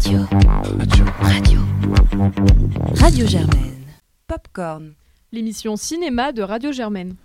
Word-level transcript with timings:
Radio. 0.00 0.26
Radio. 0.32 1.04
Radio. 1.20 1.60
Radio 2.94 3.26
Germaine. 3.26 3.84
Popcorn. 4.26 4.94
L'émission 5.30 5.76
cinéma 5.76 6.32
de 6.32 6.40
Radio 6.40 6.72
Germaine. 6.72 7.16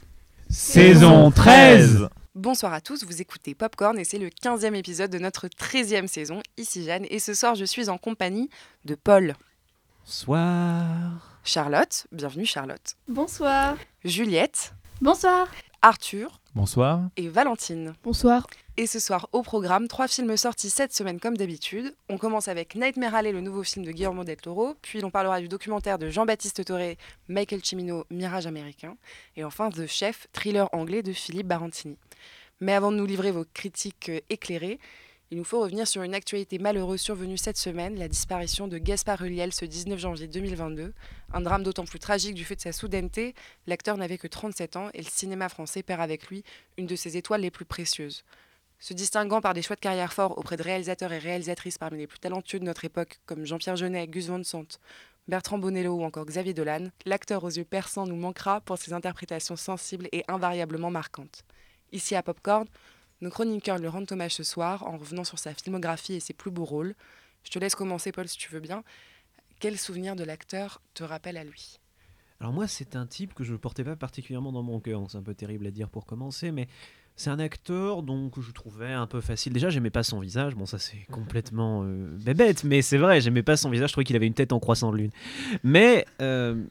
Saison 0.49 1.31
13 1.31 2.09
Bonsoir 2.35 2.73
à 2.73 2.81
tous, 2.81 3.05
vous 3.05 3.21
écoutez 3.21 3.55
Popcorn 3.55 3.97
et 3.97 4.03
c'est 4.03 4.17
le 4.17 4.27
15e 4.27 4.75
épisode 4.75 5.09
de 5.09 5.19
notre 5.19 5.47
13e 5.47 6.07
saison. 6.07 6.41
Ici 6.57 6.83
Jeanne 6.83 7.05
et 7.09 7.19
ce 7.19 7.33
soir 7.33 7.55
je 7.55 7.63
suis 7.63 7.87
en 7.87 7.97
compagnie 7.97 8.49
de 8.83 8.95
Paul. 8.95 9.35
Soir. 10.03 11.39
Charlotte, 11.45 12.07
bienvenue 12.11 12.45
Charlotte. 12.45 12.97
Bonsoir. 13.07 13.77
Juliette. 14.03 14.73
Bonsoir. 14.99 15.47
Arthur. 15.81 16.41
Bonsoir. 16.55 17.09
Et 17.17 17.27
Valentine. 17.27 17.95
Bonsoir. 18.01 18.47
Et 18.77 18.87
ce 18.87 18.97
soir 18.97 19.27
au 19.33 19.41
programme, 19.41 19.89
trois 19.89 20.07
films 20.07 20.37
sortis 20.37 20.69
cette 20.69 20.93
semaine 20.93 21.19
comme 21.19 21.35
d'habitude. 21.35 21.93
On 22.07 22.17
commence 22.17 22.47
avec 22.47 22.75
Nightmare 22.75 23.13
Alley, 23.13 23.33
le 23.33 23.41
nouveau 23.41 23.61
film 23.63 23.83
de 23.83 23.91
Guillermo 23.91 24.23
del 24.23 24.37
Toro, 24.37 24.75
puis 24.81 25.03
on 25.03 25.11
parlera 25.11 25.41
du 25.41 25.49
documentaire 25.49 25.99
de 25.99 26.09
Jean-Baptiste 26.09 26.63
Toré, 26.63 26.97
Michael 27.27 27.59
Cimino, 27.61 28.05
Mirage 28.09 28.47
américain, 28.47 28.95
et 29.35 29.43
enfin 29.43 29.69
The 29.69 29.85
Chef, 29.85 30.27
thriller 30.31 30.69
anglais 30.71 31.03
de 31.03 31.11
Philippe 31.11 31.47
Barantini. 31.47 31.97
Mais 32.61 32.73
avant 32.73 32.93
de 32.93 32.95
nous 32.95 33.05
livrer 33.05 33.31
vos 33.31 33.43
critiques 33.53 34.07
euh, 34.07 34.21
éclairées, 34.29 34.79
il 35.31 35.39
nous 35.39 35.43
faut 35.43 35.59
revenir 35.59 35.87
sur 35.87 36.03
une 36.03 36.13
actualité 36.13 36.59
malheureuse 36.59 37.01
survenue 37.01 37.37
cette 37.37 37.57
semaine, 37.57 37.97
la 37.97 38.07
disparition 38.07 38.67
de 38.67 38.77
Gaspard 38.77 39.23
Ulliel 39.23 39.51
ce 39.51 39.65
19 39.65 39.99
janvier 39.99 40.27
2022. 40.27 40.93
Un 41.33 41.41
drame 41.41 41.63
d'autant 41.63 41.85
plus 41.85 41.97
tragique 41.97 42.35
du 42.35 42.45
fait 42.45 42.55
de 42.55 42.61
sa 42.61 42.71
soudaineté, 42.71 43.33
l'acteur 43.65 43.97
n'avait 43.97 44.19
que 44.19 44.27
37 44.27 44.75
ans 44.75 44.89
et 44.93 44.99
le 44.99 45.09
cinéma 45.09 45.49
français 45.49 45.81
perd 45.81 46.01
avec 46.01 46.27
lui 46.27 46.43
une 46.77 46.85
de 46.85 46.95
ses 46.95 47.17
étoiles 47.17 47.41
les 47.41 47.49
plus 47.49 47.65
précieuses. 47.65 48.23
Se 48.77 48.93
distinguant 48.93 49.41
par 49.41 49.55
des 49.55 49.63
choix 49.63 49.75
de 49.75 49.81
carrière 49.81 50.13
forts 50.13 50.37
auprès 50.37 50.57
de 50.57 50.63
réalisateurs 50.63 51.11
et 51.11 51.17
réalisatrices 51.17 51.79
parmi 51.79 51.97
les 51.97 52.07
plus 52.07 52.19
talentueux 52.19 52.59
de 52.59 52.65
notre 52.65 52.85
époque, 52.85 53.19
comme 53.25 53.45
Jean-Pierre 53.45 53.77
Jeunet, 53.77 54.05
Gus 54.07 54.27
Van 54.27 54.43
Sant, 54.43 54.79
Bertrand 55.27 55.57
Bonello 55.57 55.95
ou 55.95 56.03
encore 56.03 56.25
Xavier 56.25 56.53
Dolan, 56.53 56.89
l'acteur 57.05 57.43
aux 57.43 57.49
yeux 57.49 57.65
perçants 57.65 58.05
nous 58.05 58.15
manquera 58.15 58.61
pour 58.61 58.77
ses 58.77 58.93
interprétations 58.93 59.55
sensibles 59.55 60.07
et 60.11 60.23
invariablement 60.27 60.91
marquantes. 60.91 61.43
Ici 61.91 62.15
à 62.15 62.21
Popcorn, 62.21 62.67
nos 63.21 63.29
chroniqueurs 63.29 63.77
le 63.79 63.89
rendent 63.89 64.11
hommage 64.11 64.35
ce 64.35 64.43
soir 64.43 64.85
en 64.87 64.97
revenant 64.97 65.23
sur 65.23 65.39
sa 65.39 65.53
filmographie 65.53 66.13
et 66.13 66.19
ses 66.19 66.33
plus 66.33 66.51
beaux 66.51 66.65
rôles. 66.65 66.95
Je 67.43 67.51
te 67.51 67.59
laisse 67.59 67.75
commencer, 67.75 68.11
Paul, 68.11 68.27
si 68.27 68.37
tu 68.37 68.51
veux 68.51 68.59
bien. 68.59 68.83
Quel 69.59 69.77
souvenir 69.77 70.15
de 70.15 70.23
l'acteur 70.23 70.81
te 70.93 71.03
rappelle 71.03 71.37
à 71.37 71.43
lui? 71.43 71.79
Alors 72.41 72.51
moi, 72.51 72.67
c'est 72.67 72.95
un 72.95 73.05
type 73.05 73.33
que 73.33 73.43
je 73.43 73.53
ne 73.53 73.57
portais 73.57 73.83
pas 73.83 73.95
particulièrement 73.95 74.51
dans 74.51 74.63
mon 74.63 74.79
cœur. 74.79 75.01
C'est 75.09 75.17
un 75.17 75.23
peu 75.23 75.33
terrible 75.33 75.65
à 75.67 75.71
dire 75.71 75.89
pour 75.89 76.05
commencer, 76.05 76.51
mais 76.51 76.67
c'est 77.15 77.29
un 77.29 77.39
acteur 77.39 78.03
donc 78.03 78.33
que 78.33 78.41
je 78.41 78.51
trouvais 78.51 78.91
un 78.91 79.07
peu 79.07 79.21
facile. 79.21 79.53
Déjà, 79.53 79.69
j'aimais 79.69 79.89
pas 79.89 80.03
son 80.03 80.19
visage. 80.19 80.55
Bon, 80.55 80.65
ça 80.65 80.77
c'est 80.77 81.05
complètement 81.11 81.83
euh, 81.85 82.09
bébête, 82.17 82.63
mais 82.63 82.81
c'est 82.81 82.97
vrai, 82.97 83.21
j'aimais 83.21 83.43
pas 83.43 83.55
son 83.55 83.69
visage. 83.69 83.89
Je 83.89 83.93
trouvais 83.93 84.05
qu'il 84.05 84.15
avait 84.15 84.27
une 84.27 84.33
tête 84.33 84.51
en 84.51 84.59
croissant 84.59 84.91
de 84.91 84.97
lune. 84.97 85.11
Mais 85.63 86.05
euh, 86.21 86.61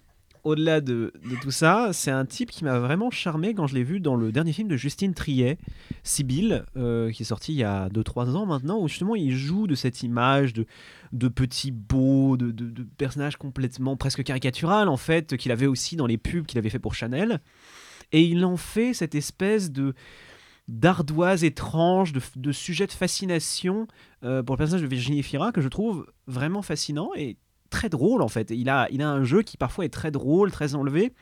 au-delà 0.45 0.81
de, 0.81 1.13
tout 1.43 1.51
ça, 1.51 1.91
c'est 1.93 2.11
un 2.11 2.27
type 2.27 2.51
qui 2.51 2.65
m'a 2.65 2.79
vraiment 2.79 3.11
charmé 3.11 3.55
quand 3.55 3.67
je 3.67 3.75
l'ai 3.75 3.83
vu 3.83 3.99
dans 3.99 4.15
le 4.15 4.31
dernier 4.31 4.53
film 4.53 4.69
de 4.69 4.77
Justine 4.77 5.15
Triet, 5.15 5.59
Sibylle, 6.03 6.65
euh, 6.77 7.11
qui 7.11 7.23
est 7.23 7.27
sorti 7.27 7.53
il 7.53 7.59
y 7.59 7.65
a 7.65 7.89
2-3 7.89 8.37
ans 8.37 8.47
maintenant, 8.47 8.79
où 8.79 8.87
justement 8.87 9.15
il 9.15 9.35
joue 9.35 9.67
de 9.67 9.75
cette 9.75 10.03
image 10.03 10.53
de, 10.53 11.29
petit 11.29 11.71
beau, 11.71 12.37
de, 12.37 12.51
de, 12.51 12.67
de 12.67 12.83
personnage 12.83 13.37
complètement 13.37 13.97
presque 13.97 14.23
caricatural 14.23 14.89
en 14.89 14.99
fait, 14.99 15.37
qu'il 15.37 15.51
avait 15.51 15.67
aussi 15.67 15.97
dans 15.97 16.07
les 16.07 16.19
pubs 16.19 16.45
qu'il 16.45 16.59
avait 16.59 16.71
fait 16.71 16.79
pour 16.79 16.95
Chanel. 16.95 17.41
Et 18.13 18.23
il 18.23 18.45
en 18.45 18.57
fait 18.57 18.93
cette 18.93 19.15
espèce 19.15 19.73
de 19.73 19.95
d'ardoise 20.67 21.45
étrange, 21.45 22.13
de, 22.13 22.21
de 22.37 22.53
sujet 22.53 22.87
de 22.87 22.93
fascination 22.93 23.87
euh, 24.23 24.43
pour 24.43 24.57
le 24.57 24.59
personnage 24.59 24.83
de 24.83 24.87
Virginie 24.89 25.23
Fira 25.23 25.53
que 25.53 25.61
je 25.61 25.69
trouve 25.69 26.07
vraiment 26.27 26.63
fascinant 26.63 27.11
et 27.15 27.37
très 27.75 27.89
drôle 27.89 28.23
en 28.23 28.29
fait. 28.29 28.51
Il 28.51 28.69
a, 28.69 28.89
a 28.89 29.09
un 29.09 29.25
jeu 29.25 29.43
qui 29.43 29.57
parfois 29.57 29.85
est 29.85 29.93
très 29.93 30.13
drôle, 30.13 30.53
très 30.53 30.77
enlevé, 30.77 31.13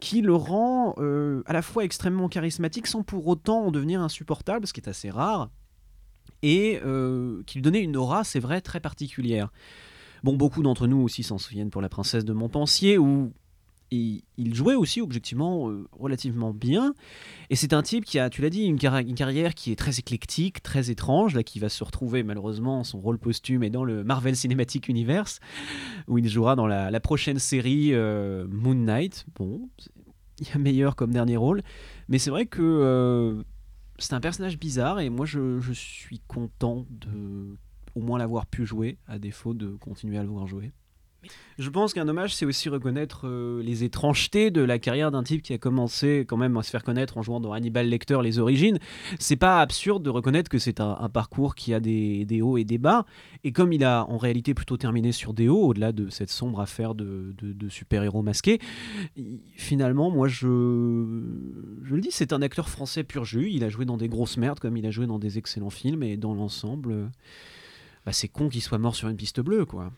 qui 0.00 0.20
le 0.20 0.34
rend 0.34 0.94
euh, 0.98 1.42
à 1.46 1.52
la 1.52 1.62
fois 1.62 1.84
extrêmement 1.84 2.28
charismatique 2.28 2.88
sans 2.88 3.02
pour 3.02 3.26
autant 3.28 3.66
en 3.66 3.70
devenir 3.70 4.00
insupportable, 4.00 4.66
ce 4.66 4.72
qui 4.72 4.80
est 4.80 4.88
assez 4.88 5.10
rare, 5.10 5.48
et 6.42 6.80
euh, 6.84 7.42
qui 7.46 7.58
lui 7.58 7.62
donnait 7.62 7.82
une 7.82 7.96
aura, 7.96 8.24
c'est 8.24 8.40
vrai, 8.40 8.60
très 8.60 8.80
particulière. 8.80 9.52
Bon, 10.24 10.34
beaucoup 10.34 10.62
d'entre 10.62 10.88
nous 10.88 11.00
aussi 11.00 11.22
s'en 11.22 11.38
souviennent 11.38 11.70
pour 11.70 11.82
La 11.82 11.88
Princesse 11.88 12.24
de 12.24 12.32
Montpensier, 12.32 12.98
où 12.98 13.32
il, 13.90 14.22
il 14.36 14.54
jouait 14.54 14.74
aussi 14.74 15.00
objectivement 15.00 15.70
euh, 15.70 15.86
relativement 15.92 16.52
bien. 16.52 16.94
Et 17.50 17.56
c'est 17.56 17.72
un 17.72 17.82
type 17.82 18.04
qui 18.04 18.18
a, 18.18 18.30
tu 18.30 18.42
l'as 18.42 18.50
dit, 18.50 18.62
une, 18.62 18.76
carri- 18.76 19.08
une 19.08 19.14
carrière 19.14 19.54
qui 19.54 19.72
est 19.72 19.76
très 19.76 19.98
éclectique, 19.98 20.62
très 20.62 20.90
étrange, 20.90 21.34
là, 21.34 21.42
qui 21.42 21.58
va 21.58 21.68
se 21.68 21.82
retrouver 21.84 22.22
malheureusement, 22.22 22.84
son 22.84 23.00
rôle 23.00 23.18
posthume 23.18 23.62
est 23.62 23.70
dans 23.70 23.84
le 23.84 24.04
Marvel 24.04 24.36
Cinematic 24.36 24.88
Universe, 24.88 25.40
où 26.08 26.18
il 26.18 26.28
jouera 26.28 26.56
dans 26.56 26.66
la, 26.66 27.00
prochaine 27.00 27.38
série 27.38 27.94
euh, 27.94 28.46
Moon 28.48 28.74
Knight. 28.74 29.26
Bon, 29.34 29.68
il 30.40 30.48
y 30.48 30.52
a 30.52 30.58
meilleur 30.58 30.96
comme 30.96 31.12
dernier 31.12 31.36
rôle, 31.36 31.62
mais 32.08 32.18
c'est 32.18 32.30
vrai 32.30 32.46
que 32.46 32.62
euh, 32.62 33.42
c'est 33.98 34.12
un 34.14 34.20
personnage 34.20 34.58
bizarre, 34.58 35.00
et 35.00 35.08
moi 35.08 35.24
je, 35.26 35.60
je 35.60 35.72
suis 35.72 36.20
content 36.26 36.86
de 36.90 37.56
au 37.94 38.00
moins 38.00 38.18
l'avoir 38.18 38.46
pu 38.46 38.66
jouer, 38.66 38.98
à 39.06 39.18
défaut 39.18 39.54
de 39.54 39.68
continuer 39.76 40.18
à 40.18 40.22
le 40.22 40.28
voir 40.28 40.46
jouer. 40.46 40.72
Je 41.58 41.70
pense 41.70 41.94
qu'un 41.94 42.06
hommage, 42.06 42.34
c'est 42.34 42.44
aussi 42.44 42.68
reconnaître 42.68 43.26
euh, 43.26 43.62
les 43.62 43.82
étrangetés 43.82 44.50
de 44.50 44.60
la 44.60 44.78
carrière 44.78 45.10
d'un 45.10 45.22
type 45.22 45.40
qui 45.40 45.54
a 45.54 45.58
commencé 45.58 46.26
quand 46.28 46.36
même 46.36 46.54
à 46.58 46.62
se 46.62 46.70
faire 46.70 46.84
connaître 46.84 47.16
en 47.16 47.22
jouant 47.22 47.40
dans 47.40 47.52
Hannibal 47.52 47.88
Lecter, 47.88 48.18
Les 48.22 48.38
Origines. 48.38 48.78
C'est 49.18 49.36
pas 49.36 49.62
absurde 49.62 50.02
de 50.02 50.10
reconnaître 50.10 50.50
que 50.50 50.58
c'est 50.58 50.80
un, 50.80 51.08
parcours 51.08 51.54
qui 51.54 51.72
a 51.72 51.80
des, 51.80 52.40
hauts 52.42 52.58
et 52.58 52.64
des 52.64 52.76
bas. 52.76 53.06
Et 53.42 53.52
comme 53.52 53.72
il 53.72 53.84
a 53.84 54.04
en 54.04 54.18
réalité 54.18 54.52
plutôt 54.52 54.76
terminé 54.76 55.12
sur 55.12 55.32
des 55.32 55.48
hauts, 55.48 55.68
au-delà 55.68 55.92
de 55.92 56.10
cette 56.10 56.30
sombre 56.30 56.60
affaire 56.60 56.94
de, 56.94 57.34
super-héros 57.70 58.22
masqués, 58.22 58.58
finalement, 59.56 60.10
moi, 60.10 60.28
je, 60.28 60.46
je 61.84 61.94
le 61.94 62.00
dis, 62.02 62.10
c'est 62.10 62.34
un 62.34 62.42
acteur 62.42 62.68
français 62.68 63.02
pur 63.02 63.24
jus. 63.24 63.48
Il 63.50 63.64
a 63.64 63.70
joué 63.70 63.86
dans 63.86 63.96
des 63.96 64.08
grosses 64.08 64.36
merdes 64.36 64.60
comme 64.60 64.76
il 64.76 64.84
a 64.84 64.90
joué 64.90 65.06
dans 65.06 65.18
des 65.18 65.38
excellents 65.38 65.70
films. 65.70 66.02
Et 66.02 66.18
dans 66.18 66.34
l'ensemble, 66.34 67.10
bah, 68.04 68.12
c'est 68.12 68.28
con 68.28 68.50
qu'il 68.50 68.62
soit 68.62 68.78
mort 68.78 68.94
sur 68.94 69.08
une 69.08 69.16
piste 69.16 69.40
bleue, 69.40 69.64
quoi. 69.64 69.90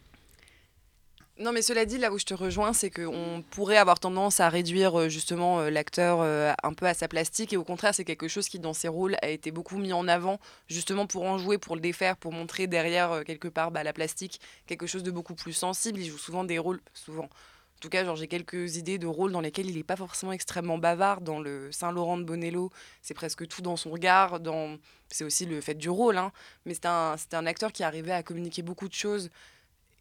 Non, 1.41 1.53
mais 1.53 1.63
cela 1.63 1.85
dit, 1.85 1.99
là 1.99 2.11
où 2.13 2.19
je 2.19 2.25
te 2.25 2.35
rejoins, 2.35 2.73
c'est 2.73 2.91
qu'on 2.91 3.45
pourrait 3.51 3.77
avoir 3.77 4.01
tendance 4.01 4.41
à 4.41 4.49
réduire 4.49 4.99
euh, 4.99 5.09
justement 5.09 5.61
euh, 5.61 5.71
l'acteur 5.71 6.19
euh, 6.21 6.53
un 6.65 6.75
peu 6.75 6.85
à 6.85 6.95
sa 6.95 7.07
plastique, 7.07 7.53
et 7.53 7.57
au 7.57 7.63
contraire, 7.63 7.95
c'est 7.95 8.05
quelque 8.05 8.27
chose 8.27 8.49
qui, 8.49 8.59
dans 8.59 8.73
ses 8.73 8.89
rôles, 8.89 9.15
a 9.23 9.29
été 9.29 9.53
beaucoup 9.53 9.79
mis 9.79 9.93
en 9.93 10.09
avant, 10.09 10.41
justement 10.67 11.07
pour 11.07 11.23
en 11.23 11.39
jouer, 11.39 11.57
pour 11.57 11.77
le 11.77 11.81
défaire, 11.81 12.17
pour 12.17 12.33
montrer 12.33 12.67
derrière, 12.67 13.23
quelque 13.25 13.47
part, 13.47 13.71
bah, 13.71 13.85
la 13.85 13.93
plastique, 13.93 14.41
quelque 14.67 14.89
chose 14.89 15.05
de 15.05 15.13
beaucoup 15.13 15.37
plus 15.37 15.53
sensible. 15.53 16.01
Il 16.01 16.07
joue 16.11 16.19
souvent 16.19 16.43
des 16.43 16.59
rôles, 16.59 16.81
souvent. 16.93 17.27
En 17.27 17.81
tout 17.81 17.89
cas, 17.89 18.17
j'ai 18.17 18.27
quelques 18.27 18.77
idées 18.77 18.99
de 18.99 19.07
rôles 19.07 19.31
dans 19.31 19.41
lesquels 19.41 19.71
il 19.71 19.77
n'est 19.77 19.85
pas 19.85 19.95
forcément 19.95 20.33
extrêmement 20.33 20.79
bavard. 20.79 21.21
Dans 21.21 21.39
le 21.39 21.71
Saint-Laurent 21.71 22.19
de 22.19 22.25
Bonello, 22.25 22.73
c'est 23.01 23.15
presque 23.15 23.47
tout 23.47 23.63
dans 23.63 23.77
son 23.77 23.91
regard. 23.91 24.41
Dans... 24.41 24.77
C'est 25.09 25.23
aussi 25.23 25.47
le 25.47 25.61
fait 25.61 25.77
du 25.77 25.89
rôle, 25.89 26.19
hein. 26.19 26.33
mais 26.67 26.75
c'est 26.75 26.87
un, 26.87 27.15
un 27.33 27.47
acteur 27.47 27.71
qui 27.71 27.85
arrivait 27.85 28.11
à 28.11 28.25
communiquer 28.25 28.63
beaucoup 28.63 28.89
de 28.89 28.95
choses 28.95 29.31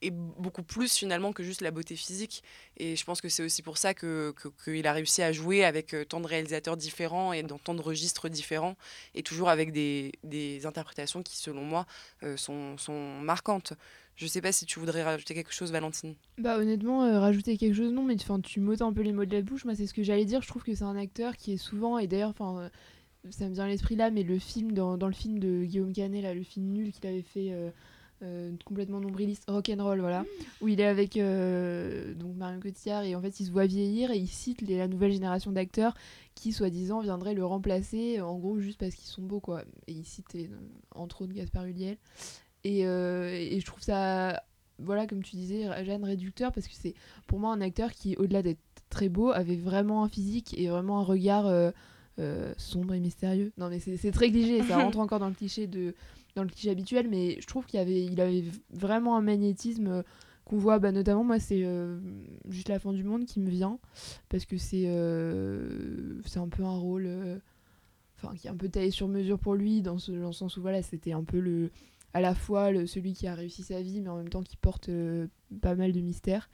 et 0.01 0.11
beaucoup 0.11 0.63
plus 0.63 0.93
finalement 0.93 1.33
que 1.33 1.43
juste 1.43 1.61
la 1.61 1.71
beauté 1.71 1.95
physique. 1.95 2.43
Et 2.77 2.95
je 2.95 3.03
pense 3.03 3.19
que 3.21 3.29
c'est 3.29 3.43
aussi 3.43 3.61
pour 3.61 3.77
ça 3.77 3.93
que, 3.93 4.31
que- 4.31 4.49
qu'il 4.63 4.85
a 4.85 4.93
réussi 4.93 5.21
à 5.21 5.31
jouer 5.31 5.63
avec 5.65 5.93
euh, 5.93 6.05
tant 6.05 6.19
de 6.19 6.27
réalisateurs 6.27 6.77
différents 6.77 7.33
et 7.33 7.43
dans 7.43 7.57
tant 7.57 7.73
de 7.73 7.81
registres 7.81 8.29
différents, 8.29 8.75
et 9.15 9.23
toujours 9.23 9.49
avec 9.49 9.71
des, 9.71 10.11
des 10.23 10.65
interprétations 10.65 11.23
qui, 11.23 11.37
selon 11.37 11.63
moi, 11.63 11.85
euh, 12.23 12.37
sont, 12.37 12.77
sont 12.77 13.19
marquantes. 13.21 13.73
Je 14.15 14.25
sais 14.27 14.41
pas 14.41 14.51
si 14.51 14.65
tu 14.65 14.79
voudrais 14.79 15.03
rajouter 15.03 15.33
quelque 15.35 15.53
chose, 15.53 15.71
Valentine. 15.71 16.15
Bah 16.37 16.57
honnêtement, 16.57 17.03
euh, 17.03 17.19
rajouter 17.19 17.57
quelque 17.57 17.75
chose, 17.75 17.91
non, 17.91 18.03
mais 18.03 18.15
enfin, 18.15 18.39
tu 18.39 18.59
m'ôtes 18.59 18.81
un 18.81 18.91
peu 18.91 19.01
les 19.01 19.13
mots 19.13 19.25
de 19.25 19.35
la 19.35 19.41
bouche. 19.41 19.63
Moi, 19.65 19.75
c'est 19.75 19.85
ce 19.87 19.93
que 19.93 20.01
j'allais 20.03 20.25
dire. 20.25 20.41
Je 20.41 20.47
trouve 20.47 20.63
que 20.63 20.73
c'est 20.73 20.83
un 20.83 20.95
acteur 20.97 21.37
qui 21.37 21.53
est 21.53 21.57
souvent, 21.57 21.97
et 21.99 22.07
d'ailleurs, 22.07 22.33
ça 23.29 23.47
me 23.49 23.53
vient 23.53 23.65
à 23.65 23.67
l'esprit 23.67 23.95
là, 23.95 24.09
mais 24.09 24.23
le 24.23 24.39
film, 24.39 24.71
dans, 24.71 24.97
dans 24.97 25.07
le 25.07 25.13
film 25.13 25.37
de 25.37 25.63
Guillaume 25.63 25.93
Canet, 25.93 26.23
là, 26.23 26.33
le 26.33 26.43
film 26.43 26.67
nul 26.67 26.91
qu'il 26.91 27.07
avait 27.07 27.21
fait. 27.21 27.51
Euh, 28.23 28.25
euh, 28.51 28.51
complètement 28.65 28.99
nombriliste, 28.99 29.43
rock'n'roll, 29.47 29.99
voilà, 29.99 30.25
où 30.61 30.67
il 30.67 30.79
est 30.79 30.85
avec 30.85 31.17
euh, 31.17 32.13
donc 32.13 32.35
Marion 32.35 32.59
Cotillard 32.59 33.03
et 33.03 33.15
en 33.15 33.21
fait 33.21 33.39
il 33.39 33.45
se 33.45 33.51
voit 33.51 33.65
vieillir 33.67 34.11
et 34.11 34.17
il 34.17 34.27
cite 34.27 34.61
les- 34.61 34.77
la 34.77 34.87
nouvelle 34.87 35.11
génération 35.11 35.51
d'acteurs 35.51 35.93
qui 36.35 36.51
soi-disant 36.51 37.01
viendraient 37.01 37.33
le 37.33 37.45
remplacer 37.45 38.19
en 38.21 38.37
gros 38.37 38.59
juste 38.59 38.79
parce 38.79 38.95
qu'ils 38.95 39.07
sont 39.09 39.21
beaux 39.21 39.39
quoi. 39.39 39.63
Et 39.87 39.93
il 39.93 40.05
cite 40.05 40.35
euh, 40.35 40.47
entre 40.95 41.21
autres 41.23 41.33
Gaspard 41.33 41.65
Ulliel 41.65 41.97
et, 42.63 42.85
euh, 42.87 43.29
et 43.33 43.59
je 43.59 43.65
trouve 43.65 43.81
ça 43.81 44.41
voilà 44.79 45.07
comme 45.07 45.23
tu 45.23 45.35
disais 45.35 45.67
Jeanne 45.85 46.03
réducteur 46.03 46.51
parce 46.51 46.67
que 46.67 46.73
c'est 46.75 46.93
pour 47.27 47.39
moi 47.39 47.51
un 47.53 47.61
acteur 47.61 47.91
qui 47.91 48.15
au-delà 48.17 48.41
d'être 48.43 48.59
très 48.89 49.09
beau 49.09 49.31
avait 49.31 49.55
vraiment 49.55 50.03
un 50.03 50.09
physique 50.09 50.57
et 50.57 50.67
vraiment 50.69 50.99
un 50.99 51.03
regard 51.03 51.45
euh, 51.47 51.71
euh, 52.19 52.53
sombre 52.57 52.93
et 52.95 52.99
mystérieux. 52.99 53.51
Non 53.57 53.69
mais 53.69 53.79
c'est 53.79 53.97
c'est 53.97 54.11
très 54.11 54.31
cliché, 54.31 54.63
ça 54.63 54.77
rentre 54.83 54.99
encore 54.99 55.19
dans 55.19 55.29
le 55.29 55.35
cliché 55.35 55.67
de 55.67 55.93
dans 56.37 56.43
le 56.43 56.49
cliché 56.49 56.69
habituel, 56.69 57.07
mais 57.09 57.37
je 57.41 57.47
trouve 57.47 57.65
qu'il 57.65 57.79
avait, 57.79 58.03
il 58.05 58.21
avait 58.21 58.43
vraiment 58.71 59.17
un 59.17 59.21
magnétisme 59.21 59.87
euh, 59.87 60.03
qu'on 60.45 60.57
voit, 60.57 60.79
bah, 60.79 60.91
notamment 60.91 61.23
moi 61.23 61.39
c'est 61.39 61.63
euh, 61.65 61.99
juste 62.47 62.69
la 62.69 62.79
fin 62.79 62.93
du 62.93 63.03
monde 63.03 63.25
qui 63.25 63.39
me 63.39 63.49
vient 63.49 63.79
parce 64.29 64.45
que 64.45 64.57
c'est 64.57 64.85
euh, 64.85 66.21
c'est 66.25 66.39
un 66.39 66.47
peu 66.47 66.63
un 66.63 66.77
rôle, 66.77 67.09
enfin 68.17 68.35
qui 68.35 68.47
est 68.47 68.49
un 68.49 68.55
peu 68.55 68.69
taillé 68.69 68.91
sur 68.91 69.07
mesure 69.07 69.39
pour 69.39 69.55
lui 69.55 69.81
dans, 69.81 69.97
ce, 69.97 70.11
dans 70.11 70.27
le 70.27 70.33
sens 70.33 70.55
où 70.57 70.61
voilà 70.61 70.81
c'était 70.81 71.11
un 71.11 71.23
peu 71.23 71.39
le 71.39 71.71
à 72.13 72.21
la 72.21 72.33
fois 72.33 72.71
le, 72.71 72.87
celui 72.87 73.13
qui 73.13 73.27
a 73.27 73.35
réussi 73.35 73.63
sa 73.63 73.81
vie, 73.81 73.99
mais 73.99 74.09
en 74.09 74.17
même 74.17 74.29
temps 74.29 74.41
qui 74.43 74.57
porte 74.57 74.89
pas 75.61 75.75
mal 75.75 75.91
de 75.91 75.99
mystères. 76.01 76.49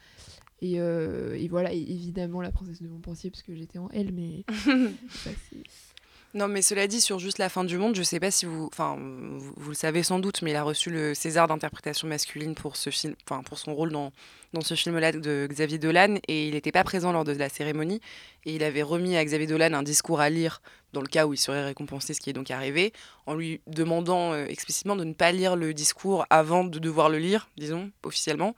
Et, 0.61 0.75
et 0.75 1.47
voilà, 1.49 1.73
et 1.73 1.77
évidemment 1.81 2.41
la 2.41 2.51
princesse 2.51 2.81
de 2.81 2.87
Montpensier, 2.87 3.29
parce 3.29 3.43
que 3.43 3.53
j'étais 3.53 3.79
en 3.79 3.89
elle, 3.89 4.13
mais 4.13 4.45
ça, 5.09 5.29
c'est- 5.49 5.92
Non, 6.35 6.47
mais 6.47 6.63
cela 6.63 6.87
dit, 6.87 6.99
sur 6.99 7.19
juste 7.19 7.37
la 7.37 7.47
fin 7.47 7.63
du 7.63 7.77
monde, 7.77 7.95
je 7.95 8.01
sais 8.01 8.19
pas 8.19 8.31
si 8.31 8.47
vous, 8.47 8.65
enfin, 8.65 8.97
vous, 8.99 9.53
vous 9.55 9.69
le 9.69 9.75
savez 9.75 10.01
sans 10.01 10.17
doute, 10.17 10.41
mais 10.41 10.49
il 10.49 10.55
a 10.55 10.63
reçu 10.63 10.89
le 10.89 11.13
César 11.13 11.47
d'interprétation 11.47 12.07
masculine 12.07 12.55
pour 12.55 12.75
ce 12.75 12.89
film, 12.89 13.13
enfin, 13.29 13.43
pour 13.43 13.59
son 13.59 13.75
rôle 13.75 13.91
dans, 13.91 14.11
dans 14.51 14.61
ce 14.61 14.73
film-là 14.73 15.11
de 15.11 15.47
Xavier 15.47 15.77
Dolan, 15.77 16.15
et 16.27 16.47
il 16.47 16.55
n'était 16.55 16.71
pas 16.71 16.83
présent 16.83 17.11
lors 17.11 17.23
de 17.23 17.33
la 17.33 17.49
cérémonie, 17.49 18.01
et 18.45 18.55
il 18.55 18.63
avait 18.63 18.81
remis 18.81 19.15
à 19.15 19.23
Xavier 19.23 19.45
Dolan 19.45 19.73
un 19.73 19.83
discours 19.83 20.21
à 20.21 20.31
lire 20.31 20.63
dans 20.91 21.01
le 21.01 21.07
cas 21.07 21.27
où 21.27 21.33
il 21.33 21.37
serait 21.37 21.65
récompensé, 21.65 22.15
ce 22.15 22.19
qui 22.19 22.31
est 22.31 22.33
donc 22.33 22.49
arrivé, 22.49 22.93
en 23.27 23.35
lui 23.35 23.61
demandant 23.67 24.33
euh, 24.33 24.47
explicitement 24.47 24.95
de 24.95 25.03
ne 25.03 25.13
pas 25.13 25.31
lire 25.31 25.55
le 25.55 25.71
discours 25.75 26.25
avant 26.31 26.63
de 26.63 26.79
devoir 26.79 27.09
le 27.09 27.19
lire, 27.19 27.47
disons, 27.57 27.91
officiellement. 28.01 28.55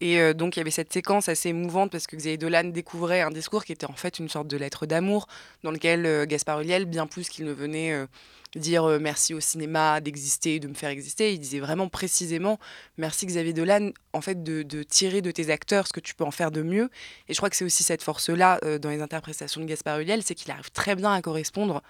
Et 0.00 0.20
euh, 0.20 0.34
donc 0.34 0.56
il 0.56 0.60
y 0.60 0.62
avait 0.62 0.70
cette 0.70 0.92
séquence 0.92 1.28
assez 1.28 1.48
émouvante 1.48 1.90
parce 1.90 2.06
que 2.06 2.16
Xavier 2.16 2.36
Dolan 2.36 2.64
découvrait 2.64 3.22
un 3.22 3.30
discours 3.30 3.64
qui 3.64 3.72
était 3.72 3.86
en 3.86 3.94
fait 3.94 4.18
une 4.18 4.28
sorte 4.28 4.46
de 4.46 4.56
lettre 4.56 4.84
d'amour 4.84 5.26
dans 5.62 5.70
lequel 5.70 6.04
euh, 6.04 6.26
Gaspard 6.26 6.60
Ulliel, 6.60 6.84
bien 6.84 7.06
plus 7.06 7.30
qu'il 7.30 7.46
ne 7.46 7.52
venait 7.52 7.92
euh, 7.92 8.06
dire 8.54 8.86
merci 9.00 9.32
au 9.32 9.40
cinéma 9.40 10.00
d'exister, 10.00 10.60
de 10.60 10.68
me 10.68 10.74
faire 10.74 10.90
exister, 10.90 11.32
il 11.32 11.38
disait 11.38 11.60
vraiment 11.60 11.88
précisément 11.88 12.58
merci 12.98 13.26
Xavier 13.26 13.52
Dolan 13.52 13.90
en 14.12 14.20
fait 14.20 14.42
de, 14.42 14.82
tirer 14.82 15.22
de 15.22 15.30
tes 15.30 15.50
acteurs 15.50 15.86
ce 15.86 15.92
que 15.92 16.00
tu 16.00 16.14
peux 16.14 16.24
en 16.24 16.30
faire 16.30 16.50
de 16.50 16.62
mieux. 16.62 16.90
Et 17.28 17.34
je 17.34 17.38
crois 17.38 17.50
que 17.50 17.56
c'est 17.56 17.64
aussi 17.64 17.82
cette 17.82 18.02
force-là 18.02 18.60
dans 18.80 18.88
les 18.88 19.02
interprétations 19.02 19.60
de 19.60 19.66
Gaspard 19.66 20.00
Ulliel, 20.00 20.22
c'est 20.22 20.34
qu'il 20.34 20.50
arrive 20.50 20.70
très 20.70 20.94
bien 20.94 21.12
à 21.12 21.20
correspondre 21.20 21.82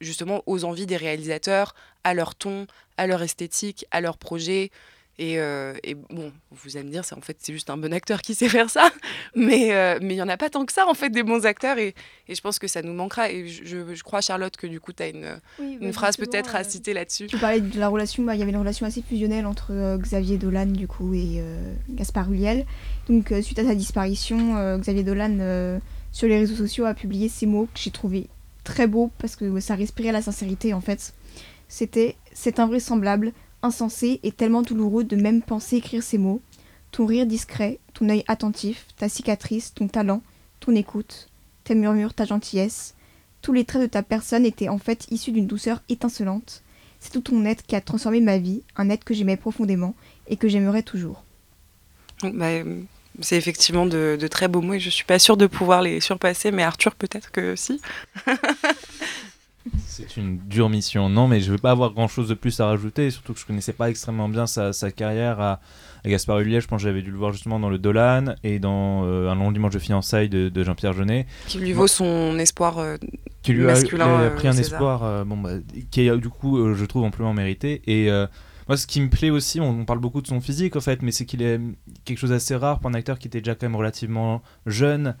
justement 0.00 0.42
aux 0.46 0.64
envies 0.64 0.86
des 0.86 0.96
réalisateurs, 0.96 1.74
à 2.04 2.14
leur 2.14 2.34
ton, 2.34 2.66
à 2.96 3.06
leur 3.06 3.22
esthétique, 3.22 3.86
à 3.90 4.00
leur 4.00 4.18
projet. 4.18 4.70
Et, 5.18 5.40
euh, 5.40 5.72
et 5.82 5.94
bon, 5.94 6.30
vous 6.50 6.76
allez 6.76 6.84
me 6.86 6.90
dire, 6.90 7.02
c'est 7.04 7.14
en 7.14 7.22
fait 7.22 7.38
c'est 7.40 7.54
juste 7.54 7.70
un 7.70 7.78
bon 7.78 7.90
acteur 7.94 8.20
qui 8.20 8.34
sait 8.34 8.50
faire 8.50 8.68
ça, 8.68 8.90
mais 9.34 9.72
euh, 9.72 9.98
mais 10.02 10.12
il 10.14 10.18
y 10.18 10.22
en 10.22 10.28
a 10.28 10.36
pas 10.36 10.50
tant 10.50 10.66
que 10.66 10.72
ça 10.74 10.86
en 10.86 10.92
fait 10.92 11.08
des 11.08 11.22
bons 11.22 11.46
acteurs 11.46 11.78
et, 11.78 11.94
et 12.28 12.34
je 12.34 12.40
pense 12.42 12.58
que 12.58 12.68
ça 12.68 12.82
nous 12.82 12.92
manquera. 12.92 13.30
Et 13.30 13.48
je, 13.48 13.64
je- 13.94 14.02
crois 14.02 14.20
Charlotte 14.20 14.54
que 14.58 14.66
du 14.66 14.78
coup 14.78 14.92
tu 14.92 15.02
as 15.02 15.08
une, 15.08 15.40
Oui, 15.58 15.78
une 15.80 15.86
bah, 15.88 15.92
phrase 15.94 16.18
peut-être 16.18 16.54
à 16.54 16.60
euh, 16.60 16.64
citer 16.64 16.92
là-dessus. 16.92 17.28
Tu 17.28 17.38
parlais 17.38 17.60
de 17.62 17.80
la 17.80 17.88
relation, 17.88 18.24
bah, 18.24 18.34
il 18.34 18.40
y 18.40 18.42
avait 18.42 18.50
une 18.52 18.58
relation 18.58 18.84
assez 18.84 19.00
fusionnelle 19.00 19.46
entre 19.46 19.72
euh, 19.72 19.96
Xavier 19.96 20.36
Dolan 20.36 20.66
du 20.66 20.86
coup 20.86 21.14
et 21.14 21.36
euh, 21.40 21.72
Gaspard 21.88 22.30
Ulliel. 22.30 22.66
Donc 23.08 23.32
euh, 23.32 23.40
suite 23.40 23.58
à 23.58 23.64
sa 23.64 23.74
disparition, 23.74 24.56
euh, 24.58 24.76
Xavier 24.76 25.02
Dolan 25.02 25.38
euh, 25.40 25.78
sur 26.12 26.28
les 26.28 26.36
réseaux 26.36 26.56
sociaux 26.56 26.84
a 26.84 26.92
publié 26.92 27.30
ces 27.30 27.46
mots 27.46 27.68
que 27.72 27.80
j'ai 27.80 27.90
trouvé 27.90 28.26
très 28.64 28.86
beaux 28.86 29.10
parce 29.18 29.34
que 29.34 29.60
ça 29.60 29.76
respirait 29.76 30.12
la 30.12 30.20
sincérité 30.20 30.74
en 30.74 30.82
fait. 30.82 31.14
C'était 31.68 32.16
c'est 32.34 32.60
invraisemblable, 32.60 33.32
insensé 33.66 34.20
et 34.22 34.32
tellement 34.32 34.62
douloureux 34.62 35.04
de 35.04 35.16
même 35.16 35.42
penser 35.42 35.76
écrire 35.76 36.02
ces 36.02 36.18
mots. 36.18 36.40
Ton 36.92 37.06
rire 37.06 37.26
discret, 37.26 37.78
ton 37.94 38.08
œil 38.08 38.24
attentif, 38.28 38.86
ta 38.96 39.08
cicatrice, 39.08 39.74
ton 39.74 39.88
talent, 39.88 40.22
ton 40.60 40.74
écoute, 40.74 41.28
tes 41.64 41.74
murmures, 41.74 42.14
ta 42.14 42.24
gentillesse, 42.24 42.94
tous 43.42 43.52
les 43.52 43.64
traits 43.64 43.82
de 43.82 43.86
ta 43.86 44.02
personne 44.02 44.46
étaient 44.46 44.68
en 44.68 44.78
fait 44.78 45.06
issus 45.10 45.32
d'une 45.32 45.46
douceur 45.46 45.82
étincelante. 45.88 46.62
C'est 47.00 47.10
tout 47.12 47.20
ton 47.20 47.44
être 47.44 47.64
qui 47.66 47.76
a 47.76 47.80
transformé 47.80 48.20
ma 48.20 48.38
vie, 48.38 48.62
un 48.76 48.88
être 48.88 49.04
que 49.04 49.14
j'aimais 49.14 49.36
profondément 49.36 49.94
et 50.28 50.36
que 50.36 50.48
j'aimerais 50.48 50.82
toujours. 50.82 51.24
Bah, 52.22 52.48
c'est 53.20 53.36
effectivement 53.36 53.86
de, 53.86 54.16
de 54.18 54.26
très 54.28 54.48
beaux 54.48 54.62
mots 54.62 54.74
et 54.74 54.80
je 54.80 54.90
suis 54.90 55.04
pas 55.04 55.18
sûre 55.18 55.36
de 55.36 55.46
pouvoir 55.46 55.82
les 55.82 56.00
surpasser, 56.00 56.50
mais 56.50 56.62
Arthur 56.62 56.94
peut-être 56.94 57.30
que 57.30 57.56
si. 57.56 57.80
C'est 59.86 60.16
une 60.16 60.38
dure 60.38 60.68
mission. 60.68 61.08
Non, 61.08 61.28
mais 61.28 61.40
je 61.40 61.46
ne 61.46 61.52
veux 61.52 61.60
pas 61.60 61.70
avoir 61.70 61.92
grand-chose 61.92 62.28
de 62.28 62.34
plus 62.34 62.60
à 62.60 62.66
rajouter, 62.66 63.10
surtout 63.10 63.34
que 63.34 63.40
je 63.40 63.46
connaissais 63.46 63.72
pas 63.72 63.90
extrêmement 63.90 64.28
bien 64.28 64.46
sa, 64.46 64.72
sa 64.72 64.90
carrière 64.90 65.40
à, 65.40 65.60
à 66.04 66.08
Gaspard 66.08 66.40
Ulliel. 66.40 66.60
Je 66.60 66.68
pense 66.68 66.82
que 66.82 66.88
j'avais 66.88 67.02
dû 67.02 67.10
le 67.10 67.18
voir 67.18 67.32
justement 67.32 67.58
dans 67.58 67.70
le 67.70 67.78
Dolan 67.78 68.34
et 68.44 68.58
dans 68.58 69.04
euh, 69.04 69.28
Un 69.30 69.34
long 69.34 69.52
dimanche 69.52 69.72
de 69.72 69.78
fiançailles 69.78 70.28
de, 70.28 70.48
de 70.48 70.64
Jean-Pierre 70.64 70.92
Jeunet. 70.92 71.26
Qui 71.48 71.58
lui 71.58 71.72
vaut 71.72 71.86
son 71.88 72.38
espoir. 72.38 72.78
euh, 72.78 72.96
qui 73.42 73.52
lui 73.52 73.62
a, 73.64 73.66
masculin, 73.68 74.06
il 74.06 74.10
a 74.10 74.20
euh, 74.24 74.30
pris 74.34 74.48
un 74.48 74.52
César. 74.52 74.72
espoir 74.74 75.04
euh, 75.04 75.24
bon, 75.24 75.36
bah, 75.36 75.50
qui 75.90 76.00
est 76.08 76.16
du 76.18 76.28
coup 76.28 76.58
euh, 76.58 76.74
je 76.74 76.84
trouve 76.84 77.04
amplement 77.04 77.32
mérité 77.32 77.80
et 77.86 78.10
euh, 78.10 78.26
moi 78.66 78.76
ce 78.76 78.88
qui 78.88 79.00
me 79.00 79.08
plaît 79.08 79.30
aussi 79.30 79.60
on, 79.60 79.68
on 79.70 79.84
parle 79.84 80.00
beaucoup 80.00 80.20
de 80.20 80.26
son 80.26 80.40
physique 80.40 80.74
en 80.74 80.80
fait 80.80 81.00
mais 81.02 81.12
c'est 81.12 81.26
qu'il 81.26 81.42
est 81.42 81.60
quelque 82.04 82.18
chose 82.18 82.30
d'assez 82.30 82.56
rare 82.56 82.80
pour 82.80 82.90
un 82.90 82.94
acteur 82.94 83.20
qui 83.20 83.28
était 83.28 83.40
déjà 83.40 83.54
quand 83.54 83.66
même 83.68 83.76
relativement 83.76 84.42
jeune 84.66 85.14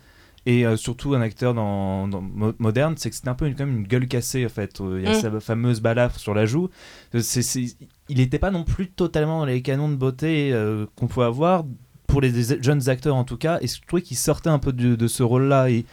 et 0.46 0.64
euh, 0.64 0.76
surtout 0.76 1.14
un 1.14 1.20
acteur 1.20 1.52
dans, 1.54 2.08
dans 2.08 2.20
mo- 2.22 2.54
moderne 2.58 2.94
c'est 2.96 3.10
que 3.10 3.16
c'était 3.16 3.28
un 3.28 3.34
peu 3.34 3.46
une, 3.46 3.54
quand 3.56 3.66
même 3.66 3.78
une 3.78 3.86
gueule 3.86 4.06
cassée 4.08 4.46
en 4.46 4.48
fait. 4.48 4.80
Euh, 4.80 5.00
il 5.00 5.04
y 5.04 5.12
a 5.12 5.18
Mm. 5.18 5.20
sa 5.20 5.40
fameuse 5.40 5.80
balafre 5.80 6.18
sur 6.18 6.32
la 6.34 6.46
joue. 6.46 6.70
Euh, 7.14 7.20
c'est, 7.20 7.42
c'est- 7.42 7.76
il 8.08 8.18
n'était 8.18 8.38
pas 8.38 8.50
non 8.52 8.64
plus 8.64 8.88
totalement 8.88 9.40
dans 9.40 9.44
les 9.44 9.60
canons 9.62 9.88
de 9.88 9.96
beauté 9.96 10.52
euh, 10.52 10.86
qu'on 10.96 11.08
pouvait 11.08 11.26
avoir 11.26 11.64
pour 12.06 12.20
les 12.20 12.30
jeunes 12.62 12.88
acteurs 12.88 13.16
en 13.16 13.24
tout 13.24 13.36
cas. 13.36 13.58
Et 13.60 13.66
je 13.66 13.80
trouvais 13.86 14.02
qu'il 14.02 14.16
sortait 14.16 14.48
un 14.48 14.60
peu 14.60 14.72
de, 14.72 14.94
de 14.94 15.06
ce 15.08 15.22
rôle 15.24 15.44
là 15.48 15.68
et 15.68 15.84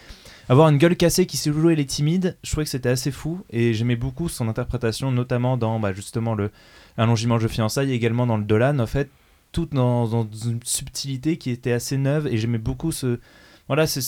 avoir 0.50 0.70
une 0.70 0.78
gueule 0.78 0.96
cassée 0.96 1.26
qui 1.26 1.38
sait 1.38 1.52
jouer 1.52 1.76
les 1.76 1.86
timides, 1.86 2.38
je 2.44 2.52
trouvais 2.52 2.66
que 2.66 2.70
c'était 2.70 2.90
assez 2.90 3.10
fou. 3.12 3.42
Et 3.50 3.74
j'aimais 3.74 3.96
beaucoup 3.96 4.30
son 4.30 4.48
interprétation, 4.48 5.12
notamment 5.12 5.58
dans 5.58 5.80
bah, 5.80 5.94
justement 5.94 6.36
le 6.36 6.52
Un 6.98 7.08
long 7.08 7.16
dimanche 7.16 7.42
de 7.42 7.48
fiançailles 7.48 7.92
et 7.92 7.96
également 7.96 8.28
dans 8.28 8.38
le 8.38 8.44
Dolan, 8.44 8.78
en 8.80 8.86
fait, 8.86 9.10
tout 9.52 9.68
dans, 9.72 10.08
dans 10.08 10.28
une 10.32 10.60
subtilité 10.64 11.38
qui 11.38 11.50
était 11.50 11.72
assez 11.72 11.98
neuve 11.98 12.28
et 12.28 12.38
j'aimais 12.38 12.58
beaucoup 12.60 12.92
ce, 12.92 13.20
voilà, 13.68 13.88
ce, 13.88 14.00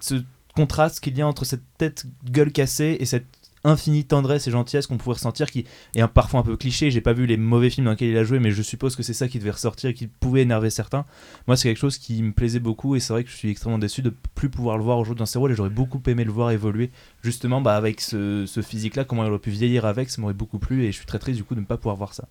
ce- 0.00 0.22
contraste 0.54 1.00
qu'il 1.00 1.16
y 1.18 1.22
a 1.22 1.26
entre 1.26 1.44
cette 1.44 1.62
tête 1.78 2.04
gueule 2.30 2.52
cassée 2.52 2.96
et 3.00 3.06
cette 3.06 3.26
infinie 3.66 4.04
tendresse 4.04 4.46
et 4.46 4.50
gentillesse 4.50 4.86
qu'on 4.86 4.98
pouvait 4.98 5.14
ressentir 5.14 5.50
qui 5.50 5.64
est 5.96 6.00
un- 6.02 6.06
parfois 6.06 6.40
un 6.40 6.42
peu 6.42 6.56
cliché. 6.56 6.90
J'ai 6.90 7.00
pas 7.00 7.14
vu 7.14 7.24
les 7.26 7.36
mauvais 7.38 7.70
films 7.70 7.86
dans 7.86 7.92
lesquels 7.92 8.10
il 8.10 8.16
a 8.18 8.22
joué 8.22 8.38
mais 8.38 8.50
je 8.52 8.62
suppose 8.62 8.94
que 8.94 9.02
c'est 9.02 9.14
ça 9.14 9.26
qui 9.26 9.38
devait 9.38 9.50
ressortir 9.52 9.90
et 9.90 9.94
qui 9.94 10.06
pouvait 10.06 10.42
énerver 10.42 10.68
certains. 10.70 11.06
Moi 11.46 11.56
c'est 11.56 11.68
quelque 11.68 11.78
chose 11.78 11.96
qui 11.98 12.22
me 12.22 12.32
plaisait 12.32 12.60
beaucoup 12.60 12.94
et 12.94 13.00
c'est 13.00 13.12
vrai 13.14 13.24
que 13.24 13.30
je 13.30 13.34
suis 13.36 13.50
extrêmement 13.50 13.78
déçu 13.78 14.02
de 14.02 14.12
plus 14.34 14.50
pouvoir 14.50 14.76
le 14.76 14.84
voir 14.84 14.98
aujourd'hui 14.98 15.20
dans 15.20 15.26
ses 15.26 15.38
rôles 15.38 15.50
et 15.52 15.56
j'aurais 15.56 15.70
beaucoup 15.70 16.00
aimé 16.06 16.24
le 16.24 16.30
voir 16.30 16.50
évoluer. 16.50 16.90
Justement 17.22 17.60
bah, 17.62 17.74
avec 17.74 18.00
ce, 18.02 18.44
ce 18.46 18.60
physique 18.62 18.96
là 18.96 19.04
comment 19.04 19.24
il 19.24 19.30
aurait 19.30 19.38
pu 19.38 19.50
vieillir 19.50 19.86
avec 19.86 20.10
ça 20.10 20.20
m'aurait 20.20 20.34
beaucoup 20.34 20.58
plu 20.58 20.84
et 20.84 20.92
je 20.92 20.96
suis 20.98 21.06
très 21.06 21.18
triste 21.18 21.38
du 21.38 21.44
coup 21.44 21.54
de 21.54 21.60
ne 21.60 21.66
pas 21.66 21.78
pouvoir 21.78 21.96
voir 21.96 22.12
ça. 22.14 22.28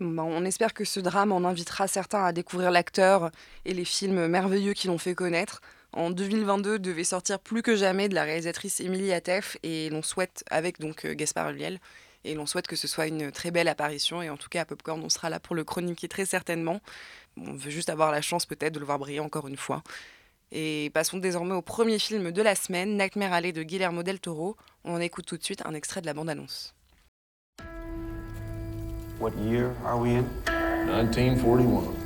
On 0.00 0.44
espère 0.44 0.74
que 0.74 0.84
ce 0.84 0.98
drame 0.98 1.30
en 1.30 1.44
invitera 1.44 1.86
certains 1.86 2.24
à 2.24 2.32
découvrir 2.32 2.70
l'acteur 2.72 3.30
et 3.64 3.74
les 3.74 3.84
films 3.84 4.26
merveilleux 4.26 4.72
qui 4.72 4.88
l'ont 4.88 4.98
fait 4.98 5.14
connaître. 5.14 5.60
En 5.96 6.10
2022 6.10 6.80
devait 6.80 7.04
sortir 7.04 7.38
plus 7.38 7.62
que 7.62 7.76
jamais 7.76 8.08
de 8.08 8.16
la 8.16 8.24
réalisatrice 8.24 8.80
Émilie 8.80 9.12
Atef 9.12 9.56
et 9.62 9.88
l'on 9.90 10.02
souhaite, 10.02 10.42
avec 10.50 10.80
donc 10.80 11.04
euh, 11.04 11.14
Gaspard 11.14 11.50
Ulliel, 11.50 11.78
et 12.24 12.34
l'on 12.34 12.46
souhaite 12.46 12.66
que 12.66 12.74
ce 12.74 12.88
soit 12.88 13.06
une 13.06 13.30
très 13.30 13.52
belle 13.52 13.68
apparition 13.68 14.20
et 14.20 14.28
en 14.28 14.36
tout 14.36 14.48
cas 14.48 14.62
à 14.62 14.64
Popcorn 14.64 15.00
on 15.04 15.08
sera 15.08 15.30
là 15.30 15.38
pour 15.38 15.54
le 15.54 15.62
chroniquer 15.62 16.08
très 16.08 16.26
certainement. 16.26 16.80
On 17.36 17.52
veut 17.52 17.70
juste 17.70 17.90
avoir 17.90 18.10
la 18.10 18.22
chance 18.22 18.44
peut-être 18.44 18.74
de 18.74 18.80
le 18.80 18.86
voir 18.86 18.98
briller 18.98 19.20
encore 19.20 19.46
une 19.46 19.56
fois. 19.56 19.84
Et 20.50 20.90
passons 20.94 21.18
désormais 21.18 21.54
au 21.54 21.62
premier 21.62 22.00
film 22.00 22.32
de 22.32 22.42
la 22.42 22.56
semaine, 22.56 22.96
Nightmare 22.96 23.32
Alley 23.32 23.52
de 23.52 23.62
Guillermo 23.62 24.02
del 24.02 24.18
Toro. 24.18 24.56
On 24.84 24.94
en 24.94 25.00
écoute 25.00 25.26
tout 25.26 25.36
de 25.36 25.44
suite 25.44 25.62
un 25.64 25.74
extrait 25.74 26.00
de 26.00 26.06
la 26.06 26.14
bande-annonce. 26.14 26.74
What 29.20 29.30
year 29.44 29.70
are 29.84 29.96
we 29.96 30.10
in? 30.10 30.24
1941. 30.88 32.04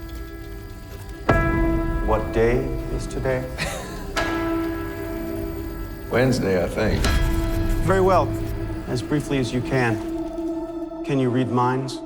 What 2.07 2.33
day 2.33 2.65
is 2.97 3.07
today? 3.07 3.43
Wednesday, 6.11 6.65
I 6.65 6.69
think. 6.69 7.05
Very 7.85 8.01
well. 8.01 8.27
As 8.89 9.03
briefly 9.03 9.39
as 9.39 9.53
you 9.53 9.61
can. 9.61 9.97
Can 11.05 11.19
you 11.19 11.31
read 11.31 11.51
minds? 11.51 12.01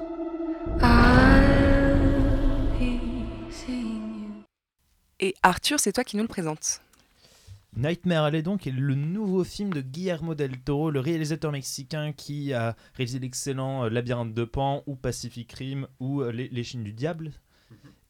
Et 5.20 5.36
Arthur, 5.44 5.78
c'est 5.78 5.92
toi 5.92 6.02
qui 6.02 6.16
nous 6.16 6.24
le 6.24 6.28
présente. 6.28 6.80
Nightmare 7.76 8.24
Alley 8.24 8.42
donc 8.42 8.66
est 8.66 8.72
le 8.72 8.96
nouveau 8.96 9.44
film 9.44 9.72
de 9.72 9.80
Guillermo 9.80 10.34
del 10.34 10.58
Toro, 10.58 10.90
le 10.90 10.98
réalisateur 10.98 11.52
mexicain 11.52 12.12
qui 12.12 12.52
a 12.52 12.74
réalisé 12.94 13.20
l'excellent 13.20 13.84
euh, 13.84 13.88
Labyrinthe 13.88 14.34
de 14.34 14.44
Pan 14.44 14.82
ou 14.86 14.96
Pacific 14.96 15.50
Rim 15.52 15.86
ou 16.00 16.22
euh, 16.22 16.32
Les, 16.32 16.48
Les 16.48 16.64
Chines 16.64 16.82
du 16.82 16.92
Diable 16.92 17.30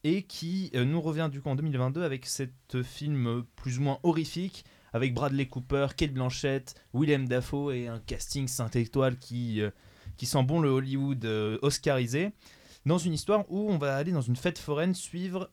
et 0.05 0.23
qui 0.23 0.71
euh, 0.75 0.85
nous 0.85 1.01
revient 1.01 1.29
du 1.31 1.43
coup 1.43 1.51
en 1.51 1.55
2022 1.55 2.03
avec 2.03 2.27
cet 2.27 2.83
film 2.83 3.45
plus 3.55 3.79
ou 3.79 3.83
moins 3.83 3.99
horrifique 4.03 4.65
avec 4.93 5.15
Bradley 5.15 5.47
Cooper, 5.47 5.89
Kate 5.97 6.13
Blanchett, 6.13 6.75
Willem 6.95 7.29
Dafoe 7.29 7.73
et 7.73 7.89
un 7.89 7.99
casting 8.01 8.49
5 8.49 8.77
étoiles 8.77 9.19
qui, 9.19 9.61
euh, 9.61 9.71
qui 10.17 10.27
sent 10.27 10.43
bon 10.45 10.61
le 10.61 10.71
Hollywood 10.71 11.25
euh, 11.25 11.59
oscarisé 11.63 12.33
dans 12.87 12.99
une 12.99 13.13
histoire 13.13 13.45
où 13.51 13.71
on 13.71 13.79
va 13.79 13.97
aller 13.97 14.13
dans 14.13 14.21
une 14.21 14.37
fête 14.37 14.59
foraine 14.59 14.95
suivre 14.95 15.51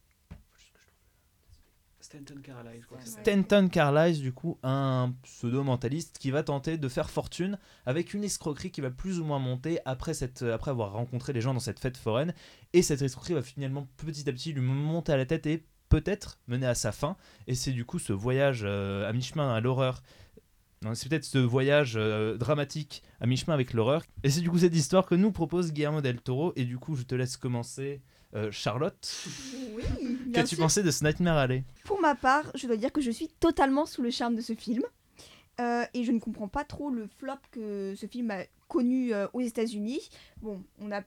Stanton 2.09 2.41
c'est. 2.41 3.05
Stanton 3.05 3.67
Carlisle, 3.67 4.21
du 4.21 4.33
coup, 4.33 4.57
un 4.63 5.13
pseudo-mentaliste 5.21 6.17
qui 6.17 6.31
va 6.31 6.41
tenter 6.41 6.77
de 6.77 6.89
faire 6.89 7.07
fortune 7.07 7.59
avec 7.85 8.15
une 8.15 8.23
escroquerie 8.23 8.71
qui 8.71 8.81
va 8.81 8.89
plus 8.89 9.19
ou 9.19 9.25
moins 9.25 9.37
monter 9.37 9.79
après, 9.85 10.15
cette, 10.15 10.41
après 10.41 10.71
avoir 10.71 10.93
rencontré 10.93 11.33
les 11.33 11.41
gens 11.41 11.53
dans 11.53 11.59
cette 11.59 11.79
fête 11.79 11.97
foraine. 11.97 12.33
Et 12.73 12.81
cette 12.81 13.03
escroquerie 13.03 13.35
va 13.35 13.43
finalement 13.43 13.87
petit 13.97 14.27
à 14.27 14.33
petit 14.33 14.53
lui 14.53 14.61
monter 14.61 15.11
à 15.11 15.17
la 15.17 15.27
tête 15.27 15.45
et 15.45 15.63
peut-être 15.89 16.39
mener 16.47 16.67
à 16.67 16.75
sa 16.75 16.91
fin. 16.91 17.17
Et 17.47 17.55
c'est 17.55 17.71
du 17.71 17.83
coup 17.85 17.99
ce 17.99 18.13
voyage 18.13 18.61
euh, 18.63 19.09
à 19.09 19.13
mi-chemin 19.13 19.53
à 19.53 19.59
l'horreur 19.59 20.01
C'est 20.93 21.09
peut-être 21.09 21.25
ce 21.25 21.39
voyage 21.39 21.93
euh, 21.97 22.37
dramatique 22.37 23.03
à 23.19 23.27
mi-chemin 23.27 23.53
avec 23.53 23.73
l'horreur. 23.73 24.03
Et 24.23 24.29
c'est 24.29 24.41
du 24.41 24.49
coup 24.49 24.59
cette 24.59 24.75
histoire 24.75 25.05
que 25.05 25.15
nous 25.15 25.31
propose 25.31 25.73
Guillermo 25.73 26.01
del 26.01 26.21
Toro. 26.21 26.53
Et 26.55 26.63
du 26.63 26.77
coup, 26.77 26.95
je 26.95 27.03
te 27.03 27.15
laisse 27.15 27.35
commencer. 27.37 28.01
Euh, 28.35 28.51
Charlotte, 28.51 29.25
Oui, 29.75 29.83
qu'as-tu 30.31 30.55
pensé 30.55 30.83
de 30.83 30.91
ce 30.91 31.03
Nightmare 31.03 31.37
Alley? 31.37 31.63
Pour 31.83 31.99
ma 31.99 32.13
part, 32.13 32.51
je 32.53 32.67
dois 32.67 32.77
dire 32.77 32.91
que 32.91 33.01
je 33.01 33.09
suis 33.09 33.27
totalement 33.27 33.87
sous 33.87 34.03
le 34.03 34.11
charme 34.11 34.35
de 34.35 34.41
ce 34.41 34.53
film. 34.53 34.83
Euh, 35.59 35.83
et 35.95 36.03
je 36.03 36.11
ne 36.11 36.19
comprends 36.19 36.47
pas 36.47 36.63
trop 36.63 36.91
le 36.91 37.07
flop 37.07 37.33
que 37.49 37.95
ce 37.97 38.05
film 38.05 38.29
a 38.29 38.43
connu 38.67 39.13
aux 39.33 39.41
États-Unis. 39.41 39.99
Bon, 40.41 40.63
on 40.79 40.91
a 40.91 41.01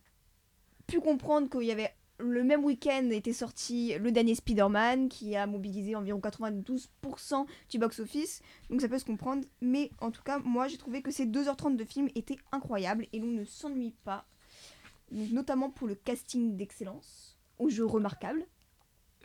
pu 0.88 1.00
comprendre 1.00 1.48
qu'il 1.48 1.62
y 1.62 1.70
avait 1.70 1.94
le 2.18 2.44
même 2.44 2.64
week-end 2.64 3.08
était 3.10 3.32
sorti 3.32 3.94
le 3.98 4.12
dernier 4.12 4.34
Spider-Man 4.34 5.08
qui 5.08 5.34
a 5.34 5.46
mobilisé 5.46 5.96
environ 5.96 6.20
92% 6.20 7.46
du 7.70 7.78
box-office. 7.78 8.42
Donc 8.70 8.80
ça 8.80 8.88
peut 8.88 8.98
se 8.98 9.04
comprendre. 9.04 9.44
Mais 9.60 9.90
en 10.00 10.10
tout 10.10 10.22
cas, 10.22 10.38
moi 10.38 10.68
j'ai 10.68 10.78
trouvé 10.78 11.02
que 11.02 11.10
ces 11.10 11.26
2h30 11.26 11.76
de 11.76 11.84
film 11.84 12.08
étaient 12.14 12.38
incroyables 12.52 13.06
et 13.12 13.18
l'on 13.18 13.26
ne 13.26 13.44
s'ennuie 13.44 13.94
pas. 14.04 14.24
Donc, 15.10 15.30
notamment 15.30 15.68
pour 15.70 15.88
le 15.88 15.94
casting 15.94 16.56
d'excellence, 16.56 17.36
au 17.58 17.68
jeu 17.68 17.84
remarquable. 17.84 18.46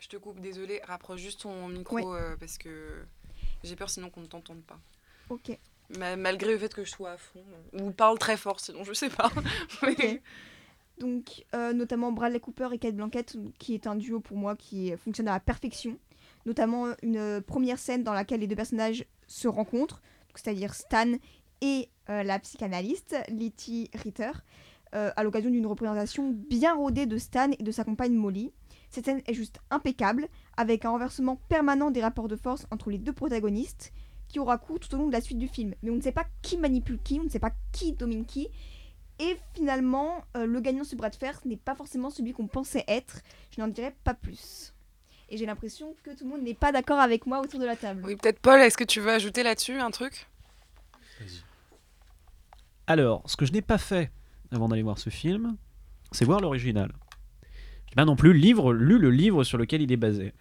Je 0.00 0.08
te 0.08 0.16
coupe, 0.16 0.40
désolé, 0.40 0.80
rapproche 0.84 1.20
juste 1.20 1.40
ton 1.42 1.68
micro 1.68 1.96
Ouais. 1.96 2.04
euh, 2.06 2.36
parce 2.36 2.58
que 2.58 3.04
j'ai 3.64 3.74
peur 3.76 3.90
sinon 3.90 4.10
qu'on 4.10 4.20
ne 4.20 4.26
t'entende 4.26 4.62
pas. 4.62 4.78
Ok. 5.30 5.56
Ma- 5.98 6.16
malgré 6.16 6.52
le 6.52 6.58
fait 6.58 6.72
que 6.74 6.84
je 6.84 6.90
sois 6.90 7.12
à 7.12 7.16
fond. 7.16 7.42
euh, 7.74 7.82
Ou 7.84 7.90
parle 7.92 8.18
très 8.18 8.36
fort 8.36 8.60
sinon, 8.60 8.84
je 8.84 8.92
sais 8.92 9.08
pas. 9.08 9.30
Donc, 11.00 11.44
euh, 11.54 11.72
notamment 11.72 12.12
Bradley 12.12 12.40
Cooper 12.40 12.68
et 12.72 12.78
Kate 12.78 12.96
Blanchett, 12.96 13.36
qui 13.58 13.74
est 13.74 13.86
un 13.86 13.96
duo 13.96 14.20
pour 14.20 14.36
moi 14.36 14.56
qui 14.56 14.92
fonctionne 14.96 15.28
à 15.28 15.32
la 15.32 15.40
perfection. 15.40 15.96
Notamment 16.46 16.86
une 17.02 17.42
première 17.42 17.78
scène 17.78 18.04
dans 18.04 18.12
laquelle 18.12 18.40
les 18.40 18.46
deux 18.46 18.56
personnages 18.56 19.04
se 19.26 19.48
rencontrent, 19.48 20.00
c'est-à-dire 20.34 20.74
Stan 20.74 21.12
et 21.60 21.88
euh, 22.10 22.22
la 22.22 22.38
psychanalyste 22.38 23.16
Letty 23.28 23.90
Ritter, 23.94 24.30
euh, 24.94 25.10
à 25.16 25.24
l'occasion 25.24 25.50
d'une 25.50 25.66
représentation 25.66 26.30
bien 26.30 26.74
rodée 26.74 27.06
de 27.06 27.18
Stan 27.18 27.50
et 27.58 27.62
de 27.62 27.70
sa 27.70 27.84
compagne 27.84 28.14
Molly. 28.14 28.52
Cette 28.90 29.04
scène 29.04 29.20
est 29.26 29.34
juste 29.34 29.58
impeccable, 29.70 30.28
avec 30.56 30.84
un 30.84 30.90
renversement 30.90 31.36
permanent 31.48 31.90
des 31.90 32.00
rapports 32.00 32.28
de 32.28 32.36
force 32.36 32.66
entre 32.70 32.90
les 32.90 32.98
deux 32.98 33.12
protagonistes, 33.12 33.92
qui 34.28 34.38
aura 34.38 34.56
cours 34.58 34.78
tout 34.78 34.94
au 34.94 34.98
long 34.98 35.06
de 35.08 35.12
la 35.12 35.20
suite 35.20 35.38
du 35.38 35.48
film. 35.48 35.74
Mais 35.82 35.90
on 35.90 35.96
ne 35.96 36.00
sait 36.00 36.12
pas 36.12 36.26
qui 36.42 36.56
manipule 36.56 36.98
qui, 37.02 37.18
on 37.20 37.24
ne 37.24 37.28
sait 37.28 37.38
pas 37.38 37.52
qui 37.72 37.92
domine 37.92 38.24
qui, 38.24 38.48
et 39.18 39.36
finalement, 39.54 40.24
euh, 40.36 40.46
le 40.46 40.60
gagnant 40.60 40.82
de 40.82 40.86
ce 40.86 40.96
bras 40.96 41.10
de 41.10 41.16
fer 41.16 41.40
n'est 41.44 41.56
pas 41.56 41.74
forcément 41.74 42.10
celui 42.10 42.32
qu'on 42.32 42.46
pensait 42.46 42.84
être. 42.86 43.20
Je 43.50 43.60
n'en 43.60 43.68
dirai 43.68 43.94
pas 44.04 44.14
plus. 44.14 44.74
Et 45.28 45.36
j'ai 45.36 45.46
l'impression 45.46 45.94
que 46.02 46.10
tout 46.10 46.24
le 46.24 46.30
monde 46.30 46.42
n'est 46.42 46.54
pas 46.54 46.72
d'accord 46.72 47.00
avec 47.00 47.26
moi 47.26 47.40
autour 47.40 47.60
de 47.60 47.66
la 47.66 47.76
table. 47.76 48.02
Oui, 48.04 48.16
peut-être 48.16 48.38
Paul, 48.38 48.60
est-ce 48.60 48.78
que 48.78 48.84
tu 48.84 49.00
veux 49.00 49.10
ajouter 49.10 49.42
là-dessus 49.42 49.78
un 49.78 49.90
truc? 49.90 50.26
Alors, 52.86 53.22
ce 53.26 53.36
que 53.36 53.44
je 53.44 53.52
n'ai 53.52 53.60
pas 53.60 53.76
fait 53.76 54.10
avant 54.50 54.68
d'aller 54.68 54.82
voir 54.82 54.98
ce 54.98 55.10
film, 55.10 55.56
c'est 56.12 56.24
voir 56.24 56.40
l'original. 56.40 56.92
Je 57.42 57.92
n'ai 57.92 57.96
pas 57.96 58.04
non 58.06 58.16
plus 58.16 58.32
le 58.32 58.38
livre, 58.38 58.72
lu 58.72 58.98
le 58.98 59.10
livre 59.10 59.44
sur 59.44 59.58
lequel 59.58 59.82
il 59.82 59.92
est 59.92 59.98
basé. 59.98 60.32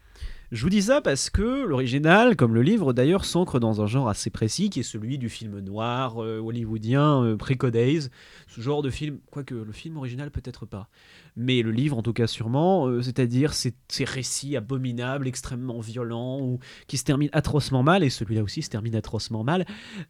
Je 0.54 0.64
vous 0.64 0.70
dis 0.70 0.84
ça 0.84 1.02
parce 1.02 1.30
que 1.30 1.66
l'original, 1.66 2.38
comme 2.38 2.56
le 2.56 2.62
livre 2.62 2.94
d'ailleurs, 2.94 3.26
s'ancre 3.26 3.60
dans 3.60 3.82
un 3.82 3.86
genre 3.86 4.08
assez 4.08 4.30
précis 4.30 4.70
qui 4.70 4.80
est 4.80 4.84
celui 4.84 5.18
du 5.18 5.28
film 5.28 5.60
noir 5.60 6.24
euh, 6.24 6.40
hollywoodien 6.40 7.22
euh, 7.22 7.36
pré-Codays. 7.36 8.08
Ce 8.48 8.62
genre 8.62 8.82
de 8.82 8.90
film, 8.90 9.20
quoique 9.30 9.54
le 9.54 9.74
film 9.74 9.98
original 9.98 10.32
peut-être 10.32 10.66
pas. 10.66 10.88
Mais 11.36 11.62
le 11.62 11.72
livre 11.72 11.98
en 11.98 12.02
tout 12.02 12.14
cas 12.14 12.28
sûrement, 12.28 12.88
euh, 12.88 13.02
c'est-à-dire 13.02 13.52
ces, 13.54 13.74
récits 14.06 14.56
abominables, 14.56 15.28
extrêmement 15.28 15.82
violents, 15.82 16.40
ou 16.40 16.60
qui 16.88 16.96
se 16.96 17.04
terminent 17.04 17.32
atrocement 17.34 17.84
mal, 17.84 18.06
et 18.06 18.10
celui-là 18.10 18.42
aussi 18.42 18.62
se 18.62 18.70
termine 18.70 18.96
atrocement 18.96 19.44
mal. 19.44 19.66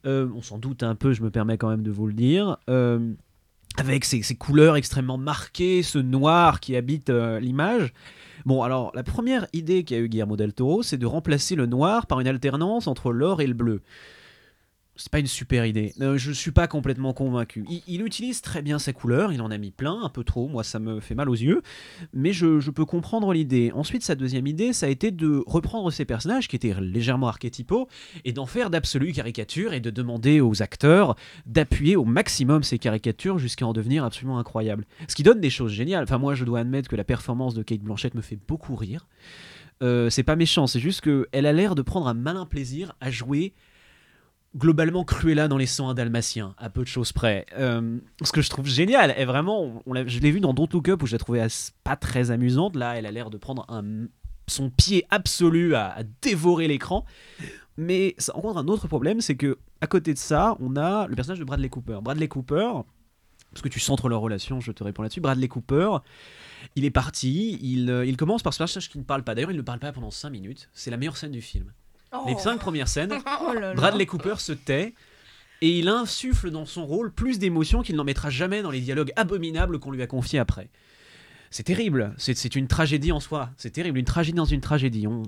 On 0.06 0.44
s'en 0.44 0.60
doute 0.60 0.84
un 0.84 0.94
peu, 0.94 1.14
je 1.14 1.24
me 1.24 1.32
permets 1.32 1.58
quand 1.58 1.70
même 1.70 1.82
de 1.82 1.92
vous 1.92 2.06
le 2.06 2.14
dire. 2.14 2.58
Avec 3.78 4.06
ces, 4.06 4.36
couleurs 4.36 4.76
extrêmement 4.76 5.18
marquées, 5.18 5.82
ce 5.82 5.98
noir 5.98 6.60
qui 6.60 6.76
habite 6.76 7.10
l'image. 7.10 7.92
Bon, 8.48 8.64
alors 8.64 8.94
la 8.96 9.04
première 9.04 9.46
idée 9.52 9.84
qu'a 9.84 9.98
eu 9.98 10.08
Guillermo 10.08 10.38
del 10.38 10.54
Toro, 10.54 10.82
c'est 10.82 10.96
de 10.96 11.06
remplacer 11.06 11.56
le 11.56 11.66
noir 11.66 12.08
par 12.08 12.22
une 12.22 12.30
alternance 12.30 12.88
entre 12.88 13.12
l'or 13.12 13.42
et 13.42 13.48
le 13.48 13.54
bleu. 13.54 13.82
C'est 14.98 15.12
pas 15.12 15.20
une 15.20 15.28
super 15.28 15.66
idée. 15.66 15.94
Euh, 16.02 16.18
je 16.18 16.32
suis 16.32 16.52
pas 16.52 16.68
complètement 16.68 17.14
convaincu. 17.14 17.66
Il, 17.70 17.82
il 17.88 18.02
utilise 18.06 18.42
très 18.42 18.62
bien 18.62 18.80
ses 18.80 18.94
couleurs, 18.94 19.32
il 19.32 19.42
en 19.42 19.52
a 19.52 19.58
mis 19.58 19.72
plein, 19.72 20.02
un 20.04 20.10
peu 20.10 20.24
trop, 20.24 20.48
moi 20.48 20.64
ça 20.64 20.80
me 20.80 21.00
fait 21.00 21.16
mal 21.16 21.30
aux 21.30 21.36
yeux, 21.36 21.62
mais 22.14 22.34
je, 22.34 22.60
je 22.60 22.72
peux 22.72 22.86
comprendre 22.86 23.32
l'idée. 23.32 23.72
Ensuite, 23.74 24.04
sa 24.04 24.16
deuxième 24.16 24.48
idée, 24.48 24.74
ça 24.74 24.88
a 24.88 24.90
été 24.90 25.12
de 25.12 25.44
reprendre 25.46 25.92
ces 25.92 26.06
personnages 26.06 26.48
qui 26.48 26.56
étaient 26.56 26.74
légèrement 26.80 27.28
archétypaux 27.28 27.88
et 28.26 28.34
d'en 28.34 28.46
faire 28.46 28.70
d'absolues 28.70 29.14
caricatures 29.14 29.74
et 29.74 29.80
de 29.80 29.90
demander 29.90 30.42
aux 30.42 30.62
acteurs 30.62 31.16
d'appuyer 31.46 31.96
au 31.96 32.06
maximum 32.06 32.64
ces 32.64 32.80
caricatures 32.80 33.38
jusqu'à 33.38 33.66
en 33.66 33.74
devenir 33.74 34.04
absolument 34.04 34.40
incroyables. 34.40 34.86
Ce 35.08 35.16
qui 35.16 35.24
donne 35.24 35.40
des 35.40 35.50
choses 35.50 35.72
géniales. 35.72 36.04
Enfin, 36.04 36.18
moi, 36.18 36.36
je 36.36 36.44
dois 36.44 36.60
admettre 36.60 36.90
que 36.90 36.96
la 36.96 37.04
performance 37.04 37.54
de 37.54 37.64
Kate 37.64 37.82
Blanchett 37.82 38.16
me 38.16 38.22
fait 38.22 38.40
beaucoup 38.48 38.76
rire. 38.76 39.08
Euh, 39.84 40.10
c'est 40.10 40.24
pas 40.24 40.36
méchant, 40.36 40.66
c'est 40.66 40.80
juste 40.80 41.02
qu'elle 41.02 41.46
a 41.46 41.54
l'air 41.54 41.76
de 41.76 41.84
prendre 41.84 42.08
un 42.08 42.16
malin 42.16 42.48
plaisir 42.48 42.96
à 43.00 43.12
jouer 43.12 43.54
globalement 44.58 45.04
Cruella 45.04 45.48
dans 45.48 45.58
les 45.58 45.66
101 45.66 45.94
dalmatiens, 45.94 46.56
à 46.58 46.70
peu 46.70 46.82
de 46.82 46.88
choses 46.88 47.12
près. 47.14 47.46
Euh, 47.58 48.00
ce 48.24 48.32
que 48.32 48.42
je 48.42 48.50
trouve 48.50 48.68
génial, 48.68 49.12
est 49.16 49.26
vraiment, 49.26 49.84
je 50.06 50.20
l'ai 50.20 50.32
vu 50.32 50.40
dans 50.40 50.54
Don't 50.54 50.68
Look 50.74 50.90
Up 50.90 51.04
où 51.04 51.06
je 51.08 51.14
la 51.14 51.20
trouvais 51.20 51.42
as- 51.42 51.74
pas 51.84 51.96
très 51.96 52.32
amusante. 52.32 52.76
Là, 52.76 52.96
elle 52.98 53.06
a 53.06 53.12
l'air 53.12 53.30
de 53.30 53.38
prendre 53.38 53.66
son 54.48 54.70
pied 54.70 55.06
absolu 55.10 55.76
à, 55.76 55.92
à 55.94 56.04
dévorer 56.22 56.68
l'écran. 56.68 57.06
Mais 57.78 58.16
ça 58.18 58.34
rencontre 58.34 58.58
un 58.58 58.68
autre 58.68 58.88
problème, 58.88 59.22
c'est 59.22 59.36
que 59.36 59.58
à 59.82 59.88
côté 59.88 60.14
de 60.14 60.18
ça, 60.18 60.58
on 60.60 60.76
a 60.78 61.06
le 61.08 61.16
personnage 61.16 61.40
de 61.40 61.44
Bradley 61.44 61.70
Cooper. 61.70 62.00
Bradley 62.02 62.28
Cooper, 62.28 62.72
parce 63.52 63.62
que 63.62 63.70
tu 63.70 63.80
centres 63.80 64.10
leur 64.10 64.22
relation, 64.22 64.60
je 64.60 64.72
te 64.72 64.84
réponds 64.84 65.04
là-dessus. 65.04 65.22
Bradley 65.22 65.48
Cooper, 65.48 65.98
il 66.76 66.86
est 66.86 66.90
parti, 66.92 67.60
il, 67.62 67.92
euh, 67.92 68.04
il 68.06 68.18
commence 68.18 68.42
par 68.42 68.54
ce 68.54 68.58
personnage 68.58 68.90
qui 68.90 68.98
ne 68.98 69.04
parle 69.04 69.24
pas. 69.24 69.36
D'ailleurs, 69.36 69.52
il 69.52 69.58
ne 69.58 69.62
parle 69.62 69.78
pas 69.80 69.92
pendant 69.92 70.10
5 70.10 70.32
minutes. 70.32 70.70
C'est 70.74 70.90
la 70.90 70.98
meilleure 70.98 71.18
scène 71.18 71.32
du 71.32 71.42
film. 71.42 71.72
Les 72.26 72.38
5 72.38 72.60
premières 72.60 72.88
scènes, 72.88 73.14
Oh 73.42 73.54
là 73.54 73.60
là. 73.60 73.74
Bradley 73.74 74.06
Cooper 74.06 74.36
se 74.38 74.54
tait 74.54 74.94
et 75.62 75.80
il 75.80 75.88
insuffle 75.90 76.52
dans 76.52 76.66
son 76.66 76.86
rôle 76.86 77.12
plus 77.12 77.40
d'émotion 77.40 77.82
qu'il 77.82 77.96
n'en 77.96 78.04
mettra 78.04 78.30
jamais 78.30 78.62
dans 78.62 78.72
les 78.72 78.82
dialogues 78.82 79.12
abominables 79.16 79.80
qu'on 79.80 79.92
lui 79.92 80.02
a 80.02 80.08
confiés 80.08 80.40
après. 80.40 80.70
C'est 81.50 81.64
terrible, 81.64 82.14
c'est 82.18 82.36
c'est 82.38 82.56
une 82.56 82.68
tragédie 82.68 83.12
en 83.12 83.20
soi, 83.20 83.50
c'est 83.58 83.72
terrible, 83.72 83.98
une 83.98 84.06
tragédie 84.06 84.36
dans 84.36 84.46
une 84.46 84.62
tragédie, 84.62 85.08
on, 85.08 85.24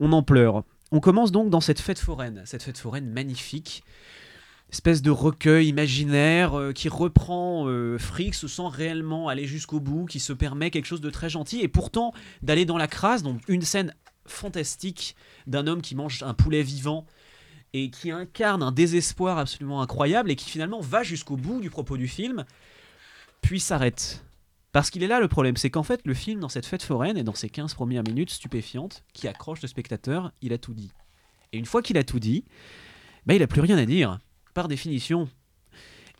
on 0.00 0.12
en 0.12 0.22
pleure. 0.22 0.62
On 0.92 1.00
commence 1.00 1.32
donc 1.32 1.50
dans 1.50 1.60
cette 1.60 1.80
fête 1.80 1.98
foraine, 1.98 2.42
cette 2.44 2.62
fête 2.62 2.78
foraine 2.78 3.10
magnifique, 3.10 3.82
espèce 4.70 5.02
de 5.02 5.10
recueil 5.10 5.68
imaginaire 5.68 6.58
euh, 6.58 6.72
qui 6.72 6.88
reprend 6.88 7.66
euh, 7.66 7.98
Fricks 7.98 8.34
sans 8.34 8.68
réellement 8.68 9.28
aller 9.28 9.46
jusqu'au 9.46 9.80
bout, 9.80 10.04
qui 10.04 10.20
se 10.20 10.32
permet 10.32 10.70
quelque 10.70 10.86
chose 10.86 11.00
de 11.00 11.10
très 11.10 11.30
gentil 11.30 11.60
et 11.62 11.68
pourtant 11.68 12.12
d'aller 12.42 12.64
dans 12.64 12.76
la 12.76 12.86
crasse, 12.86 13.22
donc 13.22 13.40
une 13.48 13.62
scène 13.62 13.94
fantastique 14.26 15.16
d'un 15.46 15.66
homme 15.66 15.82
qui 15.82 15.94
mange 15.94 16.22
un 16.22 16.34
poulet 16.34 16.62
vivant 16.62 17.06
et 17.72 17.90
qui 17.90 18.10
incarne 18.10 18.62
un 18.62 18.72
désespoir 18.72 19.38
absolument 19.38 19.82
incroyable 19.82 20.30
et 20.30 20.36
qui 20.36 20.48
finalement 20.48 20.80
va 20.80 21.02
jusqu'au 21.02 21.36
bout 21.36 21.60
du 21.60 21.70
propos 21.70 21.96
du 21.96 22.06
film, 22.06 22.44
puis 23.40 23.60
s'arrête. 23.60 24.24
Parce 24.72 24.90
qu'il 24.90 25.02
est 25.02 25.08
là 25.08 25.20
le 25.20 25.28
problème, 25.28 25.56
c'est 25.56 25.70
qu'en 25.70 25.82
fait 25.82 26.00
le 26.04 26.14
film 26.14 26.40
dans 26.40 26.48
cette 26.48 26.66
fête 26.66 26.82
foraine 26.82 27.16
et 27.16 27.24
dans 27.24 27.34
ces 27.34 27.48
15 27.48 27.74
premières 27.74 28.02
minutes 28.02 28.30
stupéfiantes 28.30 29.04
qui 29.12 29.28
accrochent 29.28 29.62
le 29.62 29.68
spectateur, 29.68 30.32
il 30.40 30.52
a 30.52 30.58
tout 30.58 30.74
dit. 30.74 30.92
Et 31.52 31.58
une 31.58 31.66
fois 31.66 31.82
qu'il 31.82 31.98
a 31.98 32.04
tout 32.04 32.18
dit, 32.18 32.44
bah, 33.26 33.34
il 33.34 33.40
n'a 33.40 33.46
plus 33.46 33.60
rien 33.60 33.78
à 33.78 33.86
dire, 33.86 34.18
par 34.54 34.68
définition. 34.68 35.28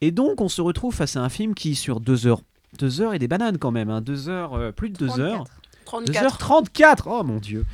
Et 0.00 0.10
donc 0.10 0.40
on 0.40 0.48
se 0.48 0.60
retrouve 0.60 0.94
face 0.94 1.16
à 1.16 1.22
un 1.22 1.28
film 1.28 1.54
qui 1.54 1.74
sur 1.74 2.00
deux 2.00 2.26
heures, 2.26 2.42
deux 2.78 3.00
heures 3.00 3.14
et 3.14 3.18
des 3.18 3.28
bananes 3.28 3.58
quand 3.58 3.70
même, 3.70 3.90
hein, 3.90 4.00
deux 4.00 4.28
heures, 4.28 4.54
euh, 4.54 4.72
plus 4.72 4.90
de 4.90 4.96
deux 4.96 5.20
heures, 5.20 5.44
34. 5.84 6.38
2h34 6.38 7.02
Oh 7.06 7.22
mon 7.24 7.38
dieu 7.38 7.64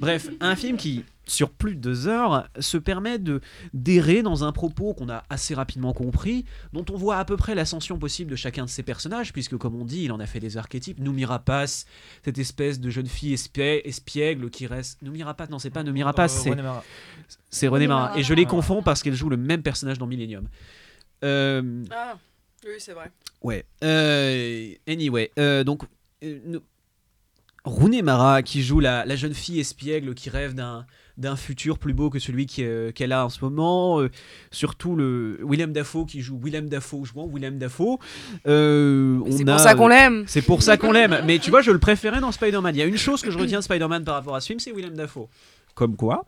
Bref, 0.00 0.28
un 0.40 0.56
film 0.56 0.76
qui, 0.76 1.04
sur 1.26 1.50
plus 1.50 1.74
de 1.76 1.80
deux 1.80 2.08
heures, 2.08 2.48
se 2.58 2.76
permet 2.76 3.18
de 3.18 3.40
d'errer 3.72 4.22
dans 4.22 4.42
un 4.44 4.52
propos 4.52 4.94
qu'on 4.94 5.08
a 5.08 5.22
assez 5.30 5.54
rapidement 5.54 5.92
compris, 5.92 6.44
dont 6.72 6.84
on 6.90 6.96
voit 6.96 7.18
à 7.18 7.24
peu 7.24 7.36
près 7.36 7.54
l'ascension 7.54 7.98
possible 7.98 8.30
de 8.30 8.36
chacun 8.36 8.64
de 8.64 8.70
ses 8.70 8.82
personnages, 8.82 9.32
puisque 9.32 9.56
comme 9.56 9.74
on 9.76 9.84
dit, 9.84 10.04
il 10.04 10.12
en 10.12 10.18
a 10.20 10.26
fait 10.26 10.40
des 10.40 10.56
archétypes. 10.56 10.98
Noumi 11.00 11.24
Rapace, 11.24 11.86
cette 12.24 12.38
espèce 12.38 12.80
de 12.80 12.90
jeune 12.90 13.06
fille 13.06 13.34
espie- 13.34 13.80
espiègle 13.84 14.50
qui 14.50 14.66
reste... 14.66 15.00
Noumi 15.02 15.22
Rapace, 15.22 15.50
non 15.50 15.58
c'est 15.58 15.70
pas 15.70 15.82
Noumi 15.82 16.02
Rapace, 16.02 16.36
Euh, 16.38 16.40
c'est... 16.42 16.50
René 16.50 16.62
Mara. 16.62 16.84
C'est 17.48 17.68
René. 17.68 17.86
Et 18.16 18.22
je 18.24 18.34
les 18.34 18.44
confonds 18.46 18.82
parce 18.82 19.02
qu'elle 19.02 19.14
joue 19.14 19.28
le 19.28 19.36
même 19.36 19.62
personnage 19.62 19.98
dans 19.98 20.06
Millennium. 20.06 20.48
Euh, 21.24 21.84
Ah, 21.90 22.16
oui, 22.64 22.72
c'est 22.78 22.92
vrai. 22.92 23.10
Ouais. 23.42 23.64
Euh, 23.84 24.72
anyway, 24.88 25.30
euh, 25.38 25.64
donc 25.64 25.82
euh, 26.24 26.38
nous- 26.44 26.60
Rooney 27.64 28.02
Mara 28.02 28.42
qui 28.42 28.62
joue 28.62 28.80
la, 28.80 29.04
la 29.04 29.16
jeune 29.16 29.34
fille 29.34 29.60
espiègle 29.60 30.14
qui 30.14 30.30
rêve 30.30 30.54
d'un 30.54 30.86
d'un 31.18 31.36
futur 31.36 31.78
plus 31.78 31.92
beau 31.92 32.08
que 32.08 32.18
celui 32.18 32.46
euh, 32.60 32.92
qu'elle 32.92 33.12
a 33.12 33.26
en 33.26 33.28
ce 33.28 33.44
moment. 33.44 34.00
euh, 34.00 34.08
surtout 34.50 34.96
le 34.96 35.38
William 35.42 35.70
Dafoe 35.70 36.06
qui 36.06 36.22
joue 36.22 36.40
William 36.42 36.66
Dafoe 36.66 37.04
jouant 37.04 37.26
William 37.26 37.58
Dafoe. 37.58 37.98
Euh, 38.46 39.20
C'est 39.30 39.44
pour 39.44 39.60
ça 39.60 39.74
qu'on 39.74 39.88
l'aime. 39.88 40.24
C'est 40.26 40.40
pour 40.42 40.62
ça 40.62 40.78
qu'on 40.78 40.92
l'aime. 40.92 41.20
Mais 41.26 41.38
tu 41.38 41.50
vois, 41.50 41.60
je 41.60 41.72
le 41.72 41.78
préférais 41.78 42.20
dans 42.20 42.32
Spider-Man. 42.32 42.74
Il 42.74 42.78
y 42.78 42.82
a 42.82 42.86
une 42.86 42.96
chose 42.96 43.20
que 43.20 43.30
je 43.30 43.36
retiens 43.38 43.58
de 43.58 43.64
Spider-Man 43.64 44.04
par 44.04 44.14
rapport 44.14 44.34
à 44.34 44.40
ce 44.40 44.46
film, 44.46 44.60
c'est 44.60 44.72
William 44.72 44.94
Dafoe. 44.94 45.28
Comme 45.74 45.94
quoi, 45.96 46.24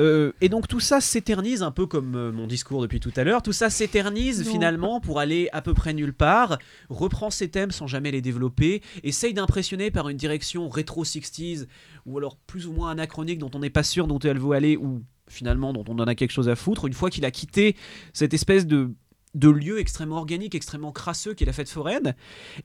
Euh, 0.00 0.32
et 0.40 0.48
donc 0.48 0.68
tout 0.68 0.80
ça 0.80 1.00
s'éternise 1.00 1.62
un 1.62 1.70
peu 1.70 1.86
comme 1.86 2.14
euh, 2.14 2.32
mon 2.32 2.46
discours 2.46 2.82
depuis 2.82 3.00
tout 3.00 3.12
à 3.16 3.24
l'heure. 3.24 3.42
Tout 3.42 3.52
ça 3.52 3.70
s'éternise 3.70 4.48
finalement 4.48 5.00
pour 5.00 5.18
aller 5.18 5.48
à 5.52 5.62
peu 5.62 5.74
près 5.74 5.92
nulle 5.92 6.12
part, 6.12 6.58
reprend 6.88 7.30
ses 7.30 7.48
thèmes 7.48 7.70
sans 7.70 7.86
jamais 7.86 8.10
les 8.10 8.22
développer, 8.22 8.82
essaye 9.02 9.34
d'impressionner 9.34 9.90
par 9.90 10.08
une 10.08 10.16
direction 10.16 10.68
rétro 10.68 11.04
60s 11.04 11.66
ou 12.06 12.18
alors 12.18 12.36
plus 12.36 12.66
ou 12.66 12.72
moins 12.72 12.90
anachronique 12.90 13.38
dont 13.38 13.50
on 13.54 13.58
n'est 13.58 13.70
pas 13.70 13.82
sûr 13.82 14.06
dont 14.06 14.18
elle 14.20 14.38
veut 14.38 14.52
aller 14.52 14.76
ou 14.76 15.02
finalement 15.28 15.72
dont 15.72 15.84
on 15.88 15.98
en 15.98 16.06
a 16.06 16.14
quelque 16.14 16.32
chose 16.32 16.48
à 16.48 16.56
foutre. 16.56 16.86
Une 16.86 16.92
fois 16.92 17.10
qu'il 17.10 17.24
a 17.24 17.30
quitté 17.30 17.76
cette 18.12 18.34
espèce 18.34 18.66
de 18.66 18.92
de 19.34 19.48
lieu 19.48 19.78
extrêmement 19.78 20.16
organique, 20.16 20.54
extrêmement 20.54 20.92
crasseux 20.92 21.34
qu'est 21.34 21.44
la 21.44 21.52
fête 21.52 21.68
foraine, 21.68 22.14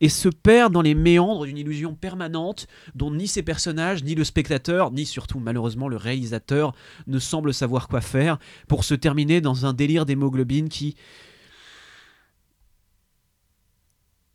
et 0.02 0.10
se 0.10 0.30
perd 0.30 0.74
dans 0.74 0.82
les 0.82 0.96
méandres 0.96 1.46
d'une 1.46 1.58
illusion 1.58 1.94
permanente 1.94 2.68
dont 2.96 3.12
ni 3.12 3.28
ses 3.28 3.44
personnages, 3.44 4.04
ni 4.04 4.16
le 4.16 4.24
spectateur, 4.24 4.92
ni 4.92 5.06
surtout 5.06 5.40
malheureusement 5.40 5.88
le 5.88 5.98
réalisateur 5.98 6.74
ne 7.08 7.20
semblent 7.20 7.54
savoir 7.54 7.88
quoi 7.88 8.02
faire, 8.02 8.40
pour 8.68 8.84
se 8.84 8.94
terminer 8.94 9.42
dans 9.42 9.66
un 9.66 9.74
délire 9.74 10.06
d'hémoglobine 10.06 10.70
qui... 10.70 10.96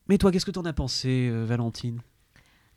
Mais 0.09 0.17
toi, 0.17 0.33
qu'est-ce 0.33 0.47
que 0.47 0.51
t'en 0.51 0.65
as 0.65 0.73
pensé, 0.73 1.29
euh, 1.31 1.45
Valentine? 1.45 2.01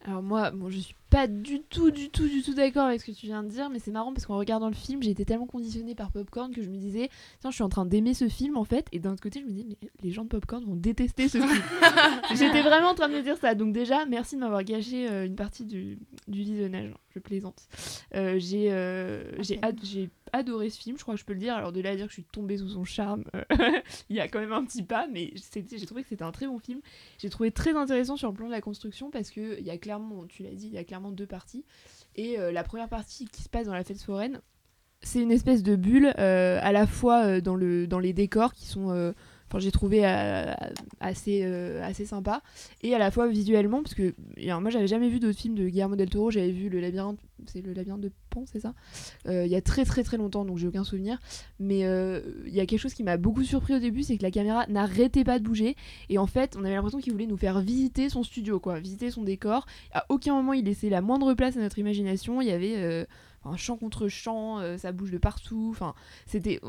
Alors 0.03 0.23
moi, 0.23 0.49
bon, 0.51 0.69
je 0.69 0.79
suis 0.79 0.95
pas 1.11 1.27
du 1.27 1.61
tout, 1.61 1.91
du 1.91 2.09
tout, 2.09 2.27
du 2.27 2.41
tout 2.41 2.53
d'accord 2.53 2.85
avec 2.85 3.01
ce 3.01 3.05
que 3.05 3.11
tu 3.11 3.27
viens 3.27 3.43
de 3.43 3.49
dire, 3.49 3.69
mais 3.69 3.79
c'est 3.79 3.91
marrant 3.91 4.13
parce 4.13 4.25
qu'en 4.25 4.37
regardant 4.37 4.69
le 4.69 4.73
film, 4.73 5.03
j'ai 5.03 5.11
été 5.11 5.25
tellement 5.25 5.45
conditionnée 5.45 5.93
par 5.93 6.11
Popcorn 6.11 6.51
que 6.51 6.63
je 6.63 6.69
me 6.69 6.77
disais, 6.77 7.09
tiens, 7.39 7.51
je 7.51 7.55
suis 7.55 7.63
en 7.63 7.69
train 7.69 7.85
d'aimer 7.85 8.13
ce 8.13 8.27
film 8.27 8.57
en 8.57 8.63
fait, 8.63 8.87
et 8.93 8.99
d'un 8.99 9.11
autre 9.11 9.21
côté, 9.21 9.41
je 9.41 9.45
me 9.45 9.51
dis, 9.51 9.65
mais 9.67 9.89
les 10.01 10.11
gens 10.11 10.23
de 10.23 10.29
Popcorn 10.29 10.63
vont 10.63 10.75
détester 10.75 11.27
ce 11.27 11.37
film. 11.37 11.61
J'étais 12.35 12.61
vraiment 12.61 12.89
en 12.89 12.95
train 12.95 13.09
de 13.09 13.13
me 13.13 13.21
dire 13.21 13.37
ça, 13.37 13.53
donc 13.53 13.73
déjà, 13.73 14.05
merci 14.05 14.35
de 14.35 14.39
m'avoir 14.39 14.63
gâché 14.63 15.07
euh, 15.07 15.25
une 15.25 15.35
partie 15.35 15.65
du, 15.65 15.99
du 16.27 16.39
visionnage, 16.39 16.91
je 17.13 17.19
plaisante. 17.19 17.67
Euh, 18.15 18.35
j'ai 18.39 18.71
euh, 18.71 19.23
j'ai 19.41 19.59
j'ai 19.83 20.09
adoré 20.33 20.69
ce 20.69 20.79
film, 20.79 20.97
je 20.97 21.03
crois 21.03 21.15
que 21.15 21.19
je 21.19 21.25
peux 21.25 21.33
le 21.33 21.39
dire, 21.39 21.55
alors 21.55 21.71
de 21.71 21.81
là 21.81 21.91
à 21.91 21.95
dire 21.95 22.05
que 22.05 22.11
je 22.11 22.15
suis 22.15 22.23
tombée 22.23 22.57
sous 22.57 22.69
son 22.69 22.83
charme, 22.83 23.23
euh, 23.35 23.43
il 24.09 24.15
y 24.15 24.19
a 24.19 24.27
quand 24.27 24.39
même 24.39 24.53
un 24.53 24.63
petit 24.63 24.83
pas, 24.83 25.07
mais 25.07 25.33
j'ai 25.53 25.85
trouvé 25.85 26.03
que 26.03 26.09
c'était 26.09 26.23
un 26.23 26.31
très 26.31 26.47
bon 26.47 26.59
film. 26.59 26.81
J'ai 27.17 27.29
trouvé 27.29 27.51
très 27.51 27.75
intéressant 27.75 28.17
sur 28.17 28.29
le 28.29 28.35
plan 28.35 28.47
de 28.47 28.51
la 28.51 28.61
construction 28.61 29.11
parce 29.11 29.31
que 29.31 29.59
il 29.59 29.65
y 29.65 29.69
a 29.69 29.77
clairement, 29.77 30.25
tu 30.27 30.43
l'as 30.43 30.51
dit, 30.51 30.67
il 30.67 30.73
y 30.73 30.77
a 30.77 30.83
clairement 30.83 31.11
deux 31.11 31.27
parties. 31.27 31.65
Et 32.15 32.39
euh, 32.39 32.51
la 32.51 32.63
première 32.63 32.89
partie 32.89 33.25
qui 33.25 33.41
se 33.41 33.49
passe 33.49 33.67
dans 33.67 33.73
la 33.73 33.83
fête 33.83 34.01
foraine, 34.01 34.41
c'est 35.01 35.21
une 35.21 35.31
espèce 35.31 35.63
de 35.63 35.75
bulle 35.75 36.13
euh, 36.19 36.59
à 36.61 36.71
la 36.71 36.85
fois 36.85 37.41
dans, 37.41 37.55
le, 37.55 37.87
dans 37.87 37.99
les 37.99 38.13
décors 38.13 38.53
qui 38.53 38.65
sont, 38.65 39.13
j'ai 39.59 39.71
trouvé 39.71 40.05
euh, 40.05 40.53
assez, 40.99 41.41
euh, 41.43 41.83
assez 41.83 42.05
sympa, 42.05 42.41
et 42.81 42.93
à 42.95 42.99
la 42.99 43.11
fois 43.11 43.27
visuellement 43.27 43.81
parce 43.83 43.95
que 43.95 44.13
moi 44.59 44.69
j'avais 44.69 44.87
jamais 44.87 45.09
vu 45.09 45.19
d'autres 45.19 45.37
films 45.37 45.55
de 45.55 45.67
Guillermo 45.67 45.95
del 45.95 46.09
Toro, 46.09 46.31
j'avais 46.31 46.51
vu 46.51 46.69
le 46.69 46.79
labyrinthe, 46.79 47.19
c'est 47.45 47.61
le 47.61 47.73
labyrinthe 47.73 48.01
de 48.01 48.11
Pan, 48.29 48.43
c'est 48.45 48.59
ça? 48.59 48.73
Euh, 49.27 49.45
Il 49.45 49.51
y 49.51 49.55
a 49.55 49.61
très 49.61 49.83
très 49.83 50.03
très 50.03 50.17
longtemps, 50.17 50.45
donc 50.45 50.57
j'ai 50.57 50.67
aucun 50.67 50.83
souvenir. 50.83 51.19
Mais 51.59 51.79
il 51.79 52.53
y 52.53 52.59
a 52.59 52.65
quelque 52.65 52.79
chose 52.79 52.93
qui 52.93 53.03
m'a 53.03 53.17
beaucoup 53.17 53.43
surpris 53.43 53.75
au 53.75 53.79
début, 53.79 54.03
c'est 54.03 54.17
que 54.17 54.23
la 54.23 54.31
caméra 54.31 54.65
n'arrêtait 54.67 55.23
pas 55.23 55.39
de 55.39 55.43
bouger. 55.43 55.75
Et 56.09 56.17
en 56.17 56.27
fait, 56.27 56.55
on 56.57 56.63
avait 56.63 56.75
l'impression 56.75 56.99
qu'il 56.99 57.11
voulait 57.11 57.27
nous 57.27 57.37
faire 57.37 57.59
visiter 57.59 58.09
son 58.09 58.23
studio, 58.23 58.59
quoi, 58.59 58.79
visiter 58.79 59.11
son 59.11 59.23
décor. 59.23 59.65
À 59.91 60.05
aucun 60.09 60.33
moment 60.33 60.53
il 60.53 60.65
laissait 60.65 60.89
la 60.89 61.01
moindre 61.01 61.33
place 61.33 61.57
à 61.57 61.59
notre 61.59 61.79
imagination. 61.79 62.41
Il 62.41 62.47
y 62.47 62.51
avait 62.51 63.07
un 63.43 63.57
champ 63.57 63.77
contre 63.77 64.07
champ, 64.07 64.59
euh, 64.59 64.77
ça 64.77 64.91
bouge 64.91 65.11
de 65.11 65.17
partout. 65.17 65.69
Enfin, 65.71 65.93
c'était, 66.25 66.59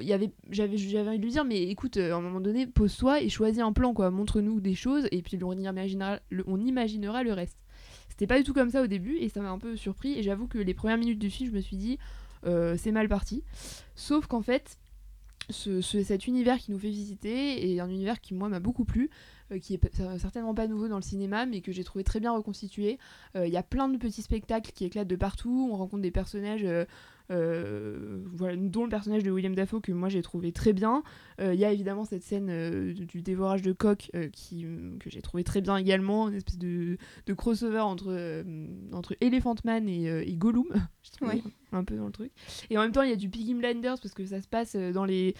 il 0.00 0.06
y 0.06 0.12
avait, 0.12 0.30
j'avais, 0.50 0.76
j'avais 0.76 1.08
envie 1.08 1.18
de 1.18 1.24
lui 1.24 1.30
dire, 1.30 1.44
mais 1.44 1.62
écoute, 1.64 1.96
euh, 1.96 2.12
à 2.12 2.16
un 2.16 2.20
moment 2.20 2.40
donné, 2.40 2.66
pose-toi 2.66 3.20
et 3.22 3.28
choisis 3.28 3.60
un 3.62 3.72
plan, 3.72 3.94
quoi. 3.94 4.10
Montre-nous 4.10 4.60
des 4.60 4.74
choses 4.74 5.06
et 5.12 5.22
puis 5.22 5.38
on 5.42 5.52
imaginera, 5.52 6.20
le, 7.22 7.32
reste. 7.32 7.58
C'était 8.08 8.26
pas 8.26 8.38
du 8.38 8.44
tout 8.44 8.54
comme 8.54 8.70
ça 8.70 8.82
au 8.82 8.86
début 8.86 9.16
et 9.16 9.28
ça 9.28 9.40
m'a 9.40 9.50
un 9.50 9.58
peu 9.58 9.76
surpris. 9.76 10.18
Et 10.18 10.22
j'avoue 10.22 10.48
que 10.48 10.58
les 10.58 10.74
premières 10.74 10.98
minutes 10.98 11.18
du 11.18 11.30
film, 11.30 11.50
je 11.50 11.54
me 11.54 11.60
suis 11.60 11.76
dit, 11.76 11.98
euh, 12.46 12.76
c'est 12.78 12.92
mal 12.92 13.08
parti. 13.08 13.44
Sauf 13.94 14.26
qu'en 14.26 14.42
fait, 14.42 14.78
ce- 15.50 15.80
ce- 15.80 16.02
cet 16.02 16.26
univers 16.26 16.58
qui 16.58 16.72
nous 16.72 16.78
fait 16.78 16.88
visiter 16.90 17.72
est 17.72 17.78
un 17.80 17.88
univers 17.88 18.20
qui 18.20 18.34
moi 18.34 18.48
m'a 18.48 18.58
beaucoup 18.58 18.84
plu, 18.84 19.10
qui 19.62 19.74
est 19.74 19.78
p- 19.78 19.90
certainement 20.18 20.54
pas 20.54 20.66
nouveau 20.66 20.88
dans 20.88 20.96
le 20.96 21.02
cinéma, 21.02 21.46
mais 21.46 21.60
que 21.60 21.72
j'ai 21.72 21.84
trouvé 21.84 22.02
très 22.04 22.20
bien 22.20 22.32
reconstitué. 22.32 22.98
Euh, 23.36 23.46
Il 23.46 23.52
y 23.52 23.56
a 23.56 23.62
plein 23.62 23.88
de 23.88 23.96
petits 23.96 24.22
spectacles 24.22 24.72
qui 24.72 24.84
éclatent 24.84 25.08
de 25.08 25.16
partout. 25.16 25.68
On 25.72 25.76
rencontre 25.76 26.02
des 26.02 26.10
personnages, 26.10 26.64
euh, 26.64 26.84
euh, 27.30 28.22
voilà, 28.34 28.56
dont 28.56 28.84
le 28.84 28.88
personnage 28.90 29.22
de 29.22 29.30
William 29.30 29.54
Dafoe 29.54 29.80
que 29.80 29.92
moi 29.92 30.08
j'ai 30.08 30.22
trouvé 30.22 30.52
très 30.52 30.72
bien. 30.72 31.02
Euh, 31.40 31.54
Il 31.54 31.60
y 31.60 31.64
a 31.64 31.72
évidemment 31.72 32.04
cette 32.04 32.22
scène 32.22 32.48
euh, 32.50 32.92
du 32.92 33.22
dévorage 33.22 33.62
de 33.62 33.72
coq 33.72 34.10
euh, 34.14 34.28
qui, 34.28 34.64
que 35.00 35.10
j'ai 35.10 35.22
trouvé 35.22 35.44
très 35.44 35.60
bien 35.60 35.76
également, 35.76 36.28
une 36.28 36.34
espèce 36.34 36.58
de, 36.58 36.98
de 37.26 37.34
crossover 37.34 37.80
entre, 37.80 38.06
euh, 38.10 38.44
entre 38.92 39.16
Elephant 39.20 39.54
Man 39.64 39.88
et, 39.88 40.08
euh, 40.08 40.22
et 40.26 40.34
Gollum. 40.36 40.66
Je 41.02 41.10
trouve 41.12 41.28
Ouais. 41.28 41.42
un 41.72 41.84
peu 41.84 41.96
dans 41.96 42.06
le 42.06 42.12
truc. 42.12 42.32
Et 42.70 42.78
en 42.78 42.82
même 42.82 42.92
temps, 42.92 43.02
il 43.02 43.10
y 43.10 43.12
a 43.12 43.16
du 43.16 43.28
Piggy 43.28 43.54
Blinders 43.54 44.00
parce 44.00 44.14
que 44.14 44.24
ça 44.26 44.40
se 44.40 44.48
passe 44.48 44.74
euh, 44.76 44.92
dans 44.92 45.04
les. 45.04 45.34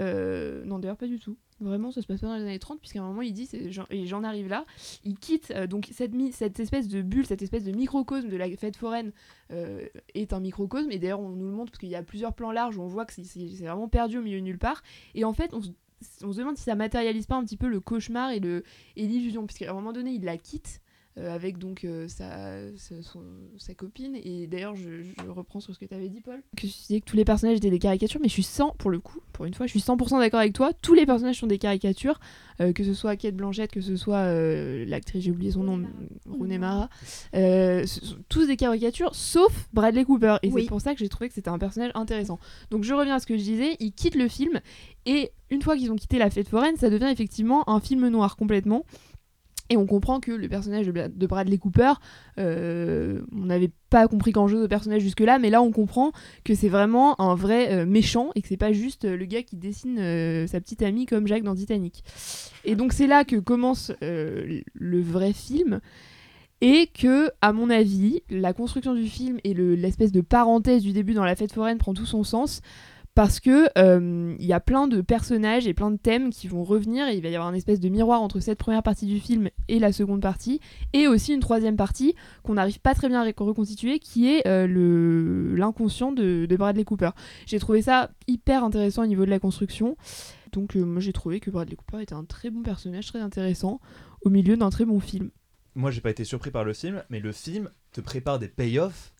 euh, 0.00 0.64
non, 0.64 0.78
d'ailleurs, 0.78 0.96
pas 0.96 1.06
du 1.08 1.18
tout. 1.18 1.36
Vraiment, 1.64 1.90
ça 1.90 2.02
se 2.02 2.06
passe 2.06 2.20
pas 2.20 2.26
dans 2.28 2.36
les 2.36 2.42
années 2.42 2.58
30, 2.58 2.78
puisqu'à 2.80 3.00
un 3.02 3.06
moment, 3.06 3.22
il 3.22 3.32
dit, 3.32 3.48
et 3.90 4.06
j'en 4.06 4.22
arrive 4.22 4.48
là, 4.48 4.64
il 5.04 5.18
quitte 5.18 5.50
euh, 5.50 5.66
donc 5.66 5.88
cette, 5.92 6.12
cette 6.32 6.60
espèce 6.60 6.88
de 6.88 7.02
bulle, 7.02 7.26
cette 7.26 7.42
espèce 7.42 7.64
de 7.64 7.72
microcosme 7.72 8.28
de 8.28 8.36
la 8.36 8.48
fête 8.56 8.76
foraine 8.76 9.12
euh, 9.50 9.86
est 10.14 10.32
un 10.32 10.40
microcosme, 10.40 10.90
et 10.90 10.98
d'ailleurs, 10.98 11.20
on 11.20 11.30
nous 11.30 11.46
le 11.46 11.52
montre 11.52 11.72
parce 11.72 11.78
qu'il 11.80 11.88
y 11.88 11.96
a 11.96 12.02
plusieurs 12.02 12.34
plans 12.34 12.52
larges 12.52 12.76
où 12.76 12.82
on 12.82 12.86
voit 12.86 13.06
que 13.06 13.12
c'est- 13.14 13.22
vraiment 13.64 13.88
perdu 13.88 14.18
au 14.18 14.22
milieu 14.22 14.38
de 14.38 14.44
nulle 14.44 14.58
part. 14.58 14.82
Et 15.14 15.24
en 15.24 15.32
fait, 15.32 15.52
on 15.54 15.60
se, 15.62 16.38
demande 16.38 16.56
si 16.58 16.64
ça 16.64 16.74
matérialise 16.74 17.26
pas 17.26 17.36
un 17.36 17.44
petit 17.44 17.56
peu 17.56 17.68
le 17.68 17.80
cauchemar 17.80 18.30
et 18.30 18.40
le- 18.40 18.62
et 18.96 19.06
l'illusion, 19.06 19.46
puisqu'à 19.46 19.70
un 19.70 19.74
moment 19.74 19.92
donné, 19.92 20.12
il 20.12 20.24
la 20.24 20.36
quitte. 20.36 20.80
Euh, 21.18 21.32
avec 21.34 21.58
donc 21.58 21.84
euh, 21.84 22.08
sa, 22.08 22.56
sa, 22.76 23.00
son- 23.02 23.22
sa 23.56 23.74
copine. 23.74 24.16
Et 24.16 24.46
d'ailleurs 24.46 24.74
je, 24.76 25.02
je 25.24 25.30
reprends 25.30 25.60
sur 25.60 25.72
ce 25.74 25.78
que 25.78 25.84
tu 25.84 25.94
avais 25.94 26.08
dit 26.08 26.20
Paul. 26.20 26.42
Que 26.56 26.62
tu 26.62 26.66
disais 26.66 27.00
que 27.00 27.04
tous 27.06 27.16
les 27.16 27.24
personnages 27.24 27.56
étaient 27.58 27.70
des 27.70 27.78
caricatures 27.78 28.20
mais 28.20 28.28
je 28.28 28.32
suis 28.34 28.42
100 28.42 28.70
pour 28.78 28.90
le 28.90 28.98
coup 28.98 29.20
pour 29.32 29.44
une 29.44 29.54
fois 29.54 29.66
je 29.66 29.70
suis 29.70 29.80
100% 29.80 30.18
d'accord 30.18 30.40
avec 30.40 30.52
toi. 30.52 30.72
Tous 30.82 30.94
les 30.94 31.06
personnages 31.06 31.38
sont 31.38 31.46
des 31.46 31.58
caricatures 31.58 32.18
euh, 32.60 32.72
que 32.72 32.82
ce 32.84 32.94
soit 32.94 33.16
Kate 33.16 33.34
Blanchett 33.36 33.70
que 33.70 33.80
ce 33.80 33.96
soit 33.96 34.16
euh, 34.18 34.84
l'actrice 34.86 35.22
j'ai 35.24 35.30
oublié 35.30 35.52
son 35.52 35.62
nom 35.64 35.86
Rooney 36.28 36.58
Mara. 36.58 36.88
Euh, 37.34 37.86
ce 37.86 38.04
sont 38.04 38.16
tous 38.28 38.46
des 38.46 38.56
caricatures 38.56 39.14
sauf 39.14 39.68
Bradley 39.72 40.04
Cooper. 40.04 40.36
Et 40.42 40.50
Oui. 40.50 40.62
c'est 40.62 40.68
pour 40.68 40.80
ça 40.80 40.94
que 40.94 40.98
j'ai 41.00 41.08
trouvé 41.08 41.28
que 41.28 41.34
c'était 41.34 41.48
un 41.50 41.58
personnage 41.58 41.92
intéressant. 41.94 42.38
Donc 42.70 42.84
je 42.84 42.92
reviens 42.94 43.14
à 43.16 43.20
ce 43.20 43.26
que 43.26 43.36
je 43.36 43.42
disais 43.42 43.76
ils 43.80 43.92
quittent 43.92 44.14
le 44.16 44.28
film. 44.28 44.60
Et 45.06 45.30
une 45.50 45.62
fois 45.62 45.76
qu'ils 45.76 45.92
ont 45.92 45.96
quitté 45.96 46.18
la 46.18 46.30
fête 46.30 46.48
foraine 46.48 46.76
ça 46.76 46.90
devient 46.90 47.08
effectivement 47.12 47.68
un 47.68 47.78
film 47.80 48.08
noir 48.08 48.36
complètement 48.36 48.84
et 49.74 49.76
on 49.76 49.86
comprend 49.86 50.20
que 50.20 50.32
le 50.32 50.48
personnage 50.48 50.86
de 50.86 50.92
de 51.08 51.26
Bradley 51.26 51.58
Cooper, 51.58 51.92
euh, 52.38 53.20
on 53.32 53.44
n'avait 53.46 53.70
pas 53.90 54.08
compris 54.08 54.32
grand-chose 54.32 54.64
au 54.64 54.68
personnage 54.68 55.02
jusque-là, 55.02 55.38
mais 55.38 55.50
là 55.50 55.60
on 55.60 55.70
comprend 55.70 56.12
que 56.44 56.54
c'est 56.54 56.68
vraiment 56.68 57.20
un 57.20 57.34
vrai 57.34 57.72
euh, 57.72 57.86
méchant 57.86 58.30
et 58.34 58.42
que 58.42 58.48
c'est 58.48 58.56
pas 58.56 58.72
juste 58.72 59.04
euh, 59.04 59.16
le 59.16 59.24
gars 59.26 59.42
qui 59.42 59.56
dessine 59.56 59.98
sa 60.46 60.60
petite 60.60 60.82
amie 60.82 61.06
comme 61.06 61.26
Jacques 61.26 61.42
dans 61.44 61.54
Titanic. 61.54 62.02
Et 62.64 62.74
donc 62.76 62.92
c'est 62.92 63.06
là 63.06 63.24
que 63.24 63.36
commence 63.36 63.92
le 64.00 65.00
vrai 65.00 65.32
film. 65.32 65.80
Et 66.60 66.86
que, 66.86 67.30
à 67.42 67.52
mon 67.52 67.68
avis, 67.68 68.22
la 68.30 68.54
construction 68.54 68.94
du 68.94 69.06
film 69.06 69.38
et 69.44 69.52
le- 69.52 69.74
l'espèce 69.74 70.12
de 70.12 70.22
parenthèse 70.22 70.82
du 70.82 70.92
début 70.92 71.12
dans 71.12 71.24
la 71.24 71.36
fête 71.36 71.52
foraine 71.52 71.76
prend 71.76 71.92
tout 71.92 72.06
son 72.06 72.24
sens 72.24 72.62
parce 73.14 73.38
que 73.38 73.68
euh, 73.78 74.34
il 74.38 74.44
y 74.44 74.52
a 74.52 74.60
plein 74.60 74.88
de 74.88 75.00
personnages 75.00 75.68
et 75.68 75.74
plein 75.74 75.92
de 75.92 75.96
thèmes 75.96 76.30
qui 76.30 76.48
vont 76.48 76.64
revenir 76.64 77.06
et 77.06 77.16
il 77.16 77.22
va 77.22 77.28
y 77.28 77.36
avoir 77.36 77.48
un 77.48 77.54
espèce 77.54 77.78
de 77.78 77.88
miroir 77.88 78.20
entre 78.20 78.40
cette 78.40 78.58
première 78.58 78.82
partie 78.82 79.06
du 79.06 79.20
film 79.20 79.50
et 79.68 79.78
la 79.78 79.92
seconde 79.92 80.20
partie 80.20 80.60
et 80.92 81.06
aussi 81.06 81.32
une 81.32 81.40
troisième 81.40 81.76
partie 81.76 82.14
qu'on 82.42 82.54
n'arrive 82.54 82.80
pas 82.80 82.94
très 82.94 83.08
bien 83.08 83.22
à 83.22 83.24
reconstituer 83.24 84.00
qui 84.00 84.28
est 84.28 84.46
euh, 84.48 84.66
le 84.66 85.54
l'inconscient 85.54 86.10
de, 86.10 86.46
de 86.46 86.56
Bradley 86.56 86.84
Cooper. 86.84 87.10
J'ai 87.46 87.60
trouvé 87.60 87.82
ça 87.82 88.10
hyper 88.26 88.64
intéressant 88.64 89.04
au 89.04 89.06
niveau 89.06 89.24
de 89.24 89.30
la 89.30 89.38
construction. 89.38 89.96
Donc 90.52 90.76
euh, 90.76 90.84
moi 90.84 91.00
j'ai 91.00 91.12
trouvé 91.12 91.38
que 91.38 91.50
Bradley 91.50 91.76
Cooper 91.76 92.02
était 92.02 92.14
un 92.14 92.24
très 92.24 92.50
bon 92.50 92.62
personnage, 92.62 93.06
très 93.06 93.20
intéressant 93.20 93.80
au 94.22 94.30
milieu 94.30 94.56
d'un 94.56 94.70
très 94.70 94.84
bon 94.84 94.98
film. 94.98 95.30
moi 95.76 95.92
j'ai 95.92 96.00
pas 96.00 96.10
été 96.10 96.24
surpris 96.24 96.50
par 96.50 96.64
le 96.64 96.72
film, 96.72 97.04
mais 97.10 97.20
le 97.20 97.30
film 97.30 97.70
te 97.92 98.00
prépare 98.00 98.40
des 98.40 98.48
payoffs 98.48 99.12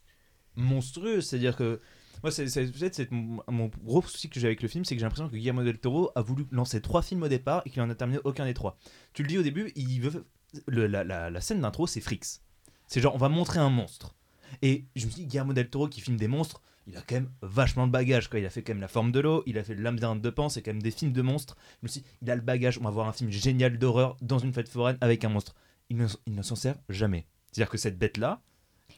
monstrueux. 0.57 1.21
C'est-à-dire 1.21 1.57
que 1.57 1.79
moi, 2.23 2.31
c'est 2.31 2.49
c'est- 2.49 3.11
mon, 3.11 3.43
mon 3.49 3.71
gros 3.83 4.03
souci 4.03 4.29
que 4.29 4.39
j'ai 4.41 4.47
avec 4.47 4.63
le 4.63 4.69
film, 4.69 4.85
c'est 4.85 4.95
que 4.95 5.01
j'ai 5.01 5.05
l'impression 5.05 5.29
que 5.29 5.37
Guillermo 5.37 5.63
del 5.63 5.79
Toro 5.79 6.11
a 6.15 6.23
voulu 6.23 6.47
lancer 6.51 6.81
trois 6.81 7.03
films 7.03 7.23
au 7.23 7.29
départ 7.29 7.63
et 7.67 7.71
qu'il 7.71 7.83
en 7.83 7.91
a 7.91 7.95
terminé 7.95 8.21
aucun 8.25 8.45
des 8.45 8.55
trois. 8.55 8.79
Tu 9.13 9.23
le 9.23 9.29
dis 9.29 9.39
au 9.39 9.43
début, 9.43 9.73
il 9.77 10.01
veut 10.01 10.25
le- 10.67 10.87
la, 10.87 11.05
la- 11.05 11.41
scène 11.41 11.61
d'intro, 11.61 11.87
c'est 11.87 12.01
Frix. 12.01 12.41
C'est 12.87 13.01
genre 13.01 13.15
on 13.15 13.19
va 13.19 13.29
montrer 13.29 13.59
un 13.61 13.71
monstre. 13.71 14.15
Et 14.63 14.85
je 14.95 15.07
me 15.07 15.11
suis 15.11 15.23
dit 15.23 15.27
Guillermo 15.27 15.53
del 15.53 15.69
Toro 15.69 15.89
qui 15.89 16.01
filme 16.01 16.17
des 16.17 16.29
monstres, 16.29 16.63
il 16.87 16.97
a 16.97 17.01
quand 17.01 17.15
même 17.17 17.31
vachement 17.43 17.87
de 17.87 17.93
bagage. 17.93 18.29
Quoi. 18.29 18.41
Il 18.41 18.47
a 18.47 18.51
fait 18.51 18.63
quand 18.63 18.73
même 18.75 18.81
La 18.83 18.89
Forme 18.89 19.11
de 19.11 19.19
l'eau, 19.21 19.43
il 19.47 19.57
a 19.59 19.65
fait 19.65 19.75
L'âme 19.75 19.99
de 20.21 20.31
Pan, 20.31 20.49
c'est 20.51 20.63
quand 20.63 20.71
même 20.73 20.83
des 20.83 20.91
films 20.91 21.13
de 21.13 21.23
monstres. 21.23 21.57
Je 21.83 21.87
me 21.87 21.89
suis 21.89 22.01
dit, 22.03 22.07
il 22.23 22.31
a 22.31 22.37
le 22.37 22.43
bagage, 22.43 22.79
on 22.79 22.85
va 22.85 22.91
voir 22.91 23.09
un 23.09 23.13
film 23.13 23.31
génial 23.31 23.79
d'horreur 23.79 24.17
dans 24.21 24.39
une 24.39 24.53
fête 24.53 24.69
foraine 24.69 24.99
avec 25.01 25.25
un 25.25 25.31
monstre. 25.31 25.55
Il 25.91 25.97
ne, 25.97 26.07
il 26.27 26.35
ne 26.35 26.43
s'en 26.43 26.57
sert 26.57 26.77
jamais. 26.91 27.27
C'est-à-dire 27.53 27.71
que 27.71 27.79
cette 27.79 27.99
bête-là, 27.99 28.43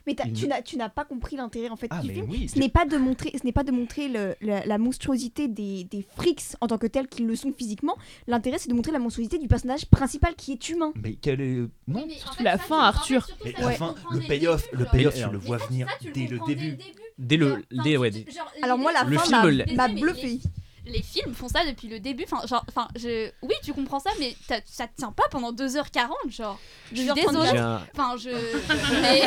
Mais 0.06 0.14
Il 0.24 0.32
tu 0.32 0.46
n'as 0.46 0.62
tu 0.62 0.76
n'as 0.76 0.88
pas 0.88 1.04
compris 1.04 1.34
l'intérêt 1.36 1.68
en 1.68 1.76
fait 1.76 1.88
Ah, 1.90 2.00
du 2.00 2.08
mais 2.08 2.14
film. 2.14 2.26
oui, 2.30 2.48
ce 2.48 2.58
n'est 2.58 2.68
pas 2.68 2.84
de 2.86 2.96
montrer, 2.96 3.32
ce 3.36 3.44
n'est 3.44 3.52
pas 3.52 3.64
de 3.64 3.72
montrer 3.72 4.08
le- 4.08 4.36
la, 4.40 4.64
la 4.64 4.78
monstruosité 4.78 5.48
des, 5.48 5.84
des 5.84 6.06
frics 6.16 6.42
en 6.60 6.68
tant 6.68 6.78
que 6.78 6.86
tels 6.86 7.08
qu'ils 7.08 7.26
le 7.26 7.34
sont 7.34 7.52
physiquement. 7.52 7.96
L'intérêt 8.28 8.58
c'est 8.58 8.68
de 8.68 8.74
montrer 8.74 8.92
la 8.92 8.98
monstruosité 9.00 9.38
du 9.38 9.48
personnage 9.48 9.86
principal 9.86 10.34
qui 10.36 10.52
est 10.52 10.68
humain. 10.68 10.92
mais 11.02 11.14
quel 11.14 11.40
est. 11.40 11.58
Non 11.88 12.06
Surtout 12.08 12.42
la 12.44 12.56
fin, 12.58 12.78
Arthur. 12.80 13.26
Et 13.44 13.52
la 13.60 13.72
fin, 13.72 13.94
le 14.12 14.20
payoff, 14.20 14.68
le 14.72 14.84
payoff, 14.84 15.14
tu 15.14 15.28
le 15.30 15.38
vois 15.38 15.56
venir 15.58 15.88
dès 16.14 16.26
le 16.28 16.38
début. 16.46 16.76
dès 17.18 17.36
le, 17.36 17.64
dès, 17.84 17.96
ouais, 17.96 18.10
Alors 18.62 18.78
moi, 18.78 18.92
la 18.92 19.02
Le 19.04 19.16
fin 19.18 19.24
film, 19.42 19.76
m'a- 19.76 19.88
Mais 19.88 20.00
bluffé. 20.00 20.38
Les, 20.86 21.02
films 21.02 21.34
font 21.34 21.48
ça 21.48 21.60
depuis 21.66 21.88
le 21.88 22.00
début. 22.00 22.24
Enfin, 22.30 22.46
genre, 22.46 22.64
enfin, 22.68 22.88
je, 22.96 23.30
oui, 23.42 23.54
tu 23.64 23.72
comprends 23.72 24.00
ça, 24.00 24.10
mais 24.18 24.36
ça 24.46 24.86
te 24.86 24.96
tient 24.96 25.12
pas 25.12 25.24
pendant 25.30 25.52
2h40, 25.52 26.10
genre. 26.30 26.58
Je 26.92 27.02
suis 27.02 27.08
2h34. 27.08 27.14
désolée. 27.14 27.60
Enfin, 27.94 28.16
je. 28.16 28.30
Mais, 29.02 29.22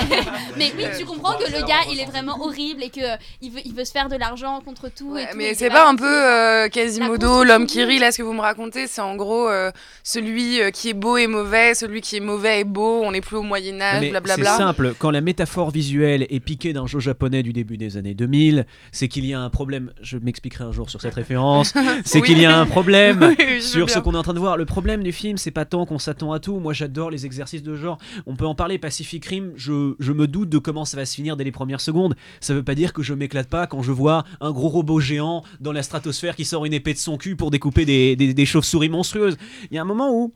mais 0.58 0.72
oui, 0.78 0.86
tu 0.98 1.06
comprends 1.06 1.34
que 1.38 1.52
le 1.52 1.65
gars, 1.65 1.82
il 1.91 2.00
est 2.00 2.06
vraiment 2.06 2.41
horrible 2.41 2.84
et 2.84 2.89
que 2.89 3.13
euh, 3.13 3.17
il 3.41 3.52
veut, 3.52 3.62
il 3.65 3.74
veut 3.74 3.86
se 3.86 3.91
faire 3.91 4.10
de 4.10 4.15
l'argent 4.15 4.62
contre 4.62 4.89
tout. 4.89 5.12
Ouais, 5.12 5.24
et 5.24 5.28
tout, 5.28 5.38
mais 5.38 5.50
et 5.52 5.54
c'est 5.54 5.69
pas 5.69 5.88
un 5.89 5.95
peu 5.95 6.06
euh, 6.06 6.69
Quasimodo, 6.69 7.43
l'homme 7.43 7.65
qui 7.65 7.84
rit, 7.84 8.00
là 8.00 8.12
ce 8.12 8.17
que 8.17 8.24
vous 8.24 8.34
me 8.34 8.41
racontez, 8.41 8.88
c'est 8.88 9.02
en 9.02 9.15
gros 9.15 9.50
euh, 9.50 9.72
celui 10.04 10.60
qui 10.72 10.89
est 10.89 10.93
beau 10.93 11.17
est 11.17 11.28
mauvais, 11.28 11.74
celui 11.74 12.02
qui 12.02 12.17
est 12.17 12.22
mauvais 12.22 12.62
est 12.62 12.65
beau, 12.65 13.02
on 13.04 13.12
n'est 13.12 13.22
plus 13.22 13.38
au 13.38 13.43
Moyen-Âge, 13.43 14.02
Mais 14.02 14.08
c'est 14.08 14.12
blablabla. 14.12 14.58
simple, 14.58 14.93
quand 14.98 15.12
la 15.12 15.22
métaphore 15.22 15.72
visuelle 15.72 16.26
est 16.30 16.39
piquée 16.39 16.74
d'un 16.74 16.88
jeu 16.88 17.00
japonais 17.00 17.43
du 17.43 17.54
début 17.54 17.78
des 17.78 17.98
années 17.98 18.13
2000, 18.13 18.65
c'est 18.91 19.08
qu'il 19.08 19.26
y 19.26 19.34
a 19.34 19.39
un 19.39 19.50
problème, 19.50 19.91
je 20.02 20.17
m'expliquerai 20.17 20.63
un 20.63 20.72
jour 20.72 20.89
sur 20.89 21.02
cette 21.02 21.15
référence, 21.15 21.49
c'est 22.06 22.20
Oui. 22.20 22.28
qu'il 22.28 22.40
y 22.40 22.46
a 22.46 22.60
un 22.60 22.66
problème. 22.66 23.36
Oui, 23.40 23.62
sur 23.62 23.90
ce 23.90 24.00
qu'on 24.00 24.14
est 24.14 24.18
en 24.18 24.24
train 24.24 24.34
de 24.34 24.40
voir. 24.40 24.58
Le 24.58 24.66
problème 24.66 25.04
du 25.04 25.12
film, 25.12 25.38
c'est 25.38 25.52
pas 25.52 25.66
tant 25.66 25.86
qu'on 25.86 26.00
s'attend 26.00 26.32
à 26.34 26.40
tout, 26.40 26.60
moi 26.60 26.74
j'adore 26.74 27.10
les 27.12 27.26
exercices 27.26 27.64
de 27.64 27.76
genre, 27.76 27.98
on 28.26 28.36
peut 28.36 28.46
en 28.46 28.56
parler, 28.56 28.78
Pacific 28.78 29.26
Rim, 29.26 29.52
je, 29.56 29.96
je 30.00 30.12
me 30.14 30.28
doute 30.28 30.50
de 30.50 30.58
comment 30.58 30.86
ça 30.86 30.98
va 30.98 31.06
se 31.06 31.16
finir 31.16 31.36
dès 31.38 31.44
les 31.44 31.52
premières 31.52 31.82
secondes, 31.82 32.16
ça 32.40 32.54
veut 32.54 32.64
pas 32.64 32.76
dire 32.76 32.94
que 32.94 33.02
je 33.04 33.14
m'éclate 33.14 33.50
pas 33.50 33.68
quand 33.68 33.82
je 33.82 33.92
vois 33.92 34.24
un 34.42 34.52
gros 34.52 34.70
robot 34.70 35.00
géant 35.00 35.44
dans 35.60 35.72
la 35.72 35.84
stratosphère 35.84 36.36
qui 36.36 36.46
sort 36.46 36.66
une 36.66 36.74
épée 36.74 36.94
de 36.94 37.00
son 37.00 37.18
cul 37.18 37.36
pour 37.36 37.52
découper 37.52 37.86
des, 37.86 38.16
des- 38.16 38.34
des 38.34 38.46
chauves-souris 38.46 38.90
monstrueuses. 38.90 39.38
Il 39.72 39.76
y 39.76 39.78
a 39.78 39.82
un 39.82 39.86
moment 39.86 40.12
où 40.14 40.34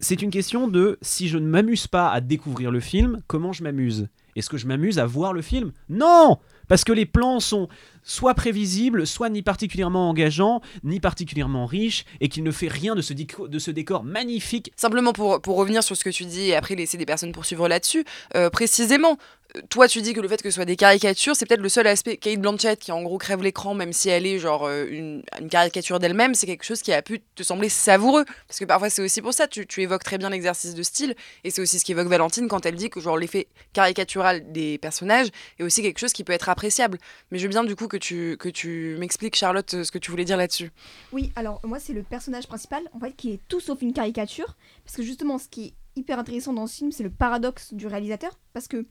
c'est 0.00 0.22
une 0.22 0.30
question 0.30 0.68
de 0.68 0.98
si 1.02 1.28
je 1.28 1.38
ne 1.38 1.46
m'amuse 1.46 1.86
pas 1.86 2.10
à 2.10 2.20
découvrir 2.20 2.70
le 2.70 2.80
film, 2.80 3.20
comment 3.26 3.52
je 3.52 3.62
m'amuse? 3.62 4.08
Est-ce 4.36 4.48
que 4.50 4.56
je 4.56 4.66
m'amuse 4.66 4.98
à 5.00 5.06
voir 5.06 5.32
le 5.32 5.42
film? 5.42 5.72
Non! 5.88 6.38
Parce 6.68 6.84
que 6.84 6.92
les 6.92 7.06
plans 7.06 7.40
sont 7.40 7.68
soit 8.02 8.34
prévisibles, 8.34 9.06
soit 9.06 9.28
ni 9.28 9.42
particulièrement 9.42 10.08
engageants, 10.08 10.60
ni 10.84 11.00
particulièrement 11.00 11.66
riches, 11.66 12.04
et 12.20 12.28
qu'il 12.28 12.42
ne 12.42 12.50
fait 12.50 12.68
rien 12.68 12.94
de 12.94 13.02
ce, 13.02 13.70
décor 13.70 14.04
magnifique. 14.04 14.72
Simplement 14.76 15.12
pour, 15.12 15.40
pour 15.40 15.56
revenir 15.56 15.82
sur 15.82 15.96
ce 15.96 16.04
que 16.04 16.10
tu 16.10 16.24
dis 16.24 16.48
et 16.48 16.54
après 16.54 16.74
laisser 16.74 16.96
des 16.96 17.06
personnes 17.06 17.32
poursuivre 17.32 17.68
là-dessus, 17.68 18.04
euh, 18.34 18.50
précisément, 18.50 19.16
euh, 19.56 19.60
toi 19.70 19.88
tu 19.88 20.02
dis 20.02 20.12
que 20.12 20.20
le 20.20 20.28
fait 20.28 20.42
que 20.42 20.50
ce 20.50 20.56
soit 20.56 20.64
des 20.64 20.76
caricatures, 20.76 21.34
c'est 21.34 21.46
peut-être 21.46 21.62
le 21.62 21.68
seul 21.68 21.86
aspect. 21.86 22.16
Kate 22.16 22.40
Blanchett 22.40 22.78
qui 22.78 22.92
en 22.92 23.02
gros 23.02 23.18
crève 23.18 23.42
l'écran, 23.42 23.74
même 23.74 23.92
si 23.92 24.08
elle 24.08 24.26
est 24.26 24.38
genre 24.38 24.66
euh, 24.66 24.86
une, 24.90 25.22
caricature 25.50 25.98
d'elle-même, 25.98 26.34
c'est 26.34 26.46
quelque 26.46 26.64
chose 26.64 26.82
qui 26.82 26.92
a 26.92 27.02
pu 27.02 27.20
te 27.34 27.42
sembler 27.42 27.68
savoureux. 27.68 28.24
Parce 28.46 28.58
que 28.58 28.64
parfois 28.64 28.90
c'est 28.90 29.02
aussi 29.02 29.22
pour 29.22 29.32
ça, 29.32 29.46
tu, 29.48 29.66
tu 29.66 29.82
évoques 29.82 30.04
très 30.04 30.18
bien 30.18 30.30
l'exercice 30.30 30.74
de 30.74 30.82
style, 30.82 31.14
et 31.44 31.50
c'est 31.50 31.62
aussi 31.62 31.78
ce 31.78 31.84
qu'évoque 31.84 32.08
Valentine 32.08 32.48
quand 32.48 32.66
elle 32.66 32.74
dit 32.74 32.90
que 32.90 33.00
genre 33.00 33.16
l'effet 33.16 33.48
caricatural 33.72 34.52
des 34.52 34.78
personnages 34.78 35.28
est 35.58 35.62
aussi 35.62 35.82
quelque 35.82 35.98
chose 35.98 36.12
qui 36.12 36.24
peut 36.24 36.32
être 36.32 36.48
appréciable. 36.48 36.98
Mais 37.30 37.38
je 37.38 37.44
veux 37.44 37.48
bien 37.48 37.64
du 37.64 37.76
coup 37.76 37.88
que 37.88 37.97
tu, 37.98 38.36
que 38.38 38.48
tu 38.48 38.96
m'expliques, 38.98 39.36
Charlotte, 39.36 39.82
ce 39.82 39.90
que 39.90 39.98
tu 39.98 40.10
voulais 40.10 40.24
dire 40.24 40.36
là-dessus. 40.36 40.70
Oui, 41.12 41.32
alors 41.36 41.60
moi 41.64 41.78
c'est 41.78 41.92
le 41.92 42.02
personnage 42.02 42.46
principal 42.46 42.82
en 42.92 43.00
fait 43.00 43.12
qui 43.12 43.32
est 43.32 43.40
tout 43.48 43.60
sauf 43.60 43.82
une 43.82 43.92
caricature 43.92 44.56
parce 44.84 44.96
que 44.96 45.02
justement 45.02 45.38
ce 45.38 45.48
qui 45.48 45.66
est 45.66 45.74
hyper 45.96 46.18
intéressant 46.18 46.52
dans 46.52 46.66
ce 46.66 46.76
film 46.76 46.92
c'est 46.92 47.02
le 47.02 47.10
paradoxe 47.10 47.74
du 47.74 47.86
réalisateur 47.86 48.38
parce 48.52 48.68
que 48.68 48.86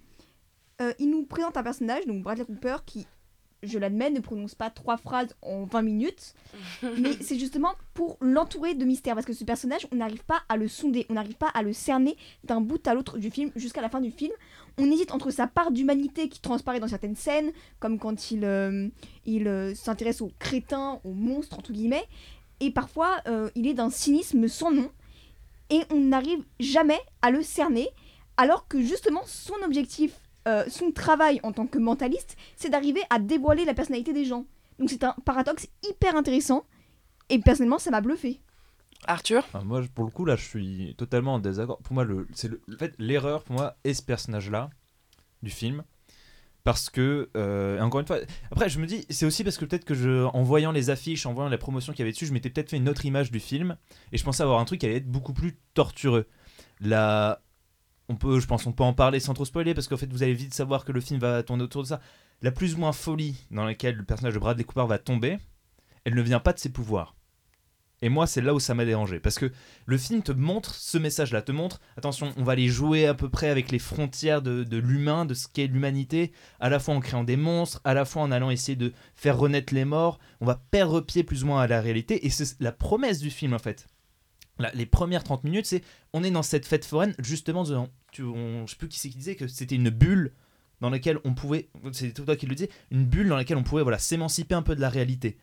euh, 0.82 0.94
il 1.00 1.10
nous 1.10 1.26
présente 1.26 1.58
un 1.58 1.64
personnage 1.64 2.06
donc 2.06 2.22
Bradley 2.22 2.46
Cooper 2.46 2.78
qui 2.86 3.08
je 3.64 3.80
l'admets 3.80 4.10
ne 4.10 4.20
prononce 4.20 4.56
pas 4.56 4.70
trois 4.70 4.98
phrases 4.98 5.36
en 5.42 5.66
20 5.66 5.82
minutes. 5.82 6.34
Mais 7.00 7.14
c'est 7.22 7.40
justement 7.40 7.74
pour 7.94 8.18
l'entourer 8.22 8.76
de 8.76 8.86
mystère 8.86 9.16
parce 9.16 9.26
que 9.26 9.34
ce 9.34 9.44
personnage 9.44 9.88
on 9.92 9.96
n'arrive 9.96 10.24
pas 10.24 10.42
à 10.50 10.58
le 10.58 10.68
sonder 10.68 11.06
on 11.10 11.14
n'arrive 11.14 11.36
pas 11.36 11.50
à 11.54 11.64
le 11.64 11.74
cerner 11.74 12.16
d'un 12.44 12.62
bout 12.62 12.86
à 12.88 12.94
l'autre 12.94 13.18
du 13.18 13.32
film 13.32 13.52
jusqu'à 13.56 13.82
la 13.82 13.90
fin 13.90 14.02
du 14.02 14.12
film. 14.12 14.34
On 14.78 14.92
hésite 14.92 15.12
entre 15.12 15.32
sa 15.32 15.48
part 15.48 15.72
d'humanité 15.72 16.30
qui 16.30 16.40
transparaît 16.40 16.80
dans 16.80 16.88
certaines 16.88 17.16
scènes 17.16 17.52
comme 17.80 17.98
quand 17.98 18.32
il 18.32 18.46
euh, 18.46 18.90
il 19.26 19.48
euh, 19.48 19.74
s'intéresse 19.76 20.22
aux 20.22 20.32
crétins, 20.40 21.00
aux 21.04 21.14
monstres, 21.14 21.58
entre 21.58 21.74
guillemets, 21.74 22.06
et 22.60 22.72
parfois 22.72 23.18
euh, 23.28 23.50
il 23.56 23.68
est 23.68 23.74
d'un 23.74 23.90
cynisme 23.90 24.48
sans 24.48 24.72
nom, 24.72 24.90
et 25.70 25.82
on 25.92 26.00
n'arrive 26.00 26.44
jamais 26.60 27.00
à 27.22 27.32
le 27.32 27.44
cerner, 27.44 27.90
alors 28.38 28.68
que 28.68 28.82
justement 28.82 29.22
son 29.26 29.56
objectif, 29.66 30.14
euh, 30.48 30.64
son 30.70 30.92
travail 30.92 31.40
en 31.44 31.52
tant 31.52 31.68
que 31.68 31.78
mentaliste, 31.78 32.38
c'est 32.56 32.70
d'arriver 32.70 33.02
à 33.10 33.20
dévoiler 33.20 33.66
la 33.66 33.74
personnalité 33.74 34.14
des 34.14 34.26
gens. 34.26 34.46
Donc 34.80 34.90
c'est 34.90 35.04
un 35.04 35.16
paradoxe 35.26 35.68
hyper 35.84 36.16
intéressant, 36.16 36.66
et 37.30 37.40
personnellement 37.40 37.80
ça 37.80 37.92
m'a 37.92 38.02
bluffé. 38.02 38.40
Arthur? 39.06 39.46
Ah, 39.54 39.62
moi, 39.64 39.82
pour 39.94 40.06
le 40.06 40.12
coup, 40.12 40.26
là, 40.26 40.36
je 40.36 40.44
suis 40.44 40.96
totalement 40.98 41.36
en 41.36 41.40
désaccord. 41.40 41.78
Pour 41.80 41.94
moi, 41.94 42.04
le, 42.04 42.28
c'est 42.34 42.48
le, 42.48 42.62
en 42.74 42.78
fait, 42.78 42.96
l'erreur, 42.98 43.44
pour 43.44 43.56
moi, 43.56 43.78
est 43.84 43.94
ce 43.94 44.02
personnage-là 44.02 44.70
du 45.44 45.52
film. 45.52 45.84
Parce 46.64 46.90
que, 46.90 47.30
euh, 47.38 47.80
encore 47.80 48.02
une 48.02 48.08
fois, 48.08 48.18
après, 48.52 48.70
je 48.70 48.80
me 48.80 48.88
dis, 48.88 49.06
c'est 49.10 49.26
aussi 49.26 49.44
parce 49.44 49.58
que 49.58 49.66
peut-être 49.66 49.86
que 49.86 49.94
je, 49.94 50.26
en 50.26 50.44
voyant 50.44 50.72
les 50.72 50.90
affiches, 50.90 51.26
en 51.26 51.34
voyant 51.34 51.50
la 51.50 51.58
promotion 51.58 51.94
qu'il 51.94 52.00
y 52.00 52.04
avait 52.04 52.12
dessus, 52.12 52.26
je 52.26 52.34
m'étais 52.34 52.50
peut-être 52.50 52.72
fait 52.72 52.78
une 52.78 52.90
autre 52.90 53.06
image 53.06 53.32
du 53.32 53.40
film. 53.40 53.78
Et 54.12 54.18
je 54.18 54.24
pensais 54.24 54.44
avoir 54.44 54.60
un 54.60 54.66
truc 54.66 54.82
qui 54.82 54.86
allait 54.86 54.98
être 54.98 55.10
beaucoup 55.10 55.34
plus 55.34 55.58
tortureux. 55.74 56.28
Là, 56.82 57.42
on 58.10 58.16
peut, 58.16 58.40
je 58.40 58.48
pense, 58.48 58.66
on 58.66 58.72
peut 58.72 58.84
en 58.84 58.94
parler 58.94 59.20
sans 59.20 59.34
trop 59.34 59.46
spoiler, 59.46 59.74
parce 59.74 59.88
qu'en 59.88 59.98
fait, 59.98 60.12
vous 60.12 60.24
allez 60.24 60.34
vite 60.34 60.54
savoir 60.54 60.86
que 60.86 60.92
le 60.92 61.02
film 61.02 61.20
va 61.20 61.44
tourner 61.44 61.64
autour 61.64 61.84
de 61.84 61.88
ça. 61.88 62.00
La 62.42 62.52
plus 62.52 62.76
ou 62.76 62.80
moins 62.80 62.94
folie 62.94 63.46
dans 63.52 63.66
laquelle 63.66 63.96
le 63.96 64.04
personnage 64.04 64.34
de 64.34 64.40
Bradley 64.40 64.64
Cooper 64.64 64.86
va 64.88 65.00
tomber, 65.00 65.38
elle 66.06 66.16
ne 66.16 66.22
vient 66.22 66.40
pas 66.40 66.54
de 66.54 66.60
ses 66.60 66.70
pouvoirs. 66.70 67.16
Et 68.04 68.10
moi, 68.10 68.28
c'est 68.28 68.42
là 68.42 68.54
où 68.54 68.60
ça 68.60 68.76
m'a 68.76 68.86
dérangé. 68.86 69.20
Parce 69.20 69.40
que 69.40 69.52
le 69.86 69.98
film 69.98 70.22
te 70.22 70.32
montre 70.32 70.76
ce 70.76 71.00
message-là, 71.00 71.42
te 71.42 71.52
montre, 71.52 71.82
attention, 71.98 72.32
on 72.38 72.44
va 72.44 72.52
aller 72.52 72.68
jouer 72.68 73.08
à 73.08 73.16
peu 73.16 73.28
près 73.28 73.50
avec 73.50 73.72
les 73.72 73.80
frontières 73.80 74.44
de, 74.44 74.64
de 74.64 74.78
l'humain, 74.78 75.26
de 75.26 75.34
ce 75.34 75.48
qu'est 75.48 75.66
l'humanité, 75.66 76.32
à 76.60 76.70
la 76.70 76.78
fois 76.78 76.94
en 76.94 77.00
créant 77.00 77.24
des 77.24 77.38
monstres, 77.38 77.82
à 77.84 77.96
la 77.96 78.06
fois 78.06 78.22
en 78.22 78.32
allant 78.32 78.52
essayer 78.52 78.76
de 78.76 78.94
faire 79.16 79.38
renaître 79.38 79.74
les 79.74 79.86
morts. 79.86 80.20
On 80.42 80.46
va 80.46 80.62
perdre 80.70 81.02
pied 81.02 81.24
plus 81.24 81.44
ou 81.44 81.48
moins 81.48 81.62
à 81.62 81.68
la 81.68 81.82
réalité. 81.82 82.26
Et 82.26 82.30
c'est 82.30 82.60
la 82.60 82.72
promesse 82.72 83.20
du 83.20 83.32
film, 83.32 83.54
en 83.54 83.60
fait. 83.60 83.88
Les 84.74 84.86
premières 84.86 85.24
30 85.24 85.44
minutes, 85.44 85.66
c'est 85.68 85.84
on 86.14 86.24
est 86.24 86.32
dans 86.32 86.44
cette 86.44 86.66
fête 86.66 86.86
foraine, 86.86 87.14
justement, 87.20 87.64
tu, 88.12 88.24
on, 88.24 88.66
je 88.66 88.72
sais 88.72 88.78
plus 88.78 88.88
qui 88.88 89.00
c'est 89.00 89.10
qui 89.10 89.18
disait 89.18 89.36
que 89.36 89.48
c'était 89.48 89.76
une 89.76 89.90
bulle 89.90 90.34
dans 90.82 90.90
laquelle 90.90 91.20
on 91.26 91.34
pouvait, 91.34 91.70
c'est 91.92 92.14
toi 92.14 92.36
qui 92.36 92.46
le 92.48 92.56
disais, 92.56 92.70
une 92.92 93.06
bulle 93.06 93.28
dans 93.30 93.36
laquelle 93.36 93.58
on 93.58 93.64
pouvait 93.64 93.84
voilà, 93.84 94.00
s'émanciper 94.00 94.56
un 94.56 94.62
peu 94.64 94.76
de 94.76 94.82
la 94.82 94.90
réalité. 94.90 95.38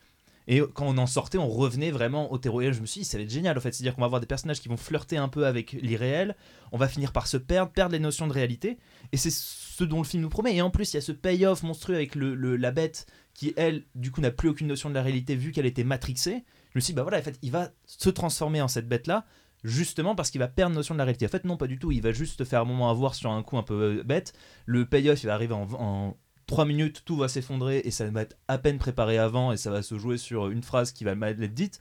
Et 0.46 0.61
quand 0.74 0.87
on 0.87 0.98
en 0.98 1.07
sortait, 1.07 1.38
on 1.38 1.48
revenait 1.48 1.90
vraiment 1.90 2.31
au 2.31 2.37
terreau. 2.37 2.61
Et 2.61 2.70
je 2.72 2.81
me 2.83 2.85
suis 2.87 3.00
dit, 3.00 3.07
ça 3.07 3.16
va 3.16 3.24
être 3.24 3.31
génial 3.31 3.57
en 3.57 3.61
fait. 3.62 3.72
C'est-à-dire 3.72 3.94
qu'on 3.94 4.03
va 4.03 4.07
avoir 4.07 4.20
des 4.20 4.27
personnages 4.27 4.61
qui 4.61 4.68
vont 4.68 4.77
flirter 4.77 5.16
un 5.16 5.29
peu 5.29 5.46
avec 5.46 5.72
l'irréel. 5.72 6.37
On 6.70 6.77
va 6.77 6.87
finir 6.87 7.12
par 7.12 7.27
se 7.29 7.38
perdre, 7.38 7.72
perdre 7.72 7.92
les 7.94 7.98
notions 7.98 8.27
de 8.27 8.33
réalité. 8.35 8.77
Et 9.12 9.16
c'est 9.16 9.31
ce 9.33 9.85
dont 9.85 9.98
le 9.98 10.05
film 10.05 10.22
nous 10.22 10.29
promet. 10.29 10.55
Et 10.55 10.61
en 10.61 10.68
plus, 10.68 10.92
il 10.92 10.96
y 10.96 10.98
a 10.98 11.00
ce 11.00 11.12
payoff 11.12 11.62
monstrueux 11.62 11.94
avec 11.94 12.14
le, 12.14 12.35
le- 12.35 12.57
la 12.57 12.72
bête 12.72 13.07
qui, 13.33 13.55
elle, 13.57 13.85
du 13.94 14.11
coup, 14.11 14.20
n'a 14.20 14.31
plus 14.31 14.50
aucune 14.50 14.66
notion 14.66 14.90
de 14.90 14.94
la 14.94 15.03
réalité 15.03 15.35
vu 15.35 15.50
qu'elle 15.50 15.64
était 15.64 15.83
matrixée. 15.83 16.44
Je 16.74 16.78
me 16.78 16.80
suis 16.80 16.92
dit, 16.92 16.96
bah 16.96 17.02
voilà, 17.02 17.18
en 17.18 17.22
fait, 17.22 17.38
il 17.42 17.52
va 17.52 17.70
se 17.87 18.10
transformer 18.10 18.60
en 18.60 18.68
cette 18.68 18.88
bête-là. 18.88 19.24
Justement 19.62 20.14
parce 20.14 20.30
qu'il 20.30 20.40
va 20.40 20.48
perdre 20.48 20.76
notion 20.76 20.94
de 20.94 20.98
la 20.98 21.04
réalité. 21.04 21.24
En 21.24 21.30
fait, 21.30 21.44
non, 21.44 21.56
pas 21.56 21.66
du 21.66 21.78
tout. 21.78 21.90
Il 21.90 22.02
va 22.02 22.12
juste 22.12 22.38
te 22.38 22.44
faire 22.44 22.60
un 22.60 22.64
moment 22.66 22.90
avoir 22.90 23.14
sur 23.14 23.30
un 23.30 23.42
coup 23.42 23.56
un 23.56 23.62
peu 23.62 23.98
euh, 24.00 24.02
bête. 24.02 24.34
Le 24.66 24.84
payoff, 24.84 25.22
il 25.22 25.26
va 25.26 25.34
arriver 25.34 25.54
en, 25.54 25.66
en 25.72 26.16
3 26.46 26.66
minutes, 26.66 27.02
tout 27.04 27.16
va 27.16 27.28
s'effondrer 27.28 27.80
et 27.84 27.90
ça 27.90 28.10
va 28.10 28.22
être 28.22 28.37
à 28.48 28.58
peine 28.58 28.78
préparé 28.78 29.16
avant 29.16 29.52
et 29.52 29.56
ça 29.56 29.70
va 29.70 29.82
se 29.82 29.98
jouer 29.98 30.18
sur 30.18 30.50
une 30.50 30.62
phrase 30.62 30.92
qui 30.92 31.04
va 31.04 31.14
mal 31.14 31.42
être 31.42 31.54
dite. 31.54 31.80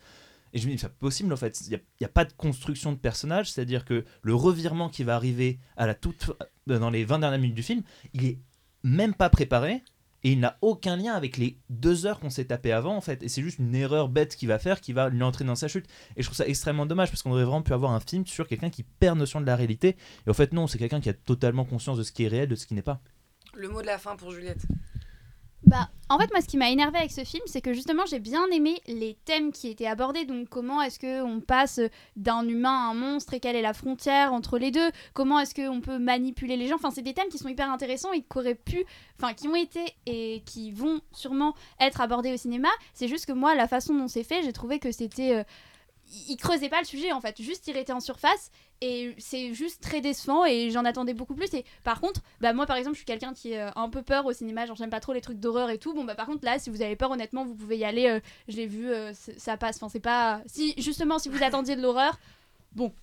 Et 0.53 0.59
je 0.59 0.67
me 0.67 0.71
dis, 0.71 0.77
c'est 0.77 0.87
pas 0.87 0.95
possible 0.99 1.33
en 1.33 1.37
fait. 1.37 1.59
Il 1.67 1.79
n'y 1.99 2.05
a, 2.05 2.09
pas 2.09 2.25
de 2.25 2.33
construction 2.33 2.91
de 2.91 2.97
personnage, 2.97 3.51
c'est-à-dire 3.51 3.85
que 3.85 4.05
le 4.21 4.35
revirement 4.35 4.87
qui 4.87 5.03
va 5.03 5.15
arriver 5.15 5.59
à 5.75 5.87
la 5.87 5.95
toute, 5.95 6.31
euh, 6.69 6.79
dans 6.79 6.91
les 6.91 7.03
20 7.03 7.19
dernières 7.19 7.39
minutes 7.39 7.55
du 7.55 7.63
film, 7.63 7.81
il 8.13 8.25
est 8.25 8.39
même 8.83 9.13
pas 9.13 9.29
préparé 9.29 9.83
et 10.23 10.31
il 10.31 10.39
n'a 10.39 10.57
aucun 10.61 10.95
lien 10.95 11.13
avec 11.13 11.37
les 11.37 11.59
deux 11.69 12.05
heures 12.05 12.19
qu'on 12.19 12.29
s'est 12.29 12.45
tapé 12.45 12.71
avant 12.71 12.95
en 12.95 13.01
fait. 13.01 13.21
Et 13.23 13.29
c'est 13.29 13.41
juste 13.41 13.59
une 13.59 13.75
erreur 13.75 14.09
bête 14.09 14.35
qu'il 14.35 14.47
va 14.47 14.59
faire 14.59 14.79
qui 14.79 14.93
va 14.93 15.09
lui 15.09 15.21
entraîner 15.23 15.49
dans 15.49 15.55
sa 15.55 15.67
chute. 15.67 15.85
Et 16.15 16.21
je 16.21 16.27
trouve 16.27 16.37
ça 16.37 16.47
extrêmement 16.47 16.85
dommage 16.85 17.09
parce 17.09 17.23
qu'on 17.23 17.31
aurait 17.31 17.43
vraiment 17.43 17.61
pu 17.61 17.73
avoir 17.73 17.91
un 17.91 17.99
film 17.99 18.25
sur 18.25 18.47
quelqu'un 18.47 18.69
qui 18.69 18.83
perd 18.83 19.17
notion 19.17 19.41
de 19.41 19.45
la 19.45 19.55
réalité. 19.55 19.97
Et 20.25 20.29
en 20.29 20.33
fait, 20.33 20.53
non, 20.53 20.67
c'est 20.67 20.77
quelqu'un 20.77 21.01
qui 21.01 21.09
a 21.09 21.13
totalement 21.13 21.65
conscience 21.65 21.97
de 21.97 22.03
ce 22.03 22.11
qui 22.11 22.23
est 22.23 22.29
réel, 22.29 22.47
de 22.47 22.55
ce 22.55 22.65
qui 22.65 22.73
n'est 22.73 22.81
pas. 22.81 23.01
Le 23.53 23.69
mot 23.69 23.81
de 23.81 23.87
la 23.87 23.97
fin 23.97 24.15
pour 24.15 24.31
Juliette. 24.31 24.65
Bah, 25.65 25.89
en 26.09 26.19
fait, 26.19 26.29
moi, 26.31 26.41
ce 26.41 26.47
qui 26.47 26.57
m'a 26.57 26.69
énervé 26.69 26.97
avec 26.97 27.11
ce 27.11 27.23
film, 27.23 27.43
c'est 27.45 27.61
que 27.61 27.73
justement, 27.73 28.05
j'ai 28.05 28.19
bien 28.19 28.45
aimé 28.51 28.81
les 28.87 29.15
thèmes 29.25 29.51
qui 29.51 29.69
étaient 29.69 29.87
abordés. 29.87 30.25
Donc, 30.25 30.49
comment 30.49 30.81
est-ce 30.81 30.99
que 30.99 31.23
on 31.23 31.39
passe 31.39 31.79
d'un 32.17 32.47
humain 32.47 32.87
à 32.87 32.91
un 32.91 32.93
monstre 32.93 33.33
et 33.33 33.39
quelle 33.39 33.55
est 33.55 33.61
la 33.61 33.73
frontière 33.73 34.33
entre 34.33 34.57
les 34.57 34.71
deux? 34.71 34.91
Comment 35.13 35.39
est-ce 35.39 35.55
qu'on 35.55 35.79
peut 35.79 35.99
manipuler 35.99 36.57
les 36.57 36.67
gens? 36.67 36.75
Enfin, 36.75 36.91
c'est 36.91 37.01
des 37.01 37.13
thèmes 37.13 37.29
qui 37.29 37.37
sont 37.37 37.47
hyper 37.47 37.71
intéressants 37.71 38.11
et 38.11 38.21
qui 38.21 38.37
auraient 38.37 38.55
pu, 38.55 38.83
enfin, 39.17 39.33
qui 39.33 39.47
ont 39.47 39.55
été 39.55 39.85
et 40.05 40.43
qui 40.45 40.71
vont 40.71 40.99
sûrement 41.13 41.55
être 41.79 42.01
abordés 42.01 42.33
au 42.33 42.37
cinéma. 42.37 42.69
C'est 42.93 43.07
juste 43.07 43.25
que 43.25 43.33
moi, 43.33 43.55
la 43.55 43.67
façon 43.67 43.95
dont 43.95 44.09
c'est 44.09 44.23
fait, 44.23 44.43
j'ai 44.43 44.53
trouvé 44.53 44.79
que 44.79 44.91
c'était 44.91 45.37
euh, 45.37 45.43
il 46.29 46.37
creusait 46.37 46.69
pas 46.69 46.79
le 46.79 46.85
sujet 46.85 47.11
en 47.11 47.21
fait, 47.21 47.41
juste 47.41 47.67
il 47.67 47.77
était 47.77 47.93
en 47.93 47.99
surface 47.99 48.51
et 48.81 49.15
c'est 49.17 49.53
juste 49.53 49.81
très 49.81 50.01
décevant 50.01 50.45
et 50.45 50.69
j'en 50.71 50.85
attendais 50.85 51.13
beaucoup 51.13 51.35
plus. 51.35 51.53
Et 51.53 51.65
par 51.83 52.01
contre, 52.01 52.21
bah 52.41 52.53
moi 52.53 52.65
par 52.65 52.77
exemple, 52.77 52.95
je 52.95 52.99
suis 52.99 53.05
quelqu'un 53.05 53.33
qui 53.33 53.55
a 53.55 53.73
un 53.75 53.89
peu 53.89 54.01
peur 54.01 54.25
au 54.25 54.33
cinéma, 54.33 54.65
genre 54.65 54.75
j'aime 54.75 54.89
pas 54.89 54.99
trop 54.99 55.13
les 55.13 55.21
trucs 55.21 55.39
d'horreur 55.39 55.69
et 55.69 55.77
tout. 55.77 55.93
Bon 55.93 56.03
bah 56.03 56.15
par 56.15 56.25
contre 56.25 56.45
là, 56.45 56.59
si 56.59 56.69
vous 56.69 56.81
avez 56.81 56.95
peur 56.95 57.11
honnêtement, 57.11 57.45
vous 57.45 57.55
pouvez 57.55 57.77
y 57.77 57.85
aller. 57.85 58.07
euh, 58.07 58.19
je 58.47 58.57
l'ai 58.57 58.67
vu, 58.67 58.89
euh, 58.89 59.13
ça 59.13 59.57
passe. 59.57 59.77
Enfin 59.77 59.89
c'est 59.89 59.99
pas 59.99 60.41
si 60.45 60.73
justement 60.77 61.19
si 61.19 61.29
vous 61.29 61.43
attendiez 61.43 61.75
de 61.75 61.81
l'horreur, 61.81 62.19
bon, 62.73 62.93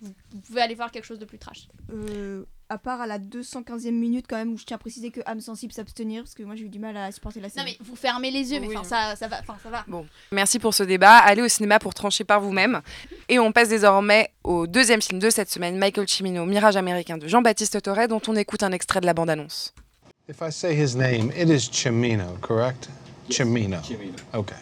vous 0.00 0.40
pouvez 0.46 0.60
aller 0.60 0.74
voir 0.74 0.90
quelque 0.90 1.04
chose 1.04 1.18
de 1.18 1.24
plus 1.24 1.38
trash. 1.38 1.68
Euh, 1.90 2.44
à 2.68 2.78
part 2.78 3.00
à 3.00 3.06
la 3.06 3.18
215e 3.18 3.90
minute 3.92 4.26
quand 4.28 4.36
même 4.36 4.52
où 4.52 4.58
je 4.58 4.64
tiens 4.64 4.76
à 4.76 4.78
préciser 4.78 5.10
que 5.10 5.20
âme 5.26 5.40
sensible 5.40 5.72
s'abstenir 5.72 6.22
parce 6.22 6.34
que 6.34 6.42
moi 6.42 6.56
j'ai 6.56 6.64
eu 6.64 6.68
du 6.68 6.78
mal 6.78 6.96
à 6.96 7.12
supporter 7.12 7.40
la 7.40 7.48
scène. 7.48 7.64
Non 7.64 7.70
mais 7.70 7.76
vous 7.80 7.96
fermez 7.96 8.30
les 8.30 8.52
yeux, 8.52 8.60
mais 8.60 8.68
Oui. 8.68 8.76
enfin 8.76 8.88
ça, 9.12 9.16
ça 9.16 9.28
va, 9.28 9.40
enfin 9.40 9.56
ça 9.62 9.70
va. 9.70 9.84
Bon, 9.86 10.06
merci 10.32 10.58
pour 10.58 10.74
ce 10.74 10.82
débat. 10.82 11.16
Allez 11.18 11.42
au 11.42 11.48
cinéma 11.48 11.78
pour 11.78 11.94
trancher 11.94 12.24
par 12.24 12.40
vous-même. 12.40 12.80
Et 13.28 13.38
on 13.38 13.52
passe 13.52 13.68
désormais 13.68 14.30
au 14.44 14.66
deuxième 14.66 15.00
film 15.02 15.18
de 15.18 15.30
cette 15.30 15.50
semaine, 15.50 15.78
Michael 15.78 16.08
Cimino, 16.08 16.44
Mirage 16.44 16.76
américain 16.76 17.18
de 17.18 17.28
Jean-Baptiste 17.28 17.80
Torre, 17.82 18.08
dont 18.08 18.20
on 18.28 18.36
écoute 18.36 18.62
un 18.62 18.72
extrait 18.72 19.00
de 19.00 19.06
la 19.06 19.14
bande-annonce. 19.14 19.72
If 20.28 20.40
I 20.40 20.50
say 20.50 20.74
his 20.74 20.96
name, 20.96 21.30
it 21.36 21.48
is 21.48 21.68
Chimino, 21.70 22.36
correct? 22.40 22.88
Chimino. 23.30 23.80
Chimino. 23.82 24.16
Okay. 24.34 24.56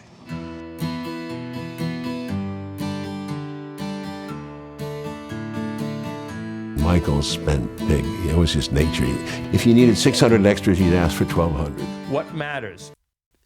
Michael 6.85 7.23
spent 7.23 7.65
big. 7.87 8.05
It 8.29 8.35
was 8.37 8.53
his 8.53 8.71
nature. 8.71 9.07
If 9.51 9.65
he 9.65 9.73
needed 9.73 9.97
600 9.97 10.45
extras, 10.45 10.77
he'd 10.77 10.93
ask 10.93 11.15
for 11.17 11.25
1,200. 11.25 11.73
What 12.11 12.25
matters? 12.35 12.91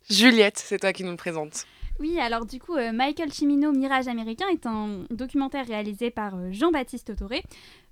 Juliette, 0.10 0.58
c'est 0.58 0.78
toi 0.80 0.92
qui 0.92 1.06
nous 1.06 1.12
le 1.12 1.16
présente. 1.18 1.66
Oui, 2.02 2.20
alors 2.20 2.46
du 2.46 2.60
coup, 2.60 2.76
euh, 2.76 2.92
Michael 2.92 3.32
Cimino, 3.32 3.72
Mirage 3.72 4.10
américain, 4.10 4.48
est 4.52 4.66
un 4.66 5.06
documentaire 5.10 5.66
réalisé 5.66 6.12
par 6.12 6.36
euh, 6.36 6.50
Jean-Baptiste 6.52 7.12
Autoré, 7.12 7.42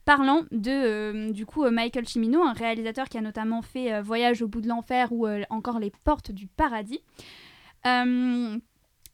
parlant 0.04 0.44
de, 0.52 0.70
euh, 0.70 1.32
du 1.32 1.46
coup, 1.46 1.64
euh, 1.64 1.72
Michael 1.72 2.06
Cimino, 2.08 2.42
un 2.44 2.52
réalisateur 2.54 3.08
qui 3.08 3.18
a 3.18 3.22
notamment 3.22 3.62
fait 3.62 3.94
euh, 3.94 4.02
Voyage 4.02 4.42
au 4.42 4.50
bout 4.50 4.60
de 4.60 4.68
l'enfer 4.68 5.08
ou 5.12 5.28
euh, 5.28 5.44
encore 5.50 5.80
Les 5.80 5.94
portes 6.04 6.32
du 6.32 6.48
paradis. 6.48 7.00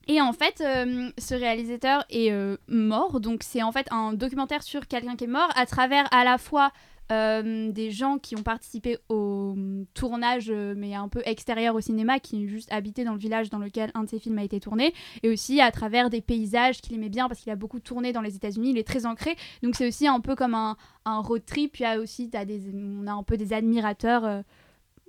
Et 0.07 0.19
en 0.19 0.33
fait, 0.33 0.61
euh, 0.61 1.11
ce 1.17 1.33
réalisateur 1.33 2.03
est 2.09 2.31
euh, 2.31 2.57
mort, 2.67 3.19
donc 3.19 3.41
c'est 3.43 3.63
en 3.63 3.71
fait 3.71 3.87
un 3.91 4.13
documentaire 4.13 4.61
sur 4.61 4.87
quelqu'un 4.87 5.15
qui 5.15 5.23
est 5.23 5.27
mort 5.27 5.49
à 5.55 5.65
travers 5.65 6.07
à 6.13 6.25
la 6.25 6.37
fois 6.37 6.71
euh, 7.11 7.71
des 7.71 7.91
gens 7.91 8.17
qui 8.17 8.35
ont 8.35 8.43
participé 8.43 8.97
au 9.07 9.55
euh, 9.57 9.85
tournage, 9.93 10.51
mais 10.51 10.93
un 10.93 11.07
peu 11.07 11.21
extérieur 11.25 11.75
au 11.75 11.81
cinéma, 11.81 12.19
qui 12.19 12.49
juste 12.49 12.71
habitaient 12.71 13.05
dans 13.05 13.13
le 13.13 13.19
village 13.19 13.49
dans 13.49 13.59
lequel 13.59 13.91
un 13.93 14.03
de 14.03 14.09
ses 14.09 14.19
films 14.19 14.39
a 14.39 14.43
été 14.43 14.59
tourné, 14.59 14.93
et 15.21 15.29
aussi 15.29 15.61
à 15.61 15.71
travers 15.71 16.09
des 16.09 16.21
paysages 16.21 16.81
qu'il 16.81 16.95
aimait 16.95 17.09
bien 17.09 17.29
parce 17.29 17.39
qu'il 17.39 17.51
a 17.51 17.55
beaucoup 17.55 17.79
tourné 17.79 18.11
dans 18.11 18.21
les 18.21 18.35
États-Unis, 18.35 18.71
il 18.71 18.77
est 18.77 18.87
très 18.87 19.05
ancré, 19.05 19.37
donc 19.61 19.75
c'est 19.75 19.87
aussi 19.87 20.07
un 20.07 20.19
peu 20.19 20.35
comme 20.35 20.53
un, 20.53 20.75
road 21.05 21.45
trip. 21.45 21.73
Puis 21.73 21.85
aussi, 21.97 22.27
des, 22.27 22.61
on 22.73 23.07
a 23.07 23.13
un 23.13 23.23
peu 23.23 23.37
des 23.37 23.53
admirateurs 23.53 24.43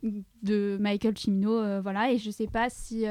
de 0.02 0.76
Michael 0.80 1.16
Cimino, 1.16 1.80
voilà, 1.80 2.12
et 2.12 2.18
je 2.18 2.30
sais 2.30 2.46
pas 2.46 2.70
si. 2.70 3.06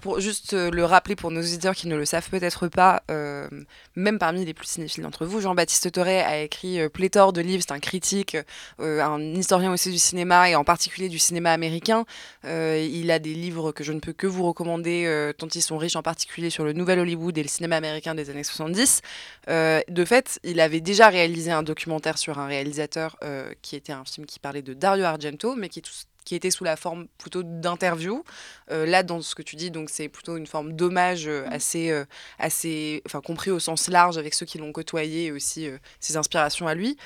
Pour 0.00 0.20
juste 0.20 0.54
euh, 0.54 0.70
le 0.70 0.84
rappeler 0.84 1.16
pour 1.16 1.32
nos 1.32 1.40
auditeurs 1.40 1.74
qui 1.74 1.88
ne 1.88 1.96
le 1.96 2.04
savent 2.04 2.28
peut-être 2.30 2.68
pas, 2.68 3.02
euh, 3.10 3.48
même 3.96 4.18
parmi 4.20 4.44
les 4.44 4.54
plus 4.54 4.66
cinéphiles 4.66 5.02
d'entre 5.02 5.26
vous, 5.26 5.40
Jean-Baptiste 5.40 5.90
Toré 5.90 6.20
a 6.20 6.40
écrit 6.40 6.80
euh, 6.80 6.88
pléthore 6.88 7.32
de 7.32 7.40
livres, 7.40 7.64
c'est 7.66 7.74
un 7.74 7.80
critique, 7.80 8.36
un 8.78 9.20
historien 9.34 9.72
aussi 9.72 9.90
du 9.90 9.98
cinéma 9.98 10.48
et 10.50 10.54
en 10.54 10.64
particulier 10.64 11.08
du 11.08 11.18
cinéma 11.18 11.52
américain. 11.52 12.04
Il 12.44 13.10
a 13.10 13.18
des 13.18 13.34
livres 13.34 13.72
que 13.72 13.82
je 13.82 13.92
ne 13.92 14.00
peux 14.00 14.12
que 14.12 14.26
vous 14.26 14.46
recommander 14.46 15.32
tant 15.36 15.48
ils 15.54 15.62
sont 15.62 15.78
riches, 15.78 15.96
en 15.96 16.02
particulier 16.02 16.50
sur 16.50 16.64
le 16.64 16.72
nouvel 16.72 16.98
Hollywood 17.00 17.36
et 17.36 17.42
le 17.42 17.48
cinéma 17.48 17.76
américain 17.76 18.14
des 18.14 18.30
années 18.30 18.44
70. 18.44 19.02
Euh, 19.48 19.80
de 19.88 20.04
fait, 20.04 20.38
il 20.44 20.60
avait 20.60 20.80
déjà 20.80 21.08
réalisé 21.08 21.50
un 21.50 21.62
documentaire 21.62 22.18
sur 22.18 22.38
un 22.38 22.46
réalisateur 22.46 23.16
qui 23.62 23.76
était 23.76 23.92
un 23.92 24.04
film 24.04 24.26
qui 24.26 24.38
parlait 24.38 24.62
de 24.62 24.74
Dario 24.74 25.04
Argento, 25.04 25.54
mais 25.56 25.68
qui, 25.68 25.82
qui 26.24 26.34
était 26.34 26.50
sous 26.50 26.64
la 26.64 26.76
forme 26.76 27.06
plutôt 27.18 27.42
d'interview. 27.42 28.24
Là, 28.70 29.02
dans 29.02 29.20
ce 29.20 29.34
que 29.34 29.42
tu 29.42 29.56
dis, 29.56 29.70
donc 29.70 29.87
c'est 29.90 30.08
plutôt 30.08 30.36
une 30.36 30.46
forme 30.46 30.72
d'hommage 30.72 31.26
euh, 31.26 31.46
assez, 31.50 31.90
euh, 31.90 32.04
assez, 32.38 33.02
enfin 33.06 33.20
compris 33.20 33.50
au 33.50 33.58
sens 33.58 33.88
large 33.88 34.18
avec 34.18 34.34
ceux 34.34 34.46
qui 34.46 34.58
l'ont 34.58 34.72
côtoyé 34.72 35.26
et 35.26 35.32
aussi 35.32 35.66
euh, 35.66 35.78
ses 36.00 36.16
inspirations 36.16 36.66
à 36.66 36.74
lui. 36.74 36.96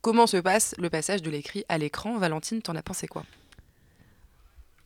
Comment 0.00 0.26
se 0.26 0.36
passe 0.36 0.74
le 0.78 0.90
passage 0.90 1.22
de 1.22 1.30
l'écrit 1.30 1.64
à 1.68 1.76
l'écran? 1.78 2.18
Valentine, 2.18 2.62
t'en 2.62 2.76
as 2.76 2.82
pensé 2.82 3.06
quoi? 3.08 3.24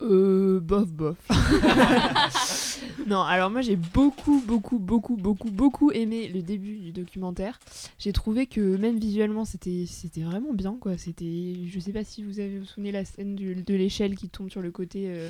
Euh, 0.00 0.58
bof, 0.58 0.88
bof. 0.88 1.16
non, 3.06 3.22
alors 3.22 3.50
moi 3.50 3.60
j'ai 3.60 3.76
beaucoup, 3.76 4.42
beaucoup, 4.44 4.80
beaucoup, 4.80 5.14
beaucoup, 5.16 5.50
beaucoup 5.50 5.92
aimé 5.92 6.28
le 6.28 6.42
début 6.42 6.76
du 6.78 6.90
documentaire. 6.92 7.60
J'ai 8.00 8.12
trouvé 8.12 8.46
que 8.46 8.60
même 8.78 8.98
visuellement 8.98 9.44
c'était 9.44 9.84
c'était 9.86 10.22
vraiment 10.22 10.52
bien 10.54 10.76
quoi. 10.80 10.98
C'était, 10.98 11.54
je 11.68 11.78
sais 11.78 11.92
pas 11.92 12.02
si 12.02 12.24
vous 12.24 12.40
avez 12.40 12.58
vous 12.58 12.64
souvenez 12.64 12.90
la 12.90 13.04
scène 13.04 13.36
du- 13.36 13.54
de 13.54 13.74
l'échelle 13.74 14.16
qui 14.16 14.28
tombe 14.28 14.50
sur 14.50 14.60
le 14.62 14.72
côté, 14.72 15.04
euh, 15.06 15.28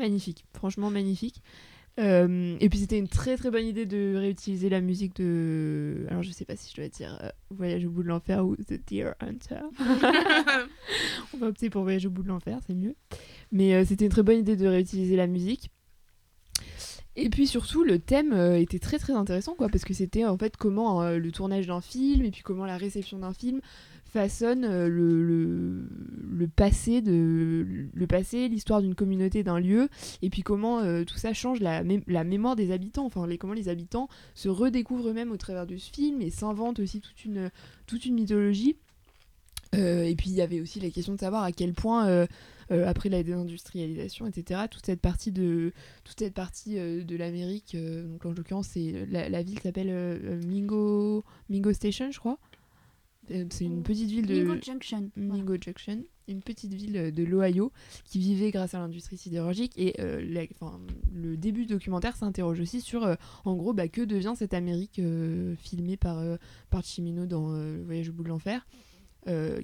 magnifique, 0.00 0.44
franchement 0.52 0.90
magnifique. 0.90 1.42
Euh, 1.98 2.56
et 2.60 2.68
puis 2.68 2.78
c'était 2.78 2.98
une 2.98 3.08
très 3.08 3.36
très 3.36 3.50
bonne 3.50 3.66
idée 3.66 3.84
de 3.84 4.14
réutiliser 4.16 4.68
la 4.68 4.80
musique 4.80 5.16
de, 5.16 6.06
alors 6.08 6.22
je 6.22 6.30
sais 6.30 6.44
pas 6.44 6.56
si 6.56 6.70
je 6.70 6.80
dois 6.80 6.88
dire 6.88 7.18
euh, 7.22 7.28
Voyage 7.50 7.84
au 7.84 7.90
bout 7.90 8.02
de 8.02 8.08
l'enfer 8.08 8.46
ou 8.46 8.56
The 8.56 8.80
Deer 8.88 9.14
Hunter. 9.20 9.60
On 11.34 11.38
va 11.38 11.48
opter 11.48 11.68
pour 11.68 11.82
Voyage 11.82 12.06
au 12.06 12.10
bout 12.10 12.22
de 12.22 12.28
l'enfer, 12.28 12.58
c'est 12.66 12.74
mieux. 12.74 12.94
Mais 13.52 13.74
euh, 13.74 13.84
c'était 13.84 14.06
une 14.06 14.10
très 14.10 14.22
bonne 14.22 14.38
idée 14.38 14.56
de 14.56 14.66
réutiliser 14.66 15.16
la 15.16 15.26
musique. 15.26 15.70
Et 17.16 17.28
puis 17.28 17.46
surtout, 17.46 17.82
le 17.82 17.98
thème 17.98 18.32
était 18.32 18.78
très 18.78 18.98
très 18.98 19.12
intéressant, 19.12 19.54
quoi, 19.54 19.68
parce 19.68 19.84
que 19.84 19.92
c'était 19.92 20.24
en 20.24 20.38
fait 20.38 20.56
comment 20.56 21.02
le 21.10 21.32
tournage 21.32 21.66
d'un 21.66 21.80
film 21.80 22.24
et 22.24 22.30
puis 22.30 22.42
comment 22.42 22.64
la 22.64 22.76
réception 22.78 23.18
d'un 23.18 23.34
film 23.34 23.60
façonne 24.10 24.64
euh, 24.64 24.88
le, 24.88 25.86
le, 26.30 26.48
passé 26.48 27.00
de 27.00 27.64
le 27.92 28.06
passé, 28.06 28.48
l'histoire 28.48 28.82
d'une 28.82 28.94
communauté, 28.94 29.42
d'un 29.44 29.60
lieu, 29.60 29.88
et 30.20 30.30
puis 30.30 30.42
comment 30.42 30.80
euh, 30.80 31.04
tout 31.04 31.16
ça 31.16 31.32
change 31.32 31.60
la, 31.60 31.82
la 32.06 32.24
mémoire 32.24 32.56
des 32.56 32.72
habitants, 32.72 33.06
enfin 33.06 33.26
les, 33.26 33.38
comment 33.38 33.52
les 33.52 33.68
habitants 33.68 34.08
se 34.34 34.48
redécouvrent 34.48 35.08
eux-mêmes 35.08 35.30
au 35.30 35.36
travers 35.36 35.66
de 35.66 35.76
ce 35.76 35.90
film 35.90 36.20
et 36.20 36.30
s'inventent 36.30 36.80
aussi 36.80 37.00
toute 37.00 37.24
une, 37.24 37.50
toute 37.86 38.04
une 38.04 38.14
mythologie. 38.14 38.76
Euh, 39.76 40.02
et 40.02 40.16
puis 40.16 40.30
il 40.30 40.36
y 40.36 40.42
avait 40.42 40.60
aussi 40.60 40.80
la 40.80 40.90
question 40.90 41.14
de 41.14 41.20
savoir 41.20 41.44
à 41.44 41.52
quel 41.52 41.72
point, 41.72 42.26
après 42.70 43.08
la 43.08 43.22
désindustrialisation, 43.22 44.26
etc., 44.26 44.62
toute 44.68 44.84
cette 44.84 45.00
partie 45.00 45.30
de, 45.30 45.72
toute 46.02 46.18
cette 46.18 46.34
partie, 46.34 46.74
de 46.74 47.16
l'Amérique, 47.16 47.76
donc 47.76 48.26
en 48.26 48.32
l'occurrence 48.32 48.68
c'est 48.72 49.06
la, 49.08 49.28
la 49.28 49.42
ville 49.44 49.60
s'appelle 49.60 50.40
Mingo, 50.46 51.22
Mingo 51.48 51.72
Station, 51.72 52.10
je 52.10 52.18
crois. 52.18 52.38
Euh, 53.30 53.44
C'est 53.50 53.64
une 53.64 53.82
petite 53.82 54.10
ville 54.10 54.26
de 54.26 54.34
Mingo 54.42 54.60
Junction. 54.62 55.10
voilà. 55.16 55.42
Mingo 55.42 55.56
Junction, 55.60 56.04
une 56.28 56.42
petite 56.42 56.74
ville 56.74 56.96
euh, 56.96 57.10
de 57.10 57.22
l'Ohio 57.24 57.72
qui 58.04 58.18
vivait 58.18 58.50
grâce 58.50 58.74
à 58.74 58.78
l'industrie 58.78 59.16
sidérurgique. 59.16 59.72
Et 59.76 59.94
euh, 60.00 60.20
la- 60.28 60.46
le 61.12 61.36
début 61.36 61.62
du 61.66 61.74
documentaire 61.74 62.16
s'interroge 62.16 62.60
aussi 62.60 62.80
sur, 62.80 63.04
euh, 63.04 63.14
en 63.44 63.54
gros, 63.56 63.72
bah, 63.72 63.88
que 63.88 64.02
devient 64.02 64.34
cette 64.36 64.54
Amérique 64.54 64.98
euh, 64.98 65.54
filmée 65.56 65.96
par, 65.96 66.22
par 66.70 66.82
Chimino 66.84 67.26
dans 67.26 67.52
Le 67.52 67.82
Voyage 67.84 68.08
au 68.08 68.12
bout 68.12 68.24
de 68.24 68.28
l'enfer, 68.28 68.66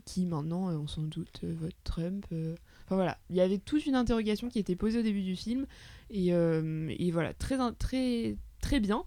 qui 0.05 0.27
maintenant, 0.27 0.69
on 0.71 0.87
s'en 0.87 1.03
doute, 1.03 1.41
vote 1.43 1.75
Trump. 1.85 2.27
Enfin 2.31 2.95
voilà, 2.95 3.19
il 3.31 3.37
y 3.37 3.41
avait 3.41 3.59
toute 3.59 3.85
une 3.87 3.95
interrogation 3.95 4.49
qui 4.49 4.59
était 4.59 4.77
posée 4.77 5.01
au 5.01 5.03
début 5.03 5.23
du 5.23 5.35
film. 5.35 5.67
Et, 6.11 6.29
et 6.29 7.11
voilà, 7.11 7.33
très, 7.35 7.57
très, 7.79 8.37
très 8.67 8.81
bien. 8.81 9.05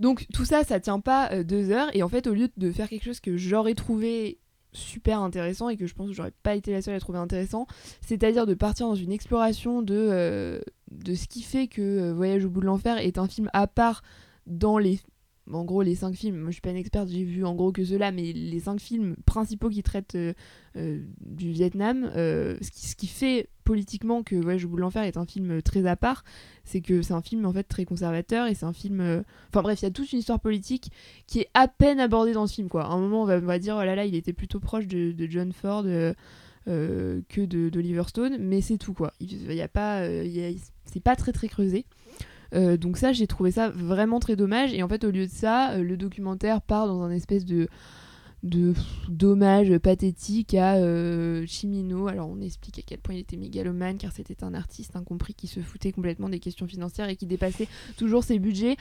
Donc 0.00 0.26
tout 0.32 0.44
ça, 0.44 0.64
ça 0.64 0.80
tient 0.80 1.00
pas 1.00 1.30
euh, 1.32 1.44
deux 1.44 1.70
heures. 1.70 1.88
Et 1.94 2.02
en 2.02 2.08
fait, 2.08 2.26
au 2.26 2.34
lieu 2.34 2.48
de 2.56 2.70
faire 2.72 2.88
quelque 2.88 3.04
chose 3.04 3.20
que 3.20 3.36
j'aurais 3.36 3.74
trouvé 3.74 4.38
super 4.72 5.20
intéressant 5.20 5.68
et 5.68 5.76
que 5.76 5.86
je 5.86 5.94
pense 5.94 6.08
que 6.08 6.14
j'aurais 6.14 6.32
pas 6.42 6.54
été 6.54 6.72
la 6.72 6.82
seule 6.82 6.94
à 6.94 7.00
trouver 7.00 7.18
intéressant, 7.18 7.66
c'est-à-dire 8.00 8.46
de 8.46 8.54
partir 8.54 8.86
dans 8.86 8.94
une 8.94 9.12
exploration 9.12 9.82
de, 9.82 9.94
euh, 9.96 10.60
de 10.90 11.14
ce 11.14 11.26
qui 11.26 11.42
fait 11.42 11.66
que 11.66 11.82
euh, 11.82 12.12
Voyage 12.12 12.44
au 12.44 12.50
bout 12.50 12.60
de 12.60 12.66
l'enfer 12.66 12.98
est 12.98 13.18
un 13.18 13.26
film 13.26 13.48
à 13.52 13.66
part 13.66 14.02
dans 14.46 14.78
les 14.78 15.00
en 15.52 15.64
gros 15.64 15.82
les 15.82 15.94
cinq 15.94 16.14
films, 16.14 16.36
moi 16.36 16.48
je 16.48 16.54
suis 16.54 16.60
pas 16.60 16.70
une 16.70 16.76
experte, 16.76 17.08
j'ai 17.08 17.24
vu 17.24 17.44
en 17.44 17.54
gros 17.54 17.72
que 17.72 17.84
ceux-là, 17.84 18.12
mais 18.12 18.32
les 18.32 18.60
cinq 18.60 18.80
films 18.80 19.16
principaux 19.26 19.68
qui 19.68 19.82
traitent 19.82 20.14
euh, 20.14 20.32
euh, 20.76 21.00
du 21.20 21.50
Vietnam, 21.50 22.10
euh, 22.16 22.56
ce, 22.60 22.94
qui, 22.94 23.06
fait 23.06 23.48
politiquement 23.64 24.22
que 24.22 24.36
bout 24.36 24.76
de 24.76 24.80
l'enfer 24.80 25.02
est 25.02 25.16
un 25.16 25.26
film 25.26 25.62
très 25.62 25.86
à 25.86 25.96
part, 25.96 26.24
c'est 26.64 26.80
que 26.80 27.02
c'est 27.02 27.14
un 27.14 27.22
film 27.22 27.46
en 27.46 27.52
fait 27.52 27.64
très 27.64 27.84
conservateur 27.84 28.46
et 28.46 28.54
c'est 28.54 28.66
un 28.66 28.72
film... 28.72 29.24
Enfin 29.48 29.62
bref, 29.62 29.80
il 29.82 29.84
y 29.84 29.88
a 29.88 29.90
toute 29.90 30.12
une 30.12 30.18
histoire 30.18 30.40
politique 30.40 30.90
qui 31.26 31.40
est 31.40 31.48
à 31.54 31.68
peine 31.68 32.00
abordée 32.00 32.32
dans 32.32 32.46
ce 32.46 32.54
film 32.54 32.68
quoi. 32.68 32.84
À 32.84 32.90
un 32.90 32.98
moment 32.98 33.22
on 33.22 33.26
va, 33.26 33.58
dire 33.58 33.76
oh 33.78 33.84
là 33.84 33.94
là 33.94 34.04
il 34.04 34.14
était 34.14 34.32
plutôt 34.32 34.60
proche 34.60 34.86
de, 34.86 35.14
John 35.28 35.52
Ford 35.52 35.84
que 36.66 37.44
de 37.46 37.68
d'Oliver 37.68 38.04
Stone, 38.08 38.38
mais 38.38 38.60
c'est 38.60 38.78
tout 38.78 38.94
quoi. 38.94 39.12
Il 39.20 39.52
y 39.52 39.62
a 39.62 39.68
pas, 39.68 40.04
c'est 40.84 41.02
pas 41.02 41.16
très 41.16 41.32
très 41.32 41.48
creusé. 41.48 41.86
Euh, 42.54 42.76
donc 42.76 42.96
ça 42.96 43.12
j'ai 43.12 43.26
trouvé 43.26 43.52
ça 43.52 43.70
vraiment 43.70 44.18
très 44.18 44.36
dommage 44.36 44.74
et 44.74 44.82
en 44.82 44.88
fait 44.88 45.04
au 45.04 45.10
lieu 45.10 45.26
de 45.26 45.30
ça 45.30 45.72
euh, 45.72 45.82
le 45.84 45.96
documentaire 45.96 46.60
part 46.62 46.88
dans 46.88 47.02
un 47.02 47.10
espèce 47.10 47.44
de 47.44 47.68
de 48.42 48.72
dommage 49.08 49.76
pathétique 49.78 50.54
à 50.54 50.76
euh, 50.76 51.44
Chimino. 51.46 52.08
Alors 52.08 52.28
on 52.28 52.40
explique 52.40 52.78
à 52.78 52.82
quel 52.82 52.98
point 52.98 53.14
il 53.14 53.20
était 53.20 53.36
mégalomane 53.36 53.98
car 53.98 54.12
c'était 54.12 54.42
un 54.42 54.54
artiste 54.54 54.96
incompris 54.96 55.34
qui 55.34 55.46
se 55.46 55.60
foutait 55.60 55.92
complètement 55.92 56.30
des 56.30 56.38
questions 56.38 56.66
financières 56.66 57.10
et 57.10 57.16
qui 57.16 57.26
dépassait 57.26 57.68
toujours 57.98 58.24
ses 58.24 58.38
budgets. 58.38 58.76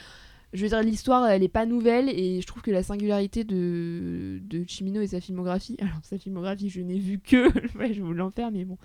Je 0.53 0.63
veux 0.63 0.69
dire, 0.69 0.82
l'histoire, 0.82 1.27
elle 1.27 1.43
est 1.43 1.49
pas 1.49 1.65
nouvelle 1.65 2.10
et 2.10 2.41
je 2.41 2.47
trouve 2.47 2.63
que 2.63 2.71
la 2.71 2.82
singularité 2.84 3.43
de, 3.43 4.39
Chimino 4.65 5.01
et 5.01 5.08
sa 5.08 5.19
filmographie, 5.19 5.75
alors 5.82 5.99
sa 6.03 6.17
filmographie, 6.17 6.69
je 6.69 6.79
n'ai 6.79 6.97
vu 6.97 7.19
que, 7.19 7.49
je 7.93 8.01
voulais 8.01 8.23
en 8.23 8.32
faire, 8.32 8.51
mais 8.51 8.63
bon, 8.63 8.77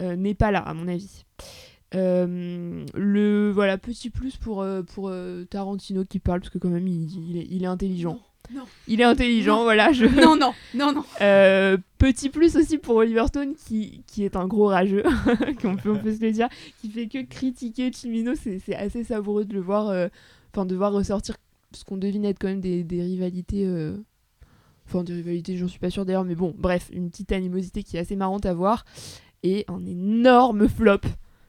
n'est 0.00 0.34
pas 0.34 0.50
là, 0.50 0.60
à 0.60 0.72
mon 0.72 0.88
avis. 0.88 1.24
Euh, 1.94 2.84
le 2.94 3.50
voilà 3.52 3.78
petit 3.78 4.10
plus 4.10 4.36
pour, 4.36 4.62
euh, 4.62 4.82
pour 4.82 5.08
euh, 5.08 5.44
Tarantino 5.44 6.04
qui 6.04 6.18
parle 6.18 6.40
parce 6.40 6.50
que 6.50 6.58
quand 6.58 6.68
même 6.70 6.88
il, 6.88 7.30
il 7.30 7.36
est, 7.36 7.46
il 7.50 7.62
est 7.62 7.66
intelligent 7.66 8.18
Non. 8.52 8.64
Il 8.88 9.00
est 9.00 9.04
intelligent, 9.04 9.58
Non. 9.58 9.62
voilà. 9.62 9.92
Je... 9.92 10.06
Non, 10.06 10.36
non, 10.36 10.52
non, 10.74 10.92
non. 10.92 11.04
Euh, 11.20 11.76
petit 11.98 12.30
plus 12.30 12.56
aussi 12.56 12.78
pour 12.78 12.96
Oliver 12.96 13.26
Stone 13.28 13.54
qui, 13.54 14.02
qui 14.06 14.24
est 14.24 14.36
un 14.36 14.46
gros 14.46 14.66
rageux, 14.66 15.04
qu'on 15.62 15.76
peut, 15.76 15.92
on 15.92 15.98
peut 15.98 16.14
se 16.14 16.20
le 16.20 16.32
dire, 16.32 16.48
qui 16.80 16.90
fait 16.90 17.06
que 17.06 17.22
critiquer 17.22 17.92
Chimino, 17.92 18.32
c'est 18.34 18.74
assez 18.74 19.04
savoureux 19.04 19.44
de 19.44 19.54
le 19.54 19.60
voir, 19.60 19.88
euh, 19.88 20.08
enfin 20.52 20.66
de 20.66 20.74
voir 20.74 20.92
ressortir 20.92 21.36
ce 21.72 21.84
qu'on 21.84 21.96
devine 21.96 22.24
être 22.24 22.38
quand 22.38 22.48
même 22.48 22.60
des, 22.60 22.84
des 22.84 23.02
rivalités, 23.02 23.66
enfin 24.86 25.02
des 25.02 25.14
rivalités, 25.14 25.56
j'en 25.56 25.66
suis 25.66 25.80
pas 25.80 25.90
sûre 25.90 26.04
d'ailleurs, 26.04 26.24
mais 26.24 26.36
bon, 26.36 26.54
bref, 26.56 26.88
une 26.92 27.08
petite 27.10 27.32
animosité 27.32 27.82
qui 27.82 27.96
est 27.96 28.00
assez 28.00 28.14
marrante 28.14 28.46
à 28.46 28.54
voir, 28.54 28.84
et 29.42 29.64
un 29.68 29.84
énorme 29.84 30.68
flop 30.68 31.00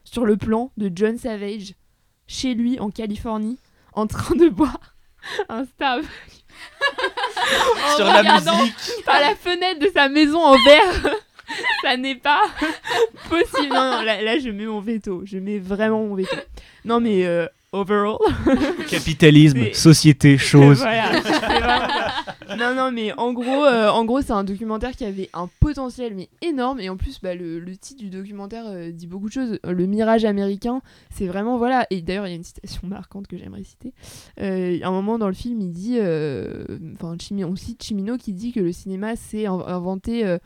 sur 0.06 0.24
le 0.24 0.36
plan 0.36 0.70
de 0.76 0.90
John 0.94 1.18
Savage, 1.18 1.74
chez 2.26 2.54
lui 2.54 2.80
en 2.80 2.90
Californie, 2.90 3.58
en 3.92 4.06
train 4.06 4.36
de 4.36 4.48
boire 4.48 4.94
un 5.48 5.64
Starbucks. 5.64 6.06
Sur 7.96 8.06
la 8.06 8.22
musique. 8.22 9.04
Par 9.04 9.20
la 9.20 9.34
fenêtre 9.34 9.78
de 9.80 9.90
sa 9.94 10.08
maison 10.08 10.42
en 10.42 10.56
verre. 10.62 11.14
Ça 11.82 11.96
n'est 11.96 12.14
pas 12.16 12.44
possible. 13.28 13.74
Non, 13.74 13.90
non, 13.90 14.02
là, 14.02 14.22
là, 14.22 14.38
je 14.38 14.48
mets 14.48 14.64
mon 14.64 14.80
veto. 14.80 15.22
Je 15.26 15.36
mets 15.38 15.58
vraiment 15.58 16.04
mon 16.06 16.14
veto. 16.14 16.34
Non, 16.84 16.98
mais 16.98 17.26
euh, 17.26 17.46
overall. 17.72 18.16
Capitalisme, 18.88 19.72
société, 19.74 20.38
chose. 20.38 20.78
Voilà. 20.78 22.05
Non, 22.58 22.74
non, 22.74 22.92
mais 22.92 23.12
en 23.12 23.32
gros, 23.32 23.64
euh, 23.64 23.88
en 23.88 24.04
gros, 24.04 24.22
c'est 24.22 24.32
un 24.32 24.44
documentaire 24.44 24.92
qui 24.92 25.04
avait 25.04 25.30
un 25.32 25.48
potentiel 25.60 26.14
mais 26.14 26.28
énorme. 26.42 26.80
Et 26.80 26.88
en 26.88 26.96
plus, 26.96 27.20
bah, 27.20 27.34
le, 27.34 27.64
titre 27.76 28.00
du 28.00 28.10
documentaire 28.10 28.64
euh, 28.66 28.90
dit 28.90 29.06
beaucoup 29.06 29.28
de 29.28 29.32
choses. 29.32 29.58
Le 29.64 29.86
mirage 29.86 30.24
américain, 30.24 30.80
c'est 31.10 31.26
vraiment 31.26 31.58
voilà. 31.58 31.86
Et 31.90 32.02
d'ailleurs, 32.02 32.26
il 32.26 32.30
y 32.30 32.32
a 32.32 32.36
une 32.36 32.44
citation 32.44 32.82
marquante 32.88 33.26
que 33.26 33.36
j'aimerais 33.36 33.64
citer. 33.64 33.92
Euh, 34.40 34.78
à 34.82 34.88
un 34.88 34.90
moment 34.90 35.18
dans 35.18 35.28
le 35.28 35.34
film, 35.34 35.60
il 35.60 35.70
dit, 35.70 35.98
enfin, 36.94 37.16
on 37.44 37.56
cite 37.56 37.82
Chimino 37.82 38.16
qui 38.16 38.32
dit 38.32 38.52
que 38.52 38.60
le 38.60 38.72
cinéma 38.72 39.16
s'est 39.16 39.46
in- 39.46 39.64
inventé. 39.66 40.38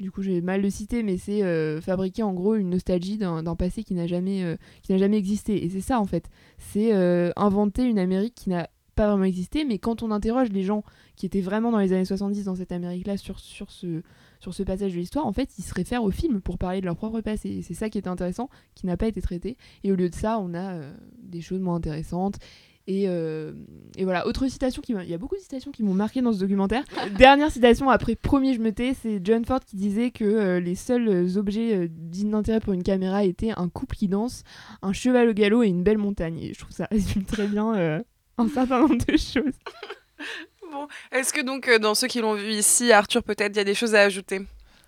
du 0.00 0.10
coup, 0.10 0.22
j'ai 0.22 0.40
mal 0.40 0.60
le 0.60 0.70
citer, 0.70 1.02
mais 1.02 1.16
c'est 1.16 1.42
fabriquer 1.80 2.22
en 2.22 2.32
gros 2.32 2.54
une 2.54 2.70
nostalgie 2.70 3.18
d'un 3.18 3.56
passé 3.56 3.84
qui 3.84 3.94
n'a 3.94 4.06
jamais, 4.06 4.56
qui 4.82 4.92
n'a 4.92 4.98
jamais 4.98 5.18
existé. 5.18 5.64
Et 5.64 5.68
c'est 5.68 5.80
ça 5.80 6.00
en 6.00 6.06
fait. 6.06 6.28
C'est 6.58 6.92
inventer 7.36 7.84
une 7.84 7.98
Amérique 7.98 8.34
qui 8.34 8.50
n'a 8.50 8.68
pas 8.94 9.08
vraiment 9.08 9.24
existé, 9.24 9.64
mais 9.64 9.78
quand 9.78 10.02
on 10.02 10.10
interroge 10.10 10.50
les 10.50 10.62
gens 10.62 10.84
qui 11.16 11.26
étaient 11.26 11.40
vraiment 11.40 11.70
dans 11.70 11.78
les 11.78 11.92
années 11.92 12.04
70 12.04 12.44
dans 12.44 12.54
cette 12.54 12.72
Amérique-là 12.72 13.16
sur, 13.16 13.38
sur, 13.38 13.70
ce, 13.70 14.02
sur 14.40 14.54
ce 14.54 14.62
passage 14.62 14.92
de 14.92 14.98
l'histoire, 14.98 15.26
en 15.26 15.32
fait, 15.32 15.50
ils 15.58 15.62
se 15.64 15.74
réfèrent 15.74 16.04
au 16.04 16.10
film 16.10 16.40
pour 16.40 16.58
parler 16.58 16.80
de 16.80 16.86
leur 16.86 16.96
propre 16.96 17.20
passé. 17.20 17.50
Et 17.50 17.62
c'est 17.62 17.74
ça 17.74 17.90
qui 17.90 17.98
est 17.98 18.08
intéressant, 18.08 18.48
qui 18.74 18.86
n'a 18.86 18.96
pas 18.96 19.06
été 19.06 19.20
traité. 19.20 19.56
Et 19.82 19.92
au 19.92 19.96
lieu 19.96 20.08
de 20.08 20.14
ça, 20.14 20.38
on 20.38 20.54
a 20.54 20.74
euh, 20.74 20.92
des 21.22 21.40
choses 21.40 21.60
moins 21.60 21.76
intéressantes. 21.76 22.38
Et, 22.86 23.04
euh, 23.08 23.52
et 23.96 24.04
voilà, 24.04 24.26
autre 24.26 24.46
citation 24.46 24.82
qui 24.82 24.92
il 24.92 25.08
y 25.08 25.14
a 25.14 25.18
beaucoup 25.18 25.36
de 25.36 25.40
citations 25.40 25.70
qui 25.70 25.82
m'ont 25.82 25.94
marqué 25.94 26.20
dans 26.20 26.32
ce 26.32 26.38
documentaire. 26.38 26.84
Dernière 27.18 27.50
citation 27.50 27.88
après 27.88 28.14
premier 28.14 28.52
je 28.52 28.60
me 28.60 28.72
tais, 28.72 28.92
c'est 28.94 29.20
John 29.24 29.44
Ford 29.44 29.60
qui 29.60 29.76
disait 29.76 30.10
que 30.10 30.24
euh, 30.24 30.60
les 30.60 30.74
seuls 30.74 31.38
objets 31.38 31.74
euh, 31.74 31.88
dignes 31.90 32.32
d'intérêt 32.32 32.60
pour 32.60 32.74
une 32.74 32.82
caméra 32.82 33.24
étaient 33.24 33.52
un 33.56 33.68
couple 33.70 33.96
qui 33.96 34.08
danse, 34.08 34.44
un 34.82 34.92
cheval 34.92 35.30
au 35.30 35.32
galop 35.32 35.62
et 35.62 35.68
une 35.68 35.82
belle 35.82 35.98
montagne. 35.98 36.38
Et 36.38 36.52
je 36.52 36.58
trouve 36.58 36.72
ça 36.72 36.86
résume 36.90 37.24
très 37.24 37.46
bien 37.46 38.04
un 38.38 38.48
certain 38.48 38.80
nombre 38.80 38.96
de 39.04 39.16
choses. 39.16 39.54
Bon, 40.72 40.88
est-ce 41.12 41.32
que 41.32 41.40
donc 41.42 41.68
euh, 41.68 41.78
dans 41.78 41.94
ceux 41.94 42.06
qui 42.08 42.20
l'ont 42.20 42.34
vu 42.34 42.50
ici, 42.52 42.92
Arthur, 42.92 43.22
peut-être 43.22 43.52
il 43.54 43.58
y 43.58 43.60
a 43.60 43.64
des 43.64 43.74
choses 43.74 43.94
à 43.94 44.00
ajouter? 44.02 44.42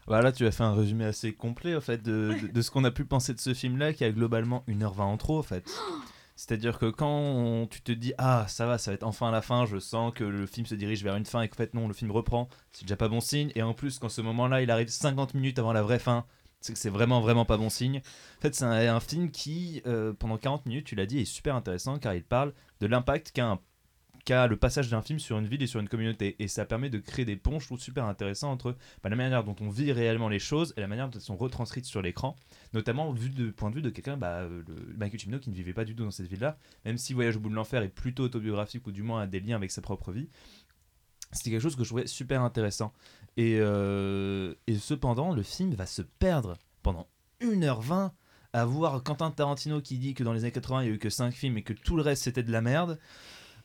Voilà, 0.06 0.30
tu 0.32 0.46
as 0.46 0.50
fait 0.52 0.62
un 0.62 0.74
résumé 0.74 1.04
assez 1.04 1.32
complet 1.32 1.74
en 1.76 1.80
fait 1.80 2.02
de, 2.02 2.34
de- 2.42 2.46
de 2.52 2.62
ce 2.62 2.70
qu'on 2.70 2.84
a 2.84 2.90
pu 2.90 3.04
penser 3.04 3.34
de 3.34 3.40
ce 3.40 3.54
film-là, 3.54 3.92
qui 3.92 4.04
a 4.04 4.10
globalement 4.12 4.64
1h20 4.68 5.00
en 5.02 5.16
trop 5.16 5.38
en 5.38 5.42
fait. 5.42 5.64
C'est-à-dire 6.36 6.78
que 6.78 6.86
quand 6.90 7.08
on- 7.10 7.66
tu 7.66 7.80
te 7.80 7.92
dis 7.92 8.12
ah 8.18 8.44
ça 8.48 8.66
va, 8.66 8.78
ça 8.78 8.90
va 8.90 8.94
être 8.94 9.02
enfin 9.04 9.30
la 9.30 9.42
fin, 9.42 9.64
je 9.66 9.78
sens 9.78 10.12
que 10.14 10.22
le 10.24 10.46
film 10.46 10.66
se 10.66 10.74
dirige 10.74 11.02
vers 11.02 11.16
une 11.16 11.26
fin 11.26 11.42
et 11.42 11.48
qu'en 11.48 11.56
fait 11.56 11.72
non, 11.74 11.88
le 11.88 11.94
film 11.94 12.10
reprend, 12.10 12.48
c'est 12.72 12.82
déjà 12.84 12.96
pas 12.96 13.08
bon 13.08 13.20
signe. 13.20 13.50
Et 13.54 13.62
en 13.62 13.74
plus 13.74 13.98
quand 13.98 14.08
ce 14.08 14.20
moment-là 14.22 14.62
il 14.62 14.70
arrive 14.70 14.88
50 14.88 15.34
minutes 15.34 15.58
avant 15.58 15.72
la 15.72 15.82
vraie 15.82 15.98
fin, 15.98 16.24
c'est 16.66 16.72
que 16.72 16.78
c'est 16.78 16.90
vraiment 16.90 17.20
vraiment 17.20 17.44
pas 17.44 17.56
bon 17.56 17.70
signe. 17.70 17.98
En 18.38 18.40
fait 18.40 18.54
c'est 18.54 18.64
un, 18.64 19.00
film 19.00 19.30
qui 19.30 19.82
euh, 19.86 20.12
pendant 20.12 20.36
40 20.36 20.66
minutes, 20.66 20.86
tu 20.86 20.94
l'as 20.94 21.06
dit, 21.06 21.20
est 21.20 21.24
super 21.24 21.54
intéressant 21.54 21.98
car 21.98 22.14
il 22.14 22.24
parle 22.24 22.52
de 22.80 22.86
l'impact 22.86 23.32
qu'a 23.32 23.58
le 24.48 24.56
passage 24.56 24.90
d'un 24.90 25.02
film 25.02 25.18
sur 25.18 25.38
une 25.38 25.46
ville 25.46 25.62
et 25.62 25.66
sur 25.66 25.80
une 25.80 25.88
communauté. 25.88 26.36
Et 26.40 26.48
ça 26.48 26.64
permet 26.64 26.90
de 26.90 26.98
créer 26.98 27.24
des 27.24 27.36
ponts, 27.36 27.60
je 27.60 27.66
trouve, 27.66 27.80
super 27.80 28.04
intéressants 28.06 28.50
entre 28.50 28.76
bah, 29.02 29.08
la 29.08 29.16
manière 29.16 29.44
dont 29.44 29.54
on 29.60 29.68
vit 29.68 29.92
réellement 29.92 30.28
les 30.28 30.38
choses 30.38 30.74
et 30.76 30.80
la 30.80 30.88
manière 30.88 31.08
dont 31.08 31.16
elles 31.16 31.24
sont 31.24 31.36
retranscrites 31.36 31.84
sur 31.84 32.02
l'écran, 32.02 32.34
notamment 32.72 33.12
vu 33.12 33.30
de 33.30 33.50
point 33.50 33.70
de 33.70 33.76
vue 33.76 33.82
de 33.82 33.90
quelqu'un, 33.90 34.16
bah, 34.16 34.40
euh, 34.40 34.62
le 34.66 34.96
Michael 34.96 35.40
qui 35.40 35.50
ne 35.50 35.54
vivait 35.54 35.72
pas 35.72 35.84
du 35.84 35.94
tout 35.94 36.04
dans 36.04 36.10
cette 36.10 36.26
ville-là, 36.26 36.58
même 36.84 36.98
si 36.98 37.14
Voyage 37.14 37.36
au 37.36 37.40
bout 37.40 37.50
de 37.50 37.54
l'enfer 37.54 37.82
est 37.82 37.88
plutôt 37.88 38.24
autobiographique 38.24 38.86
ou 38.86 38.92
du 38.92 39.02
moins 39.02 39.22
a 39.22 39.26
des 39.26 39.40
liens 39.40 39.56
avec 39.56 39.70
sa 39.70 39.80
propre 39.80 40.12
vie. 40.12 40.28
C'était 41.36 41.50
quelque 41.50 41.62
chose 41.62 41.76
que 41.76 41.84
je 41.84 41.88
trouvais 41.88 42.06
super 42.06 42.42
intéressant. 42.42 42.92
Et, 43.36 43.58
euh, 43.60 44.54
et 44.66 44.76
cependant, 44.76 45.32
le 45.32 45.42
film 45.42 45.74
va 45.74 45.86
se 45.86 46.02
perdre 46.02 46.56
pendant 46.82 47.06
1h20 47.40 48.10
à 48.52 48.64
voir 48.64 49.02
Quentin 49.02 49.30
Tarantino 49.30 49.80
qui 49.80 49.98
dit 49.98 50.14
que 50.14 50.24
dans 50.24 50.32
les 50.32 50.40
années 50.40 50.52
80 50.52 50.82
il 50.82 50.88
y 50.88 50.90
a 50.90 50.94
eu 50.94 50.98
que 50.98 51.10
5 51.10 51.32
films 51.32 51.58
et 51.58 51.62
que 51.62 51.74
tout 51.74 51.96
le 51.96 52.02
reste 52.02 52.22
c'était 52.22 52.42
de 52.42 52.50
la 52.50 52.62
merde 52.62 52.98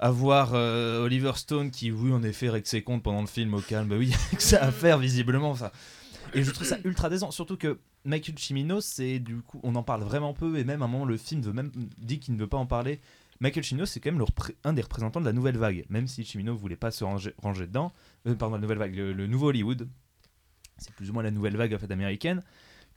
à 0.01 0.09
voir 0.09 0.51
euh, 0.53 1.05
Oliver 1.05 1.33
Stone 1.35 1.69
qui, 1.69 1.91
oui, 1.91 2.11
en 2.11 2.23
effet, 2.23 2.49
règle 2.49 2.67
ses 2.67 2.81
comptes 2.81 3.03
pendant 3.03 3.21
le 3.21 3.27
film 3.27 3.53
au 3.53 3.61
calme. 3.61 3.87
Bah 3.87 3.95
oui, 3.97 4.11
que 4.35 4.41
ça 4.41 4.61
à 4.61 4.71
faire, 4.71 4.97
visiblement. 4.97 5.55
Ça. 5.55 5.71
Et 6.33 6.43
je 6.43 6.51
trouve 6.51 6.67
ça 6.67 6.77
ultra 6.83 7.07
décent. 7.09 7.29
Surtout 7.29 7.55
que 7.55 7.79
Michael 8.03 8.37
Cimino, 8.37 8.81
c'est 8.81 9.19
du 9.19 9.41
coup, 9.41 9.59
on 9.63 9.75
en 9.75 9.83
parle 9.83 10.01
vraiment 10.01 10.33
peu. 10.33 10.57
Et 10.57 10.63
même 10.63 10.81
à 10.81 10.85
un 10.85 10.87
moment, 10.87 11.05
le 11.05 11.17
film 11.17 11.41
veut 11.41 11.53
même, 11.53 11.71
dit 11.99 12.19
qu'il 12.19 12.33
ne 12.33 12.39
veut 12.39 12.47
pas 12.47 12.57
en 12.57 12.65
parler. 12.65 12.99
Michael 13.41 13.63
Cimino, 13.63 13.85
c'est 13.87 13.99
quand 13.99 14.11
même 14.11 14.23
un 14.63 14.73
des 14.73 14.81
représentants 14.83 15.19
de 15.19 15.25
la 15.25 15.33
nouvelle 15.33 15.57
vague. 15.57 15.83
Même 15.89 16.07
si 16.07 16.23
Cimino 16.23 16.55
voulait 16.55 16.75
pas 16.75 16.91
se 16.91 17.03
ranger, 17.03 17.33
dedans. 17.67 17.91
Euh, 18.27 18.35
pardon, 18.35 18.55
la 18.55 18.61
nouvelle 18.61 18.77
vague, 18.77 18.95
le, 18.95 19.27
nouveau 19.27 19.47
Hollywood. 19.47 19.89
C'est 20.77 20.93
plus 20.93 21.09
ou 21.09 21.13
moins 21.13 21.23
la 21.23 21.31
nouvelle 21.31 21.57
vague 21.57 21.77
américaine 21.89 22.41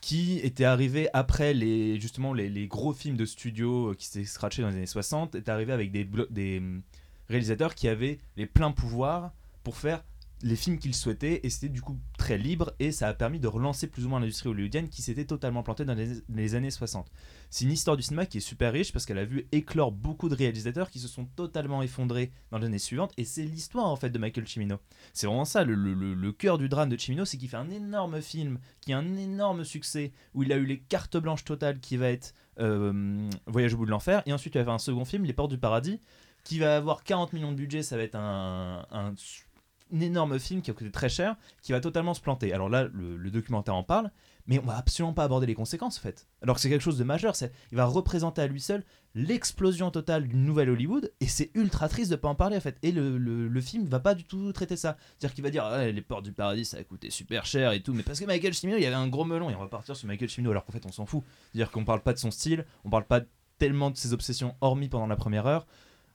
qui 0.01 0.39
était 0.41 0.65
arrivé 0.65 1.09
après 1.15 1.55
les 1.55 1.99
justement 1.99 2.35
les, 2.35 2.67
gros 2.67 2.93
films 2.93 3.17
de 3.17 3.25
studio 3.25 3.91
euh, 3.91 3.95
qui 3.95 4.07
s'étaient 4.07 4.27
scratchés 4.27 4.61
dans 4.61 4.69
les 4.69 4.77
années 4.77 4.87
60 4.87 5.35
est 5.35 5.49
arrivé 5.49 5.73
avec 5.73 5.93
des 5.93 6.59
hum, 6.59 6.83
réalisateurs 7.29 7.75
qui 7.75 7.89
avaient 7.89 8.19
les 8.37 8.45
pleins 8.45 8.73
pouvoirs 8.73 9.33
pour 9.63 9.77
faire 9.77 10.05
les 10.45 10.57
films 10.57 10.79
qu'ils 10.79 10.95
souhaitaient 10.95 11.41
et 11.43 11.49
c'était 11.49 11.71
du 11.71 11.81
coup 11.81 11.99
très 12.19 12.37
libre 12.37 12.75
et 12.79 12.93
ça 12.93 13.09
a 13.09 13.15
permis 13.15 13.41
de 13.41 13.49
relancer 13.49 13.87
plus 13.87 14.05
ou 14.05 14.11
moins 14.11 14.21
l'industrie 14.21 14.51
hollywoodienne 14.51 14.91
qui 14.91 15.01
s'était 15.01 15.25
totalement 15.25 15.63
plantée 15.63 15.87
dans 15.87 15.95
les, 16.29 16.55
années 16.55 16.71
60. 16.71 17.11
C'est 17.49 17.65
une 17.65 17.73
histoire 17.73 17.97
du 17.97 18.03
cinéma 18.03 18.27
qui 18.27 18.37
est 18.37 18.41
super 18.43 18.75
riche 18.75 18.93
parce 18.93 19.07
qu'elle 19.07 19.19
a 19.19 19.25
vu 19.25 19.49
éclore 19.53 19.91
beaucoup 19.91 20.29
de 20.29 20.35
réalisateurs 20.35 20.91
qui 20.91 20.99
se 20.99 21.09
sont 21.09 21.25
totalement 21.25 21.81
effondrés 21.81 22.31
dans 22.51 22.59
les 22.59 22.67
années 22.67 22.79
suivantes 22.79 23.15
et 23.17 23.25
c'est 23.25 23.43
l'histoire 23.43 23.87
en 23.87 23.97
fait 23.97 24.11
de 24.11 24.19
Michael 24.19 24.47
Cimino. 24.47 24.77
C'est 25.15 25.27
vraiment 25.27 25.47
ça 25.47 25.65
le, 25.65 26.33
cœur 26.33 26.59
du 26.59 26.69
drame 26.69 26.91
de 26.91 26.99
Cimino, 26.99 27.25
c'est 27.25 27.39
qu'il 27.39 27.49
fait 27.49 27.57
un 27.57 27.71
énorme 27.71 28.21
film 28.21 28.59
qui 28.83 28.93
a 28.93 28.99
un 28.99 29.17
énorme 29.17 29.65
succès 29.65 30.13
où 30.35 30.43
il 30.43 30.53
a 30.53 30.57
eu 30.57 30.67
les 30.67 30.79
cartes 30.79 31.17
blanches 31.17 31.45
totales 31.45 31.81
qui 31.81 31.97
va 31.97 32.11
être 32.11 32.35
euh, 32.61 33.31
Voyage 33.47 33.73
au 33.73 33.79
bout 33.79 33.87
de 33.87 33.91
l'enfer 33.91 34.23
et 34.27 34.35
ensuite 34.35 34.55
il 34.57 34.59
va 34.59 34.65
faire 34.65 34.75
un 34.75 34.79
second 34.79 35.07
film 35.07 35.25
Les 35.25 35.33
Portes 35.33 35.51
du 35.53 35.59
Paradis 35.59 36.01
qui 36.45 36.59
va 36.59 36.77
avoir 36.77 37.03
40 37.03 37.33
millions 37.33 37.53
de 37.53 37.57
budget, 37.57 37.83
ça 37.83 37.97
va 37.97 38.03
être 38.03 38.17
un- 38.17 38.87
un 38.91 39.15
énorme 40.03 40.39
film 40.39 40.63
qui 40.63 40.71
a 40.71 40.75
coûté 40.75 40.91
très 40.91 41.09
cher, 41.09 41.37
qui 41.63 41.73
va 41.73 41.81
totalement 41.81 42.15
se 42.15 42.21
planter. 42.21 42.53
Alors 42.53 42.69
là, 42.69 42.85
le, 42.93 43.31
documentaire 43.31 43.75
en 43.75 43.83
parle, 43.83 44.11
mais 44.47 44.59
on 44.59 44.67
va 44.67 44.77
absolument 44.77 45.13
pas 45.13 45.25
aborder 45.25 45.47
les 45.47 45.55
conséquences 45.55 45.99
en 45.99 46.01
fait. 46.01 46.29
Alors 46.43 46.57
que 46.57 46.61
c'est 46.61 46.69
quelque 46.69 46.83
chose 46.83 46.99
de 46.99 47.05
majeur, 47.05 47.35
il 47.71 47.77
va 47.77 47.87
représenter 47.87 48.43
à 48.43 48.47
lui 48.47 48.61
seul 48.61 48.85
l'explosion 49.15 49.91
totale 49.91 50.29
d'une 50.29 50.45
nouvelle 50.45 50.71
Hollywood, 50.71 51.13
et 51.21 51.27
c'est 51.27 51.51
ultra 51.55 51.89
triste 51.89 52.11
de 52.11 52.17
pas 52.17 52.29
en 52.29 52.35
parler 52.35 52.57
en 52.57 52.61
fait. 52.61 52.79
Et 52.83 52.93
le, 52.93 53.17
le, 53.19 53.49
le 53.49 53.61
film 53.61 53.87
va 53.87 54.01
pas 54.01 54.15
du 54.15 54.25
tout 54.25 54.53
traiter 54.53 54.77
ça. 54.77 54.97
C'est-à-dire 55.19 55.35
qu'il 55.35 55.45
va 55.45 55.51
dire, 55.51 55.69
les 55.93 56.03
portes 56.03 56.25
du 56.25 56.33
paradis 56.33 56.65
ça 56.65 56.79
a 56.79 56.85
coûté 56.85 57.11
super 57.11 57.47
cher 57.47 57.73
et 57.73 57.83
tout, 57.83 57.93
mais 57.93 58.03
parce 58.03 58.21
que 58.21 58.25
Michael 58.25 58.55
Cimino, 58.55 58.79
il 58.79 58.83
y 58.83 58.87
avait 58.87 58.95
un 58.95 59.09
gros 59.09 59.25
melon, 59.25 59.51
et 59.51 59.55
on 59.55 59.61
va 59.61 59.69
partir 59.69 59.97
sur 59.97 60.07
Michael 60.09 60.29
Cimino, 60.29 60.51
alors 60.51 60.65
qu'en 60.65 60.73
fait 60.73 60.87
on 60.87 60.93
s'en 60.93 61.07
fout. 61.07 61.23
C'est-à-dire 61.53 61.71
qu'on 61.71 61.85
parle 61.85 62.03
pas 62.03 62.13
de 62.13 62.19
son 62.19 62.31
style, 62.31 62.65
on 62.85 62.91
parle 62.91 63.07
pas 63.07 63.21
tellement 63.59 63.91
de 63.91 63.97
ses 63.97 64.13
obsessions, 64.13 64.55
hormis 64.61 64.89
pendant 64.89 65.07
la 65.07 65.17
première 65.17 65.47
heure 65.47 65.67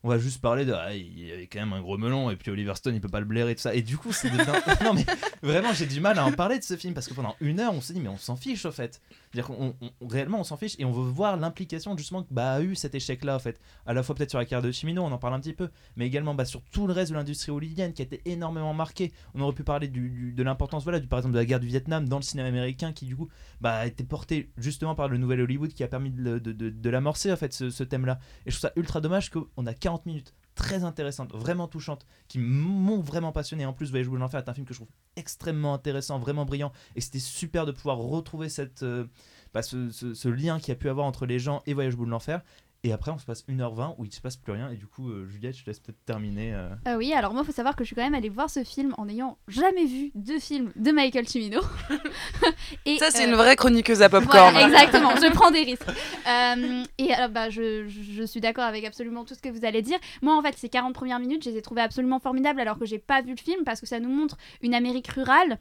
on 0.03 0.07
va 0.09 0.17
juste 0.17 0.39
parler 0.41 0.63
de 0.65 0.71
ah, 0.71 0.93
il 0.95 1.27
y 1.27 1.31
avait 1.31 1.47
quand 1.47 1.59
même 1.59 1.73
un 1.73 1.81
gros 1.81 1.97
melon 1.97 2.29
et 2.31 2.38
puis 2.38 2.49
Oliver 2.51 2.73
Stone 2.75 2.95
il 2.95 3.01
peut 3.01 3.09
pas 3.09 3.19
le 3.19 3.25
blairer 3.25 3.51
et 3.51 3.55
tout 3.55 3.62
ça. 3.62 3.75
Et 3.75 3.81
du 3.81 3.97
coup 3.97 4.13
c'est 4.13 4.29
de- 4.29 4.38
non 4.85 4.93
mais 4.93 5.05
vraiment 5.43 5.73
j'ai 5.73 5.85
du 5.88 5.99
mal 5.99 6.17
à 6.17 6.25
en 6.25 6.31
parler 6.31 6.57
de 6.57 6.63
ce 6.63 6.77
film 6.77 6.93
parce 6.93 7.07
que 7.07 7.13
pendant 7.13 7.35
une 7.41 7.59
heure 7.59 7.73
on 7.73 7.81
s'est 7.81 7.93
dit 7.93 7.99
mais 7.99 8.07
on 8.07 8.17
s'en 8.17 8.35
fiche 8.38 8.63
au 8.65 8.71
fait. 8.71 9.01
C'est-à-dire 9.31 9.47
qu'on 9.47 9.75
on- 9.81 10.07
réellement 10.07 10.39
on 10.39 10.43
s'en 10.45 10.55
fiche 10.55 10.75
et 10.79 10.85
on 10.85 10.91
veut 10.91 11.09
voir 11.12 11.35
l'implication 11.35 11.97
justement 11.97 12.23
que 12.23 12.29
bah, 12.33 12.53
a 12.53 12.62
eu 12.62 12.75
cet 12.75 12.95
échec 12.95 13.25
là 13.25 13.35
en 13.35 13.39
fait. 13.39 13.59
À 13.85 13.93
la 13.93 14.01
fois 14.03 14.15
peut-être 14.15 14.29
sur 14.29 14.39
la 14.39 14.45
carrière 14.45 14.65
de 14.65 14.71
Chimino 14.71 15.03
on 15.03 15.12
en 15.12 15.17
parle 15.17 15.33
un 15.33 15.39
petit 15.41 15.51
peu 15.53 15.69
mais 15.97 16.07
également 16.07 16.33
bah, 16.33 16.45
sur 16.45 16.62
tout 16.71 16.88
le 16.88 16.93
reste 16.93 17.11
de 17.11 17.17
l'industrie 17.17 17.51
hollywoodienne 17.51 17.91
qui 17.93 18.01
a 18.01 18.05
été 18.05 18.21
énormément 18.26 18.74
marquée. 18.74 19.11
On 19.36 19.41
aurait 19.41 19.53
pu 19.53 19.63
parler 19.65 19.89
du, 19.89 20.32
de 20.32 20.43
l'importance 20.43 20.84
voilà 20.84 20.99
du 21.01 21.07
par 21.07 21.19
exemple 21.19 21.34
de 21.34 21.39
la 21.39 21.45
guerre 21.45 21.59
du 21.59 21.67
Vietnam 21.67 22.07
dans 22.07 22.17
le 22.17 22.24
cinéma 22.24 22.47
américain 22.47 22.93
qui 22.93 23.05
du 23.05 23.17
coup 23.17 23.28
bah, 23.59 23.74
a 23.80 23.86
été 23.88 24.05
porté 24.05 24.49
justement 24.57 24.95
par 24.95 25.09
le 25.09 25.17
nouvel 25.17 25.41
Hollywood 25.41 25.74
qui 25.74 25.84
a 25.84 25.89
permis 25.89 26.09
de, 26.11 26.39
de- 26.39 26.69
de 26.69 26.89
l'amorcer 26.89 27.32
en 27.34 27.36
fait 27.36 27.51
ce, 27.51 27.69
ce 27.69 27.84
thème 27.84 28.05
là 28.05 28.17
et 28.45 28.51
je 28.51 28.55
trouve 28.57 28.69
ça 28.69 28.74
ultra 28.78 29.01
dommage 29.01 29.30
qu'on 29.30 29.65
a 29.65 29.74
40 29.89 30.05
minutes 30.05 30.33
très 30.53 30.83
intéressantes, 30.83 31.33
vraiment 31.33 31.67
touchantes, 31.67 32.05
qui 32.27 32.37
m'ont 32.37 32.99
vraiment 32.99 33.31
passionné. 33.31 33.65
En 33.65 33.73
plus, 33.73 33.89
Voyage 33.89 34.07
au 34.07 34.11
bout 34.11 34.17
de 34.17 34.21
l'enfer 34.21 34.39
est 34.39 34.49
un 34.49 34.53
film 34.53 34.67
que 34.67 34.73
je 34.73 34.79
trouve 34.79 34.91
extrêmement 35.15 35.73
intéressant, 35.73 36.19
vraiment 36.19 36.45
brillant, 36.45 36.71
et 36.95 37.01
c'était 37.01 37.19
super 37.19 37.65
de 37.65 37.71
pouvoir 37.71 37.97
retrouver 37.97 38.49
cette, 38.49 38.83
euh, 38.83 39.05
bah, 39.53 39.63
ce, 39.63 40.27
lien 40.27 40.59
qu'il 40.59 40.69
y 40.69 40.71
a 40.73 40.75
pu 40.75 40.89
avoir 40.89 41.07
entre 41.07 41.25
les 41.25 41.39
gens 41.39 41.63
et 41.65 41.73
Voyage 41.73 41.95
au 41.95 41.97
bout 41.97 42.05
de 42.05 42.11
l'enfer. 42.11 42.41
Et 42.86 42.93
après, 42.93 43.11
on 43.11 43.17
se 43.17 43.25
passe 43.25 43.43
1h20 43.49 43.95
où 43.97 44.05
il 44.05 44.13
se 44.13 44.21
passe 44.21 44.38
plus 44.38 44.53
rien. 44.53 44.69
Et 44.71 44.77
du 44.77 44.88
coup, 44.88 45.09
euh, 45.09 45.27
Juliette, 45.27 45.57
je 45.57 45.63
te 45.63 45.69
laisse 45.69 45.82
peut-être 45.82 46.01
terminer. 46.05 46.53
euh. 46.53 46.69
Ah 46.86 46.95
oui, 46.95 47.11
alors 47.11 47.34
moi, 47.34 47.41
il 47.43 47.45
faut 47.45 47.51
savoir 47.51 47.75
que 47.75 47.84
je 47.84 47.88
suis 47.88 47.95
quand 47.95 48.03
même 48.03 48.13
allée 48.13 48.30
voir 48.30 48.49
ce 48.49 48.63
film 48.63 48.93
en 48.97 49.05
n'ayant 49.07 49.38
jamais 49.49 49.86
vu 49.86 50.11
de 50.15 50.39
film 50.39 50.71
de 50.77 50.91
Michael 50.91 51.27
Cimino. 51.27 51.59
Et, 52.86 52.97
Ça, 52.97 53.11
c'est 53.11 53.25
euh, 53.25 53.30
une 53.32 53.36
vraie 53.36 53.57
chroniqueuse 53.57 54.01
à 54.01 54.07
popcorn. 54.09 54.53
Voilà, 54.53 54.67
exactement, 54.67 55.09
je 55.17 55.30
prends 55.34 55.51
des 55.51 55.63
risques. 55.63 55.84
Euh, 55.89 56.84
et 56.97 57.13
alors, 57.13 57.30
bah, 57.30 57.49
je, 57.49 57.88
je- 57.89 58.01
je 58.13 58.23
suis 58.23 58.39
d'accord 58.39 58.63
avec 58.63 58.86
absolument 58.86 59.25
tout 59.25 59.36
ce 59.36 59.41
que 59.41 59.49
vous 59.49 59.65
allez 59.65 59.82
dire. 59.82 59.97
Moi, 60.21 60.38
en 60.38 60.41
fait, 60.41 60.55
ces 60.57 60.69
40 60.69 60.93
premières 60.93 61.19
minutes, 61.19 61.43
je 61.43 61.49
les 61.49 61.57
ai 61.57 61.61
trouvées 61.61 61.82
absolument 61.82 62.19
formidables 62.19 62.61
alors 62.61 62.80
que 62.80 62.86
j'ai 62.86 62.99
pas 62.99 63.21
vu 63.21 63.32
le 63.32 63.38
film 63.41 63.65
parce 63.65 63.82
que 63.82 63.88
ça 63.88 63.99
nous 63.99 64.09
montre 64.09 64.38
une 64.61 64.73
Amérique 64.73 65.07
rurale. 65.09 65.59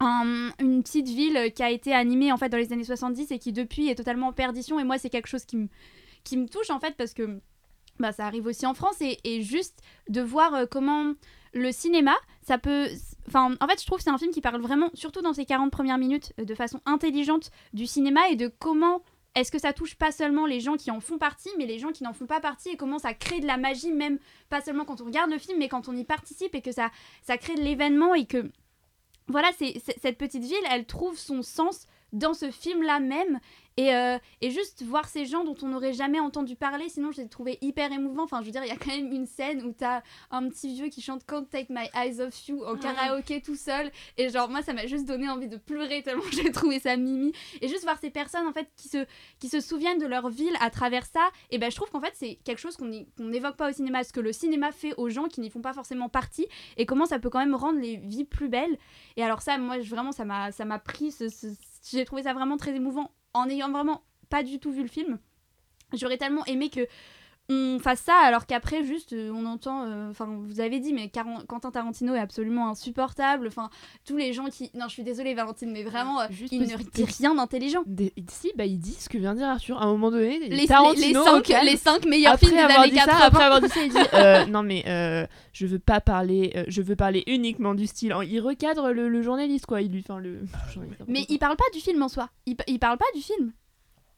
un- 0.00 0.50
une 0.60 0.82
petite 0.82 1.08
ville 1.08 1.50
qui 1.54 1.62
a 1.62 1.70
été 1.70 1.94
animée 1.94 2.30
en 2.30 2.36
fait 2.36 2.50
dans 2.50 2.58
les 2.58 2.70
années 2.74 2.84
70 2.84 3.30
et 3.32 3.38
qui 3.38 3.54
depuis 3.54 3.88
est 3.88 3.94
totalement 3.94 4.26
en 4.28 4.32
perdition 4.34 4.78
et 4.78 4.84
moi 4.84 4.98
c'est 4.98 5.08
quelque 5.08 5.26
chose 5.26 5.46
qui 5.46 5.56
me 5.56 5.68
qui 6.26 6.36
me 6.36 6.48
touche 6.48 6.70
en 6.70 6.80
fait 6.80 6.96
parce 6.96 7.14
que 7.14 7.40
bah, 7.98 8.12
ça 8.12 8.26
arrive 8.26 8.46
aussi 8.46 8.66
en 8.66 8.74
France 8.74 8.96
et, 9.00 9.42
juste 9.42 9.80
de 10.08 10.20
voir 10.20 10.54
euh, 10.54 10.66
comment 10.70 11.14
le 11.54 11.72
cinéma, 11.72 12.14
ça 12.42 12.58
peut... 12.58 12.88
Enfin, 13.26 13.54
en 13.60 13.66
fait, 13.66 13.80
je 13.80 13.86
trouve 13.86 13.98
que 13.98 14.04
c'est 14.04 14.10
un 14.10 14.18
film 14.18 14.30
qui 14.30 14.42
parle 14.42 14.60
vraiment, 14.60 14.90
surtout 14.92 15.22
dans 15.22 15.32
ces 15.32 15.46
40 15.46 15.72
premières 15.72 15.96
minutes, 15.96 16.32
euh, 16.38 16.44
de 16.44 16.54
façon 16.54 16.80
intelligente 16.84 17.50
du 17.72 17.86
cinéma 17.86 18.28
et 18.30 18.36
de 18.36 18.48
comment 18.58 19.02
est-ce 19.34 19.50
que 19.50 19.58
ça 19.58 19.72
touche 19.72 19.94
pas 19.96 20.12
seulement 20.12 20.46
les 20.46 20.60
gens 20.60 20.76
qui 20.76 20.90
en 20.90 21.00
font 21.00 21.18
partie, 21.18 21.50
mais 21.58 21.66
les 21.66 21.78
gens 21.78 21.92
qui 21.92 22.04
n'en 22.04 22.12
font 22.12 22.26
pas 22.26 22.40
partie 22.40 22.70
et 22.70 22.76
comment 22.76 22.98
ça 22.98 23.14
crée 23.14 23.40
de 23.40 23.46
la 23.46 23.56
magie, 23.56 23.92
même 23.92 24.18
pas 24.48 24.60
seulement 24.60 24.84
quand 24.84 25.00
on 25.00 25.04
regarde 25.04 25.30
le 25.30 25.38
film, 25.38 25.58
mais 25.58 25.68
quand 25.68 25.88
on 25.88 25.96
y 25.96 26.04
participe 26.04 26.54
et 26.54 26.62
que 26.62 26.72
ça, 26.72 26.90
ça 27.22 27.38
crée 27.38 27.54
de 27.54 27.62
l'événement 27.62 28.14
et 28.14 28.26
que... 28.26 28.50
Voilà, 29.28 29.48
c'est- 29.58 29.82
cette 30.00 30.18
petite 30.18 30.44
ville, 30.44 30.54
elle 30.70 30.86
trouve 30.86 31.18
son 31.18 31.42
sens 31.42 31.86
dans 32.16 32.34
ce 32.34 32.50
film-là 32.50 33.00
même. 33.00 33.38
Et, 33.78 33.94
euh, 33.94 34.16
et 34.40 34.50
juste 34.50 34.82
voir 34.84 35.06
ces 35.06 35.26
gens 35.26 35.44
dont 35.44 35.54
on 35.60 35.68
n'aurait 35.68 35.92
jamais 35.92 36.18
entendu 36.18 36.56
parler, 36.56 36.88
sinon 36.88 37.12
je 37.12 37.20
l'ai 37.20 37.28
trouvé 37.28 37.58
hyper 37.60 37.92
émouvant. 37.92 38.22
Enfin, 38.22 38.40
je 38.40 38.46
veux 38.46 38.50
dire, 38.50 38.64
il 38.64 38.68
y 38.68 38.72
a 38.72 38.76
quand 38.78 38.86
même 38.90 39.12
une 39.12 39.26
scène 39.26 39.62
où 39.66 39.72
t'as 39.72 40.00
un 40.30 40.48
petit 40.48 40.72
vieux 40.72 40.88
qui 40.88 41.02
chante 41.02 41.26
Can't 41.26 41.44
Take 41.44 41.66
My 41.68 41.86
Eyes 41.94 42.22
Off 42.22 42.48
You 42.48 42.64
en 42.64 42.76
karaoké 42.76 43.42
tout 43.42 43.54
seul. 43.54 43.90
Et 44.16 44.30
genre, 44.30 44.48
moi, 44.48 44.62
ça 44.62 44.72
m'a 44.72 44.86
juste 44.86 45.04
donné 45.04 45.28
envie 45.28 45.48
de 45.48 45.58
pleurer 45.58 46.02
tellement 46.02 46.22
j'ai 46.32 46.50
trouvé 46.52 46.80
ça 46.80 46.96
mimi. 46.96 47.34
Et 47.60 47.68
juste 47.68 47.82
voir 47.82 47.98
ces 47.98 48.08
personnes, 48.08 48.46
en 48.46 48.52
fait, 48.54 48.66
qui 48.76 48.88
se, 48.88 49.04
qui 49.40 49.50
se 49.50 49.60
souviennent 49.60 49.98
de 49.98 50.06
leur 50.06 50.30
ville 50.30 50.56
à 50.60 50.70
travers 50.70 51.04
ça, 51.04 51.28
et 51.50 51.58
ben 51.58 51.70
je 51.70 51.76
trouve 51.76 51.90
qu'en 51.90 52.00
fait, 52.00 52.14
c'est 52.14 52.36
quelque 52.44 52.60
chose 52.60 52.78
qu'on 52.78 52.90
qu'on 53.18 53.24
n'évoque 53.24 53.56
pas 53.56 53.68
au 53.68 53.72
cinéma. 53.74 54.04
Ce 54.04 54.12
que 54.14 54.20
le 54.20 54.32
cinéma 54.32 54.72
fait 54.72 54.94
aux 54.96 55.10
gens 55.10 55.26
qui 55.28 55.42
n'y 55.42 55.50
font 55.50 55.60
pas 55.60 55.74
forcément 55.74 56.08
partie, 56.08 56.46
et 56.78 56.86
comment 56.86 57.04
ça 57.04 57.18
peut 57.18 57.28
quand 57.28 57.40
même 57.40 57.54
rendre 57.54 57.78
les 57.78 57.98
vies 57.98 58.24
plus 58.24 58.48
belles. 58.48 58.78
Et 59.18 59.22
alors, 59.22 59.42
ça, 59.42 59.58
moi, 59.58 59.80
je- 59.80 59.90
vraiment, 59.90 60.12
ça 60.12 60.24
m'a 60.24 60.50
ça 60.50 60.64
m'a 60.64 60.78
pris. 60.78 61.12
ce- 61.12 61.28
ce- 61.28 61.48
j'ai 61.90 62.04
trouvé 62.04 62.22
ça 62.22 62.34
vraiment 62.34 62.56
très 62.56 62.74
émouvant 62.74 63.12
en 63.32 63.48
ayant 63.48 63.70
vraiment 63.70 64.02
pas 64.28 64.42
du 64.42 64.58
tout 64.58 64.72
vu 64.72 64.82
le 64.82 64.88
film. 64.88 65.18
J'aurais 65.92 66.18
tellement 66.18 66.44
aimé 66.46 66.68
que 66.68 66.86
on 67.48 67.78
fasse 67.78 68.00
ça 68.00 68.14
alors 68.24 68.44
qu'après 68.46 68.84
juste 68.84 69.12
euh, 69.12 69.30
on 69.32 69.46
entend 69.46 69.84
euh, 69.84 70.10
enfin 70.10 70.26
vous 70.26 70.58
avez 70.58 70.80
dit 70.80 70.92
mais 70.92 71.08
Caran- 71.08 71.44
Quentin 71.46 71.70
Tarantino 71.70 72.12
est 72.14 72.18
absolument 72.18 72.68
insupportable 72.68 73.46
enfin 73.46 73.70
tous 74.04 74.16
les 74.16 74.32
gens 74.32 74.46
qui 74.46 74.68
non 74.74 74.86
je 74.88 74.94
suis 74.94 75.04
désolée 75.04 75.32
Valentine 75.34 75.70
mais 75.70 75.84
vraiment 75.84 76.20
euh, 76.22 76.26
il 76.50 76.62
ne 76.62 76.76
dit 76.76 77.04
rien 77.04 77.36
d'intelligent 77.36 77.82
Des- 77.86 78.12
Si, 78.28 78.50
bah 78.56 78.64
il 78.66 78.78
dit 78.80 78.94
ce 78.98 79.08
que 79.08 79.18
vient 79.18 79.32
de 79.34 79.38
dire 79.38 79.48
Arthur. 79.48 79.78
À 79.80 79.84
un 79.84 79.92
moment 79.92 80.10
donné, 80.10 80.40
Les- 80.48 80.66
Tarantino, 80.66 81.22
les 81.24 81.30
cinq- 81.30 81.62
les 81.64 81.76
cinq 81.76 82.04
meilleurs 82.06 82.32
après 82.34 82.46
films 82.48 82.58
des 82.58 82.62
avoir 82.64 82.80
années 82.80 82.90
dit 82.90 82.98
ça, 82.98 83.04
80. 83.06 83.26
après 83.26 83.44
avoir 83.44 83.60
dit 83.60 83.68
ça, 83.68 83.84
il 83.84 83.90
dit 83.92 83.98
euh, 84.14 84.46
non 84.50 84.62
mais 84.64 84.82
euh, 84.88 85.24
je 85.52 85.66
veux 85.66 85.78
pas 85.78 86.00
parler, 86.00 86.52
euh, 86.56 86.64
je 86.66 86.82
veux 86.82 86.96
parler 86.96 87.22
uniquement 87.28 87.74
du 87.76 87.86
style. 87.86 88.12
Il 88.28 88.40
recadre 88.40 88.90
le, 88.90 89.08
le 89.08 89.22
journaliste 89.22 89.66
quoi. 89.66 89.82
Il 89.82 89.92
lui, 89.92 90.00
enfin 90.08 90.18
le. 90.18 90.40
n'importe 90.76 91.08
mais 91.08 91.24
il 91.28 91.38
parle 91.38 91.56
pas 91.56 91.64
du 91.72 91.78
film 91.80 92.02
en 92.02 92.08
soi 92.08 92.28
il, 92.46 92.56
il 92.66 92.78
parle 92.80 92.98
pas 92.98 93.04
du 93.14 93.20
film 93.22 93.52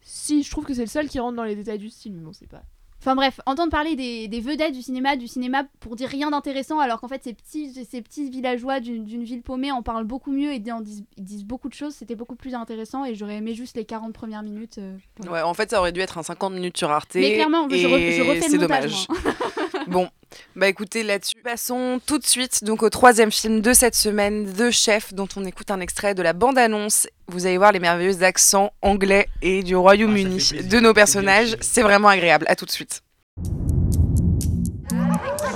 Si, 0.00 0.42
je 0.42 0.50
trouve 0.50 0.64
que 0.64 0.72
c'est 0.72 0.80
le 0.82 0.86
seul 0.88 1.08
qui 1.08 1.18
rentre 1.20 1.36
dans 1.36 1.44
les 1.44 1.56
détails 1.56 1.78
du 1.78 1.90
style, 1.90 2.14
mais 2.14 2.22
bon 2.22 2.32
c'est 2.32 2.48
pas. 2.48 2.62
Enfin 3.00 3.14
bref, 3.14 3.40
entendre 3.46 3.70
parler 3.70 3.94
des, 3.94 4.26
des 4.26 4.40
vedettes 4.40 4.72
du 4.72 4.82
cinéma, 4.82 5.14
du 5.16 5.28
cinéma 5.28 5.62
pour 5.80 5.94
dire 5.94 6.08
rien 6.08 6.30
d'intéressant, 6.30 6.80
alors 6.80 7.00
qu'en 7.00 7.06
fait 7.08 7.22
ces 7.22 7.32
petits, 7.32 7.72
ces 7.88 8.02
petits 8.02 8.28
villageois 8.28 8.80
d'une 8.80 9.22
ville 9.22 9.42
paumée 9.42 9.70
en 9.70 9.82
parlent 9.82 10.04
beaucoup 10.04 10.32
mieux 10.32 10.52
et 10.52 10.62
en 10.72 10.80
disent, 10.80 11.04
ils 11.16 11.24
disent 11.24 11.44
beaucoup 11.44 11.68
de 11.68 11.74
choses, 11.74 11.94
c'était 11.94 12.16
beaucoup 12.16 12.34
plus 12.34 12.54
intéressant 12.54 13.04
et 13.04 13.14
j'aurais 13.14 13.36
aimé 13.36 13.54
juste 13.54 13.76
les 13.76 13.84
40 13.84 14.12
premières 14.12 14.42
minutes. 14.42 14.78
euh, 14.78 14.96
voilà. 15.18 15.32
Ouais, 15.32 15.42
en 15.42 15.54
fait, 15.54 15.70
ça 15.70 15.78
aurait 15.78 15.92
dû 15.92 16.00
être 16.00 16.18
un 16.18 16.22
50 16.24 16.52
minutes 16.54 16.76
sur 16.76 16.90
Arte. 16.90 17.14
Mais 17.14 17.34
clairement, 17.34 17.68
je, 17.70 17.76
re- 17.76 18.12
je 18.16 18.22
refais 18.22 18.40
c'est 18.42 18.56
le 18.56 18.62
montage. 18.62 19.06
dommage. 19.06 19.22
moi. 19.24 19.32
Bon, 19.86 20.08
bah 20.56 20.68
écoutez, 20.68 21.02
là-dessus, 21.02 21.36
passons 21.42 21.98
tout 22.04 22.18
de 22.18 22.26
suite 22.26 22.62
donc 22.64 22.82
au 22.82 22.90
troisième 22.90 23.30
film 23.32 23.60
de 23.62 23.72
cette 23.72 23.94
semaine, 23.94 24.52
The 24.52 24.70
Chef, 24.70 25.14
dont 25.14 25.28
on 25.36 25.44
écoute 25.46 25.70
un 25.70 25.80
extrait 25.80 26.14
de 26.14 26.20
la 26.22 26.34
bande-annonce. 26.34 27.06
Vous 27.30 27.44
allez 27.44 27.58
voir 27.58 27.72
les 27.72 27.78
merveilleux 27.78 28.22
accents 28.22 28.70
anglais 28.80 29.28
et 29.42 29.62
du 29.62 29.76
Royaume-Uni 29.76 30.62
de 30.64 30.80
nos 30.80 30.94
personnages. 30.94 31.56
C'est 31.60 31.82
vraiment 31.82 32.08
agréable. 32.08 32.46
À 32.48 32.56
tout 32.56 32.64
de 32.64 32.70
suite. 32.70 33.02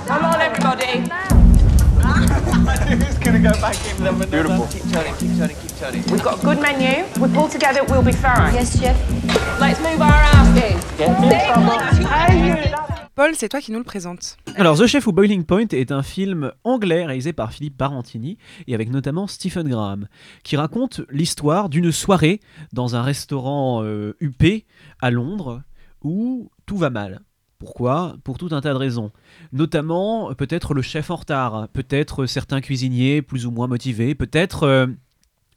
Come 0.05 0.23
on, 0.23 0.39
everybody. 0.39 1.09
Who's 2.93 3.17
gonna 3.17 3.39
go 3.39 3.49
back 3.59 3.75
in 3.89 4.03
there? 4.03 4.13
Beautiful. 4.27 4.67
Keep 4.67 4.83
turning, 4.91 5.15
keep 5.15 5.35
turning, 5.39 5.55
keep 5.55 5.75
turning. 5.79 6.03
We've 6.11 6.21
got 6.23 6.43
a 6.43 6.45
good 6.45 6.59
menu. 6.59 7.05
We 7.19 7.27
pull 7.33 7.49
together, 7.49 7.83
we'll 7.89 8.03
be 8.03 8.11
fine. 8.11 8.53
Yes, 8.53 8.79
chef. 8.79 8.95
Let's 9.59 9.79
move 9.79 9.99
our 9.99 10.13
asses. 10.13 10.77
Paul, 13.15 13.35
c'est 13.35 13.49
toi 13.49 13.61
qui 13.61 13.71
nous 13.71 13.77
le 13.77 13.83
présente. 13.83 14.37
Alors, 14.55 14.75
The 14.75 14.87
Chef 14.87 15.05
ou 15.05 15.11
Boiling 15.11 15.43
Point 15.43 15.67
est 15.71 15.91
un 15.91 16.01
film 16.01 16.51
anglais 16.63 17.05
réalisé 17.05 17.31
par 17.31 17.53
Philippe 17.53 17.77
Parentini 17.77 18.39
et 18.65 18.73
avec 18.73 18.89
notamment 18.89 19.27
Stephen 19.27 19.69
Graham, 19.69 20.07
qui 20.43 20.57
raconte 20.57 21.01
l'histoire 21.11 21.69
d'une 21.69 21.91
soirée 21.91 22.39
dans 22.71 22.95
un 22.95 23.03
restaurant 23.03 23.83
euh, 23.83 24.17
huppé 24.19 24.65
à 24.99 25.11
Londres 25.11 25.61
où 26.01 26.49
tout 26.65 26.77
va 26.77 26.89
mal. 26.89 27.21
Pourquoi? 27.59 28.15
Pour 28.23 28.39
tout 28.39 28.49
un 28.49 28.61
tas 28.61 28.73
de 28.73 28.79
raisons. 28.79 29.11
Notamment, 29.51 30.31
euh, 30.31 30.33
peut-être 30.33 30.73
le 30.73 30.81
chef 30.81 31.11
en 31.11 31.17
retard, 31.17 31.67
peut-être 31.67 32.25
certains 32.25 32.61
cuisiniers 32.61 33.21
plus 33.21 33.45
ou 33.45 33.51
moins 33.51 33.67
motivés, 33.67 34.15
peut-être 34.15 34.63
euh, 34.63 34.87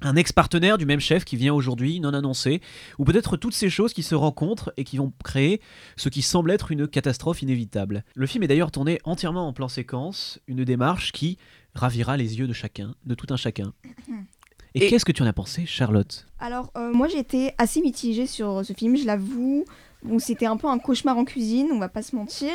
un 0.02 0.16
ex-partenaire 0.16 0.78
du 0.78 0.86
même 0.86 1.00
chef 1.00 1.24
qui 1.24 1.36
vient 1.36 1.54
aujourd'hui 1.54 2.00
non 2.00 2.12
annoncé, 2.14 2.60
ou 2.98 3.04
peut-être 3.04 3.36
toutes 3.36 3.54
ces 3.54 3.70
choses 3.70 3.92
qui 3.92 4.02
se 4.02 4.14
rencontrent 4.14 4.72
et 4.76 4.84
qui 4.84 4.96
vont 4.98 5.12
créer 5.24 5.60
ce 5.96 6.08
qui 6.08 6.22
semble 6.22 6.50
être 6.50 6.70
une 6.72 6.86
catastrophe 6.86 7.42
inévitable. 7.42 8.04
Le 8.14 8.26
film 8.26 8.44
est 8.44 8.48
d'ailleurs 8.48 8.70
tourné 8.70 8.98
entièrement 9.04 9.46
en 9.48 9.52
plan 9.52 9.68
séquence, 9.68 10.38
une 10.46 10.64
démarche 10.64 11.12
qui 11.12 11.38
ravira 11.74 12.16
les 12.16 12.38
yeux 12.38 12.46
de 12.46 12.52
chacun, 12.52 12.94
de 13.04 13.14
tout 13.14 13.26
un 13.30 13.36
chacun. 13.36 13.72
Et, 14.74 14.84
Et- 14.84 14.88
qu'est-ce 14.90 15.06
que 15.06 15.12
tu 15.12 15.22
en 15.22 15.26
as 15.26 15.32
pensé, 15.32 15.64
Charlotte? 15.64 16.26
Alors, 16.38 16.70
euh, 16.76 16.92
moi 16.92 17.08
j'étais 17.08 17.54
assez 17.56 17.80
mitigée 17.80 18.26
sur 18.26 18.62
ce 18.64 18.74
film, 18.74 18.94
je 18.96 19.06
l'avoue. 19.06 19.64
Bon, 20.02 20.18
c'était 20.18 20.44
un 20.44 20.58
peu 20.58 20.66
un 20.68 20.78
cauchemar 20.78 21.16
en 21.16 21.24
cuisine, 21.24 21.68
on 21.72 21.78
va 21.78 21.88
pas 21.88 22.02
se 22.02 22.14
mentir. 22.14 22.50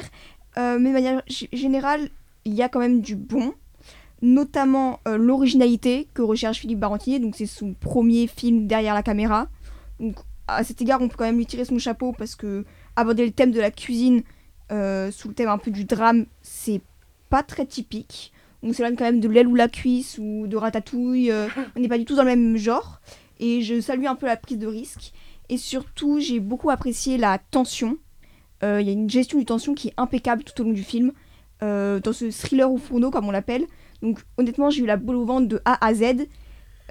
Euh, 0.58 0.78
mais 0.80 0.90
de 0.90 0.94
manière 0.94 1.24
générale, 1.52 2.10
il 2.46 2.54
y 2.54 2.62
a 2.62 2.70
quand 2.70 2.80
même 2.80 3.02
du 3.02 3.16
bon. 3.16 3.54
Notamment 4.22 5.00
euh, 5.08 5.18
l'originalité 5.18 6.08
que 6.14 6.22
recherche 6.22 6.60
Philippe 6.60 6.80
Barentier. 6.80 7.20
Donc, 7.20 7.36
c'est 7.36 7.48
son 7.48 7.74
premier 7.74 8.28
film 8.28 8.68
derrière 8.68 8.94
la 8.94 9.02
caméra. 9.02 9.48
Donc, 10.00 10.18
à 10.48 10.64
cet 10.64 10.82
égard, 10.82 11.02
on 11.02 11.08
peut 11.08 11.16
quand 11.18 11.26
même 11.26 11.38
lui 11.38 11.46
tirer 11.46 11.66
son 11.66 11.80
chapeau 11.80 12.14
parce 12.16 12.36
que 12.36 12.66
aborder 12.96 13.26
le 13.26 13.32
thème 13.32 13.52
de 13.52 13.60
la 13.60 13.72
cuisine 13.72 14.22
euh, 14.72 15.12
sous 15.12 15.30
le 15.30 15.34
thème 15.34 15.50
un 15.50 15.58
peu 15.58 15.72
du 15.72 15.86
drame, 15.86 16.26
c'est 16.42 16.82
pas 17.30 17.42
très 17.42 17.66
typique. 17.66 18.32
On 18.62 18.74
s'éloigne 18.74 18.96
quand 18.96 19.06
même 19.06 19.20
de 19.20 19.28
l'aile 19.28 19.48
ou 19.48 19.56
la 19.56 19.68
cuisse 19.68 20.20
ou 20.22 20.46
de 20.46 20.56
ratatouille. 20.56 21.32
euh, 21.32 21.48
on 21.76 21.80
n'est 21.80 21.88
pas 21.88 21.98
du 21.98 22.06
tout 22.06 22.16
dans 22.16 22.24
le 22.24 22.30
même 22.30 22.58
genre. 22.58 23.02
Et 23.40 23.62
je 23.62 23.82
salue 23.82 24.06
un 24.06 24.16
peu 24.16 24.28
la 24.28 24.38
prise 24.38 24.60
de 24.60 24.68
risque. 24.68 25.14
Et 25.50 25.58
surtout, 25.58 26.20
j'ai 26.20 26.40
beaucoup 26.40 26.70
apprécié 26.70 27.18
la 27.18 27.40
tension. 27.40 27.98
Il 28.64 28.82
y 28.86 28.90
a 28.90 28.92
une 28.92 29.10
gestion 29.10 29.40
du 29.40 29.46
tension 29.46 29.74
qui 29.74 29.88
est 29.88 29.94
impeccable 29.98 30.44
tout 30.44 30.62
au 30.62 30.66
long 30.66 30.72
du 30.72 30.84
film. 30.84 31.12
dans 31.62 32.14
ce 32.14 32.30
thriller 32.30 32.72
au 32.72 32.78
fourneau, 32.78 33.10
comme 33.10 33.28
on 33.28 33.32
l'appelle. 33.32 33.66
Donc, 34.02 34.20
honnêtement, 34.38 34.70
j'ai 34.70 34.84
eu 34.84 34.86
la 34.86 34.98
boule 34.98 35.16
au 35.16 35.26
ventre 35.26 35.48
de 35.48 35.62
A 35.66 35.86
à 35.86 35.94
Z. 35.94 36.28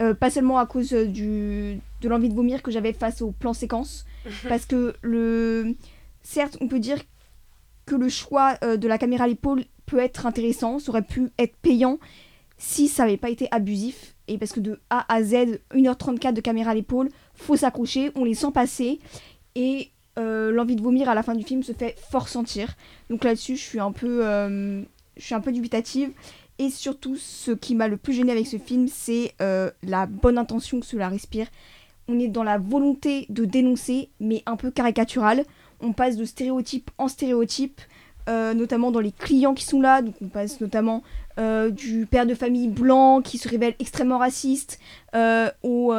Euh, 0.00 0.14
pas 0.14 0.30
seulement 0.30 0.58
à 0.58 0.66
cause 0.66 0.92
euh, 0.94 1.04
du, 1.04 1.78
de 2.00 2.08
l'envie 2.08 2.28
de 2.28 2.34
vomir 2.34 2.62
que 2.62 2.70
j'avais 2.70 2.92
face 2.92 3.20
au 3.20 3.32
plan 3.32 3.52
séquence. 3.52 4.06
parce 4.48 4.64
que, 4.64 4.94
le... 5.02 5.74
certes, 6.22 6.56
on 6.60 6.68
peut 6.68 6.78
dire 6.78 6.98
que 7.86 7.94
le 7.96 8.08
choix 8.08 8.54
euh, 8.62 8.76
de 8.76 8.88
la 8.88 8.98
caméra 8.98 9.24
à 9.24 9.26
l'épaule 9.26 9.64
peut 9.86 9.98
être 9.98 10.26
intéressant. 10.26 10.78
Ça 10.78 10.90
aurait 10.90 11.02
pu 11.02 11.30
être 11.38 11.56
payant 11.56 11.98
si 12.56 12.88
ça 12.88 13.04
n'avait 13.04 13.16
pas 13.16 13.30
été 13.30 13.48
abusif. 13.50 14.14
Et 14.28 14.38
parce 14.38 14.52
que 14.52 14.60
de 14.60 14.80
A 14.90 15.12
à 15.12 15.22
Z, 15.22 15.58
1h34 15.74 16.32
de 16.32 16.40
caméra 16.40 16.70
à 16.70 16.74
l'épaule, 16.74 17.08
faut 17.34 17.56
s'accrocher, 17.56 18.12
on 18.14 18.24
les 18.24 18.34
sent 18.34 18.52
passer. 18.54 19.00
Et 19.54 19.90
euh, 20.18 20.52
l'envie 20.52 20.76
de 20.76 20.82
vomir 20.82 21.08
à 21.08 21.14
la 21.14 21.22
fin 21.22 21.34
du 21.34 21.42
film 21.42 21.62
se 21.62 21.72
fait 21.72 21.96
fort 22.10 22.28
sentir. 22.28 22.74
Donc 23.10 23.24
là-dessus, 23.24 23.56
je 23.56 23.62
suis 23.62 23.80
un 23.80 23.92
peu, 23.92 24.22
je 25.16 25.24
suis 25.24 25.34
un 25.34 25.40
peu 25.40 25.52
dubitative. 25.52 26.12
Et 26.62 26.68
surtout, 26.68 27.16
ce 27.16 27.52
qui 27.52 27.74
m'a 27.74 27.88
le 27.88 27.96
plus 27.96 28.12
gêné 28.12 28.32
avec 28.32 28.46
ce 28.46 28.58
film, 28.58 28.86
c'est 28.86 29.32
euh, 29.40 29.70
la 29.82 30.04
bonne 30.04 30.36
intention 30.36 30.78
que 30.78 30.84
cela 30.84 31.08
respire. 31.08 31.46
On 32.06 32.18
est 32.18 32.28
dans 32.28 32.42
la 32.42 32.58
volonté 32.58 33.24
de 33.30 33.46
dénoncer, 33.46 34.10
mais 34.20 34.42
un 34.44 34.56
peu 34.56 34.70
caricatural. 34.70 35.44
On 35.80 35.94
passe 35.94 36.18
de 36.18 36.26
stéréotype 36.26 36.90
en 36.98 37.08
stéréotype, 37.08 37.80
euh, 38.28 38.52
notamment 38.52 38.90
dans 38.90 39.00
les 39.00 39.10
clients 39.10 39.54
qui 39.54 39.64
sont 39.64 39.80
là. 39.80 40.02
Donc 40.02 40.16
on 40.20 40.28
passe 40.28 40.60
notamment 40.60 41.02
euh, 41.38 41.70
du 41.70 42.04
père 42.04 42.26
de 42.26 42.34
famille 42.34 42.68
blanc 42.68 43.22
qui 43.22 43.38
se 43.38 43.48
révèle 43.48 43.74
extrêmement 43.78 44.18
raciste, 44.18 44.78
aux, 45.62 45.94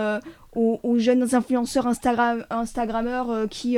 aux- 0.55 0.99
jeunes 0.99 1.33
influenceurs 1.33 1.87
Instagram, 1.87 2.45
Instagrammeurs 2.51 3.49
qui, 3.49 3.77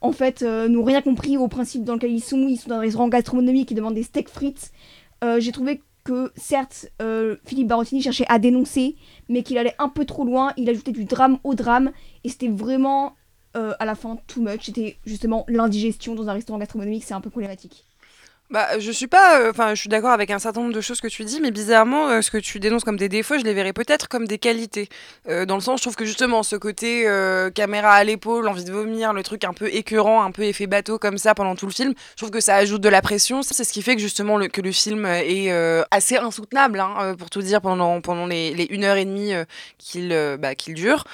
en 0.00 0.10
fait, 0.12 0.42
n'ont 0.42 0.82
rien 0.82 1.00
compris 1.00 1.36
au 1.36 1.46
principe 1.46 1.84
dans 1.84 1.94
lequel 1.94 2.10
ils 2.10 2.20
sont. 2.24 2.48
Ils 2.48 2.56
sont 2.56 2.70
dans 2.70 2.76
un 2.78 2.80
restaurant 2.80 3.06
gastronomique, 3.06 3.70
ils 3.70 3.76
demandent 3.76 3.94
des 3.94 4.02
steaks 4.02 4.30
frites. 4.30 4.72
J'ai 5.38 5.52
trouvé 5.52 5.80
que, 6.04 6.32
certes, 6.36 6.86
euh, 7.02 7.36
Philippe 7.44 7.68
Barottini 7.68 8.02
cherchait 8.02 8.26
à 8.28 8.38
dénoncer, 8.38 8.96
mais 9.28 9.42
qu'il 9.42 9.58
allait 9.58 9.74
un 9.78 9.88
peu 9.88 10.04
trop 10.04 10.24
loin. 10.24 10.52
Il 10.56 10.68
ajoutait 10.68 10.92
du 10.92 11.04
drame 11.04 11.38
au 11.44 11.54
drame, 11.54 11.92
et 12.22 12.28
c'était 12.28 12.48
vraiment, 12.48 13.16
euh, 13.56 13.72
à 13.78 13.84
la 13.86 13.94
fin, 13.94 14.18
too 14.26 14.42
much. 14.42 14.66
C'était 14.66 14.98
justement 15.06 15.44
l'indigestion 15.48 16.14
dans 16.14 16.28
un 16.28 16.34
restaurant 16.34 16.58
gastronomique, 16.58 17.04
c'est 17.04 17.14
un 17.14 17.20
peu 17.20 17.30
problématique. 17.30 17.84
Bah, 18.50 18.78
je 18.78 18.92
suis 18.92 19.06
pas, 19.06 19.40
euh, 19.40 19.50
enfin, 19.50 19.74
je 19.74 19.80
suis 19.80 19.88
d'accord 19.88 20.10
avec 20.10 20.30
un 20.30 20.38
certain 20.38 20.60
nombre 20.60 20.74
de 20.74 20.80
choses 20.82 21.00
que 21.00 21.08
tu 21.08 21.24
dis, 21.24 21.40
mais 21.40 21.50
bizarrement, 21.50 22.08
euh, 22.08 22.20
ce 22.20 22.30
que 22.30 22.36
tu 22.36 22.60
dénonces 22.60 22.84
comme 22.84 22.98
des 22.98 23.08
défauts, 23.08 23.38
je 23.38 23.42
les 23.42 23.54
verrais 23.54 23.72
peut-être 23.72 24.06
comme 24.06 24.28
des 24.28 24.38
qualités. 24.38 24.88
Euh, 25.28 25.46
dans 25.46 25.54
le 25.54 25.62
sens, 25.62 25.80
je 25.80 25.84
trouve 25.84 25.96
que 25.96 26.04
justement, 26.04 26.42
ce 26.42 26.54
côté 26.54 27.08
euh, 27.08 27.50
caméra 27.50 27.92
à 27.94 28.04
l'épaule, 28.04 28.46
envie 28.46 28.64
de 28.64 28.70
vomir, 28.70 29.14
le 29.14 29.22
truc 29.22 29.44
un 29.44 29.54
peu 29.54 29.66
écœurant, 29.74 30.22
un 30.22 30.30
peu 30.30 30.42
effet 30.42 30.66
bateau 30.66 30.98
comme 30.98 31.16
ça 31.16 31.34
pendant 31.34 31.56
tout 31.56 31.66
le 31.66 31.72
film, 31.72 31.94
je 32.10 32.16
trouve 32.18 32.30
que 32.30 32.40
ça 32.40 32.54
ajoute 32.56 32.82
de 32.82 32.88
la 32.90 33.00
pression. 33.00 33.42
C'est 33.42 33.64
ce 33.64 33.72
qui 33.72 33.80
fait 33.82 33.96
que 33.96 34.02
justement 34.02 34.36
le, 34.36 34.48
que 34.48 34.60
le 34.60 34.72
film 34.72 35.06
est 35.06 35.50
euh, 35.50 35.82
assez 35.90 36.16
insoutenable, 36.18 36.80
hein, 36.80 36.94
euh, 37.00 37.14
pour 37.16 37.30
tout 37.30 37.40
dire, 37.42 37.62
pendant 37.62 38.00
pendant 38.02 38.26
les, 38.26 38.52
les 38.54 38.64
une 38.70 38.84
heure 38.84 38.96
et 38.98 39.06
demie 39.06 39.32
euh, 39.32 39.44
qu'il 39.78 40.12
euh, 40.12 40.36
bah, 40.36 40.54
qu'il 40.54 40.74
dure 40.74 41.04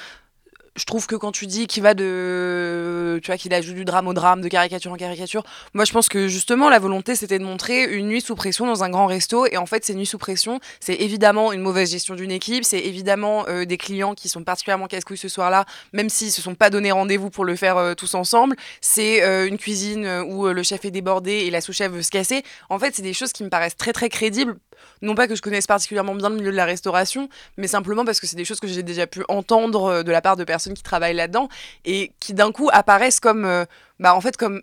je 0.81 0.87
trouve 0.87 1.07
que 1.07 1.15
quand 1.15 1.31
tu 1.31 1.47
dis 1.47 1.67
qu'il 1.67 1.83
va 1.83 1.93
de 1.93 3.21
tu 3.23 3.27
vois 3.27 3.37
qu'il 3.37 3.53
ajoute 3.53 3.75
du 3.75 3.85
drame 3.85 4.09
au 4.09 4.15
drame 4.15 4.41
de 4.41 4.49
caricature 4.49 4.91
en 4.91 4.97
caricature 4.97 5.43
moi 5.75 5.85
je 5.85 5.93
pense 5.93 6.09
que 6.09 6.27
justement 6.27 6.71
la 6.71 6.79
volonté 6.79 7.15
c'était 7.15 7.39
de 7.39 7.45
montrer 7.45 7.85
une 7.85 8.09
nuit 8.09 8.23
sous 8.23 8.35
pression 8.35 8.67
dans 8.67 8.83
un 8.83 8.89
grand 8.89 9.07
resto. 9.07 9.47
Et 9.47 9.59
en 9.59 9.67
fait 9.67 9.85
ces 9.85 9.95
nuits 9.95 10.07
sous 10.07 10.17
pression 10.17 10.59
c'est 10.81 10.95
évidemment 10.95 11.53
une 11.53 11.61
mauvaise 11.61 11.91
gestion 11.91 12.15
d'une 12.15 12.31
équipe. 12.31 12.65
C'est 12.65 12.81
évidemment 12.81 13.45
euh, 13.49 13.67
des 13.67 13.77
clients 13.77 14.15
qui 14.15 14.31
sont 14.31 14.43
particulièrement 14.43 14.87
casse-couilles 14.87 15.19
ce 15.19 15.29
soir-là 15.29 15.67
même 15.93 16.09
s'ils 16.09 16.33
se 16.33 16.41
sont 16.41 16.55
pas 16.55 16.71
donné 16.71 16.93
rendez-vous 16.93 17.29
pour 17.29 17.45
le 17.45 17.57
faire 17.57 17.77
euh, 17.77 17.95
tous 17.95 18.15
ensemble. 18.15 18.57
C'est 18.81 19.23
euh, 19.23 19.47
une 19.47 19.59
cuisine 19.59 20.07
où 20.27 20.47
le 20.49 20.63
chef 20.63 20.87
est 20.87 20.91
débordé 20.91 21.33
et 21.33 21.51
la 21.51 21.61
sous-chef 21.61 21.93
veut 21.93 22.03
se 22.03 22.11
casser. 22.11 22.43
En 22.71 22.79
fait 22.79 22.95
c'est 22.95 23.03
des 23.03 23.13
choses 23.13 23.33
qui 23.33 23.45
me 23.45 23.51
paraissent 23.51 23.77
très 23.77 23.93
très 23.93 24.09
crédibles. 24.09 24.57
Non 25.03 25.15
pas 25.15 25.29
que 25.29 25.35
je 25.35 25.43
connaisse 25.43 25.67
particulièrement 25.67 26.15
bien 26.15 26.31
le 26.31 26.37
milieu 26.37 26.51
de 26.51 26.57
la 26.57 26.65
restauration, 26.65 27.29
mais 27.59 27.67
simplement 27.67 28.05
parce 28.07 28.19
que 28.19 28.27
c'est 28.27 28.37
des 28.37 28.47
choses 28.47 28.61
que 28.61 28.67
j'ai 28.67 28.83
déjà 28.83 29.07
pu 29.07 29.23
entendre 29.29 30.03
de 30.03 30.11
la 30.11 30.23
part 30.23 30.37
de 30.37 30.45
personnes 30.45 30.70
qui 30.75 30.83
travaillent 30.83 31.15
là-dedans 31.15 31.49
et 31.85 32.13
qui 32.21 32.35
d'un 32.35 32.53
coup 32.53 32.69
apparaissent 32.73 33.21
comme, 33.21 33.45
euh, 33.45 33.65
bah 33.99 34.15
en 34.15 34.21
fait 34.21 34.37
comme 34.37 34.63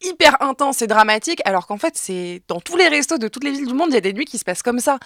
hyper 0.00 0.40
intenses 0.42 0.82
et 0.82 0.86
dramatiques, 0.86 1.42
alors 1.44 1.66
qu'en 1.66 1.78
fait 1.78 1.96
c'est 1.96 2.42
dans 2.48 2.60
tous 2.60 2.76
les 2.76 2.88
restos 2.88 3.18
de 3.18 3.28
toutes 3.28 3.44
les 3.44 3.50
villes 3.50 3.66
du 3.66 3.74
monde, 3.74 3.88
il 3.90 3.94
y 3.94 3.98
a 3.98 4.00
des 4.02 4.12
nuits 4.12 4.24
qui 4.24 4.38
se 4.38 4.44
passent 4.44 4.62
comme 4.62 4.80
ça. 4.80 4.98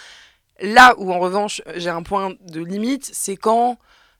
Là 0.61 0.95
où 0.99 1.13
en 1.13 1.19
revanche 1.19 1.63
j'ai 1.77 1.91
un 1.91 2.03
point 2.03 2.35
de 2.49 2.63
limite, 2.63 3.11
c'est 3.13 3.37
quand 3.37 3.79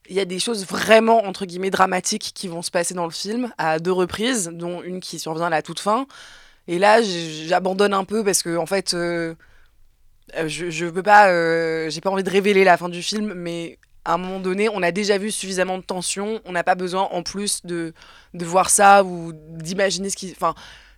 il 0.09 0.15
y 0.15 0.19
a 0.19 0.25
des 0.25 0.39
choses 0.39 0.65
vraiment 0.65 1.23
entre 1.25 1.45
guillemets 1.45 1.69
dramatiques 1.69 2.31
qui 2.33 2.47
vont 2.47 2.61
se 2.61 2.71
passer 2.71 2.93
dans 2.93 3.05
le 3.05 3.11
film 3.11 3.53
à 3.57 3.79
deux 3.79 3.91
reprises, 3.91 4.49
dont 4.53 4.81
une 4.83 4.99
qui 4.99 5.19
survient 5.19 5.45
à 5.47 5.49
la 5.49 5.61
toute 5.61 5.79
fin. 5.79 6.07
Et 6.67 6.79
là, 6.79 7.01
j'abandonne 7.01 7.93
un 7.93 8.05
peu 8.05 8.23
parce 8.23 8.41
que 8.43 8.57
en 8.57 8.65
fait, 8.65 8.93
euh, 8.93 9.35
euh, 10.35 10.47
je, 10.47 10.69
je 10.69 10.85
peux 10.87 11.03
pas, 11.03 11.29
euh, 11.29 11.89
j'ai 11.89 12.01
pas 12.01 12.09
envie 12.09 12.23
de 12.23 12.29
révéler 12.29 12.63
la 12.63 12.77
fin 12.77 12.89
du 12.89 13.03
film, 13.03 13.33
mais 13.33 13.79
à 14.05 14.13
un 14.15 14.17
moment 14.17 14.39
donné, 14.39 14.69
on 14.69 14.83
a 14.83 14.91
déjà 14.91 15.17
vu 15.17 15.31
suffisamment 15.31 15.77
de 15.77 15.83
tension, 15.83 16.41
on 16.45 16.51
n'a 16.51 16.63
pas 16.63 16.75
besoin 16.75 17.03
en 17.03 17.23
plus 17.23 17.65
de, 17.65 17.93
de 18.33 18.45
voir 18.45 18.69
ça 18.69 19.03
ou 19.03 19.31
d'imaginer 19.33 20.09
ce 20.09 20.15
qui. 20.17 20.35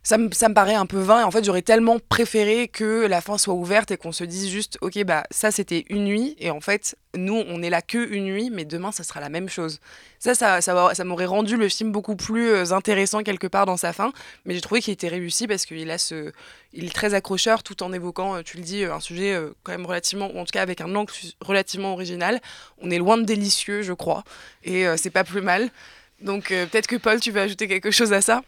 Ça 0.06 0.20
me, 0.20 0.54
paraît 0.54 0.76
un 0.76 0.86
peu 0.86 1.00
vain 1.00 1.22
et 1.22 1.24
en 1.24 1.32
fait, 1.32 1.44
j'aurais 1.44 1.64
tellement 1.64 1.98
préféré 1.98 2.68
que 2.68 3.08
la 3.08 3.22
fin 3.22 3.40
soit 3.40 3.56
ouverte 3.56 3.90
et 3.90 3.98
qu'on 3.98 4.12
se 4.12 4.24
dise 4.24 4.50
juste, 4.50 4.78
ok, 4.82 5.04
bah 5.04 5.24
ça 5.32 5.50
c'était 5.50 5.84
une 5.90 6.06
nuit 6.06 6.36
et 6.38 6.52
en 6.52 6.62
fait, 6.62 6.96
nous 7.16 7.44
on 7.48 7.64
est 7.64 7.72
là 7.72 7.82
que 7.82 7.98
une 8.14 8.26
nuit, 8.26 8.52
mais 8.52 8.66
demain 8.66 8.92
ça 8.92 9.04
sera 9.04 9.20
la 9.20 9.30
même 9.30 9.50
chose. 9.50 9.80
Ça, 10.20 10.36
ça, 10.36 10.62
ça, 10.62 10.94
ça 10.94 11.04
m'aurait 11.04 11.26
rendu 11.26 11.58
le 11.58 11.68
film 11.70 11.92
beaucoup 11.92 12.16
plus 12.16 12.50
euh, 12.50 12.72
intéressant 12.72 13.24
quelque 13.24 13.48
part 13.48 13.66
dans 13.66 13.78
sa 13.78 13.94
fin, 13.94 14.14
mais 14.46 14.54
j'ai 14.54 14.62
trouvé 14.62 14.80
qu'il 14.80 14.94
était 14.94 15.08
réussi 15.08 15.48
parce 15.48 15.66
qu'il 15.66 15.90
a 15.90 15.98
ce, 15.98 16.32
il 16.72 16.86
est 16.86 16.94
très 16.94 17.16
accrocheur 17.16 17.64
tout 17.64 17.82
en 17.82 17.92
évoquant, 17.92 18.36
euh, 18.36 18.42
tu 18.44 18.58
le 18.58 18.64
dis, 18.64 18.84
euh, 18.84 18.94
un 18.94 19.00
sujet 19.00 19.36
quand 19.64 19.72
même 19.72 19.88
relativement, 19.88 20.30
ou 20.32 20.38
en 20.38 20.46
tout 20.46 20.52
cas 20.52 20.62
avec 20.62 20.82
un 20.82 20.94
angle 20.94 21.12
relativement 21.42 21.94
original. 21.94 22.40
On 22.78 22.92
est 22.92 23.00
loin 23.00 23.18
de 23.18 23.24
délicieux, 23.24 23.82
je 23.82 23.94
crois, 23.94 24.24
et 24.64 24.86
c'est 24.98 25.10
pas 25.10 25.24
plus 25.24 25.42
mal. 25.42 25.72
Donc 26.22 26.50
peut-être 26.50 26.88
que 26.88 26.96
Paul, 26.96 27.20
tu 27.20 27.32
veux 27.32 27.42
ajouter 27.42 27.68
quelque 27.68 27.90
chose 27.90 28.14
à 28.14 28.22
ça? 28.22 28.44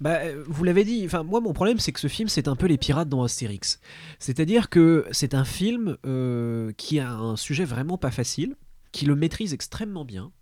Bah, 0.00 0.20
euh, 0.22 0.44
vous 0.46 0.64
l'avez 0.64 0.84
dit, 0.84 1.02
enfin, 1.04 1.22
moi 1.22 1.40
mon 1.40 1.52
problème 1.52 1.78
c'est 1.78 1.92
que 1.92 2.00
ce 2.00 2.08
film 2.08 2.28
c'est 2.28 2.48
un 2.48 2.56
peu 2.56 2.66
les 2.66 2.78
pirates 2.78 3.08
dans 3.08 3.22
Astérix. 3.22 3.80
C'est-à-dire 4.18 4.70
que 4.70 5.06
c'est 5.10 5.34
un 5.34 5.44
film 5.44 5.96
euh, 6.06 6.72
qui 6.76 6.98
a 6.98 7.12
un 7.12 7.36
sujet 7.36 7.64
vraiment 7.64 7.98
pas 7.98 8.10
facile, 8.10 8.56
qui 8.92 9.06
le 9.06 9.14
maîtrise 9.14 9.52
extrêmement 9.52 10.04
bien, 10.04 10.32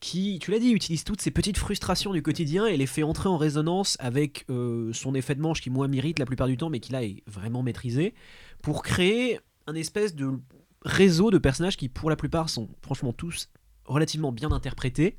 qui, 0.00 0.38
tu 0.40 0.50
l'as 0.50 0.58
dit, 0.58 0.70
utilise 0.70 1.04
toutes 1.04 1.20
ces 1.20 1.30
petites 1.30 1.58
frustrations 1.58 2.12
du 2.12 2.22
quotidien 2.22 2.66
et 2.66 2.76
les 2.76 2.86
fait 2.86 3.02
entrer 3.02 3.28
en 3.28 3.36
résonance 3.36 3.96
avec 4.00 4.44
euh, 4.50 4.92
son 4.92 5.14
effet 5.14 5.34
de 5.34 5.40
manche 5.40 5.60
qui 5.60 5.70
moi 5.70 5.88
m'irrite 5.88 6.18
la 6.18 6.26
plupart 6.26 6.46
du 6.46 6.56
temps 6.56 6.70
mais 6.70 6.80
qui 6.80 6.92
là 6.92 7.02
est 7.02 7.22
vraiment 7.26 7.62
maîtrisé, 7.62 8.14
pour 8.62 8.82
créer 8.82 9.40
un 9.66 9.74
espèce 9.74 10.14
de 10.14 10.30
réseau 10.82 11.30
de 11.30 11.38
personnages 11.38 11.76
qui 11.76 11.88
pour 11.88 12.10
la 12.10 12.16
plupart 12.16 12.48
sont 12.48 12.68
franchement 12.82 13.12
tous 13.12 13.50
relativement 13.84 14.32
bien 14.32 14.52
interprétés 14.52 15.16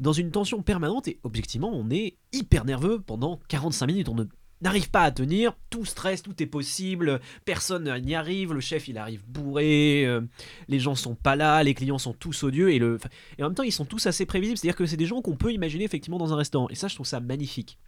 dans 0.00 0.12
une 0.12 0.30
tension 0.30 0.62
permanente 0.62 1.08
et 1.08 1.18
objectivement 1.22 1.70
on 1.72 1.90
est 1.90 2.16
hyper 2.36 2.64
nerveux 2.64 3.00
pendant 3.00 3.40
45 3.48 3.86
minutes. 3.86 4.08
On 4.08 4.14
ne- 4.14 4.24
n'arrive 4.62 4.90
pas 4.90 5.02
à 5.02 5.10
tenir, 5.10 5.56
tout 5.70 5.84
stress, 5.84 6.22
tout 6.22 6.42
est 6.42 6.46
possible, 6.46 7.20
personne 7.44 7.92
n'y 8.00 8.14
arrive, 8.14 8.52
le 8.54 8.60
chef 8.60 8.88
il 8.88 8.96
arrive 8.98 9.22
bourré, 9.28 10.04
euh, 10.06 10.22
les 10.68 10.78
gens 10.78 10.94
sont 10.94 11.14
pas 11.14 11.36
là, 11.36 11.62
les 11.62 11.74
clients 11.74 11.98
sont 11.98 12.14
tous 12.14 12.42
odieux 12.42 12.72
et, 12.72 12.78
le, 12.78 12.98
et 13.38 13.42
en 13.42 13.48
même 13.48 13.54
temps 13.54 13.62
ils 13.62 13.72
sont 13.72 13.84
tous 13.84 14.06
assez 14.06 14.24
prévisibles, 14.24 14.56
c'est-à-dire 14.56 14.76
que 14.76 14.86
c'est 14.86 14.96
des 14.96 15.04
gens 15.06 15.20
qu'on 15.20 15.36
peut 15.36 15.52
imaginer 15.52 15.84
effectivement 15.84 16.16
dans 16.18 16.32
un 16.32 16.36
restaurant 16.36 16.68
et 16.70 16.74
ça 16.74 16.88
je 16.88 16.94
trouve 16.94 17.06
ça 17.06 17.20
magnifique. 17.20 17.78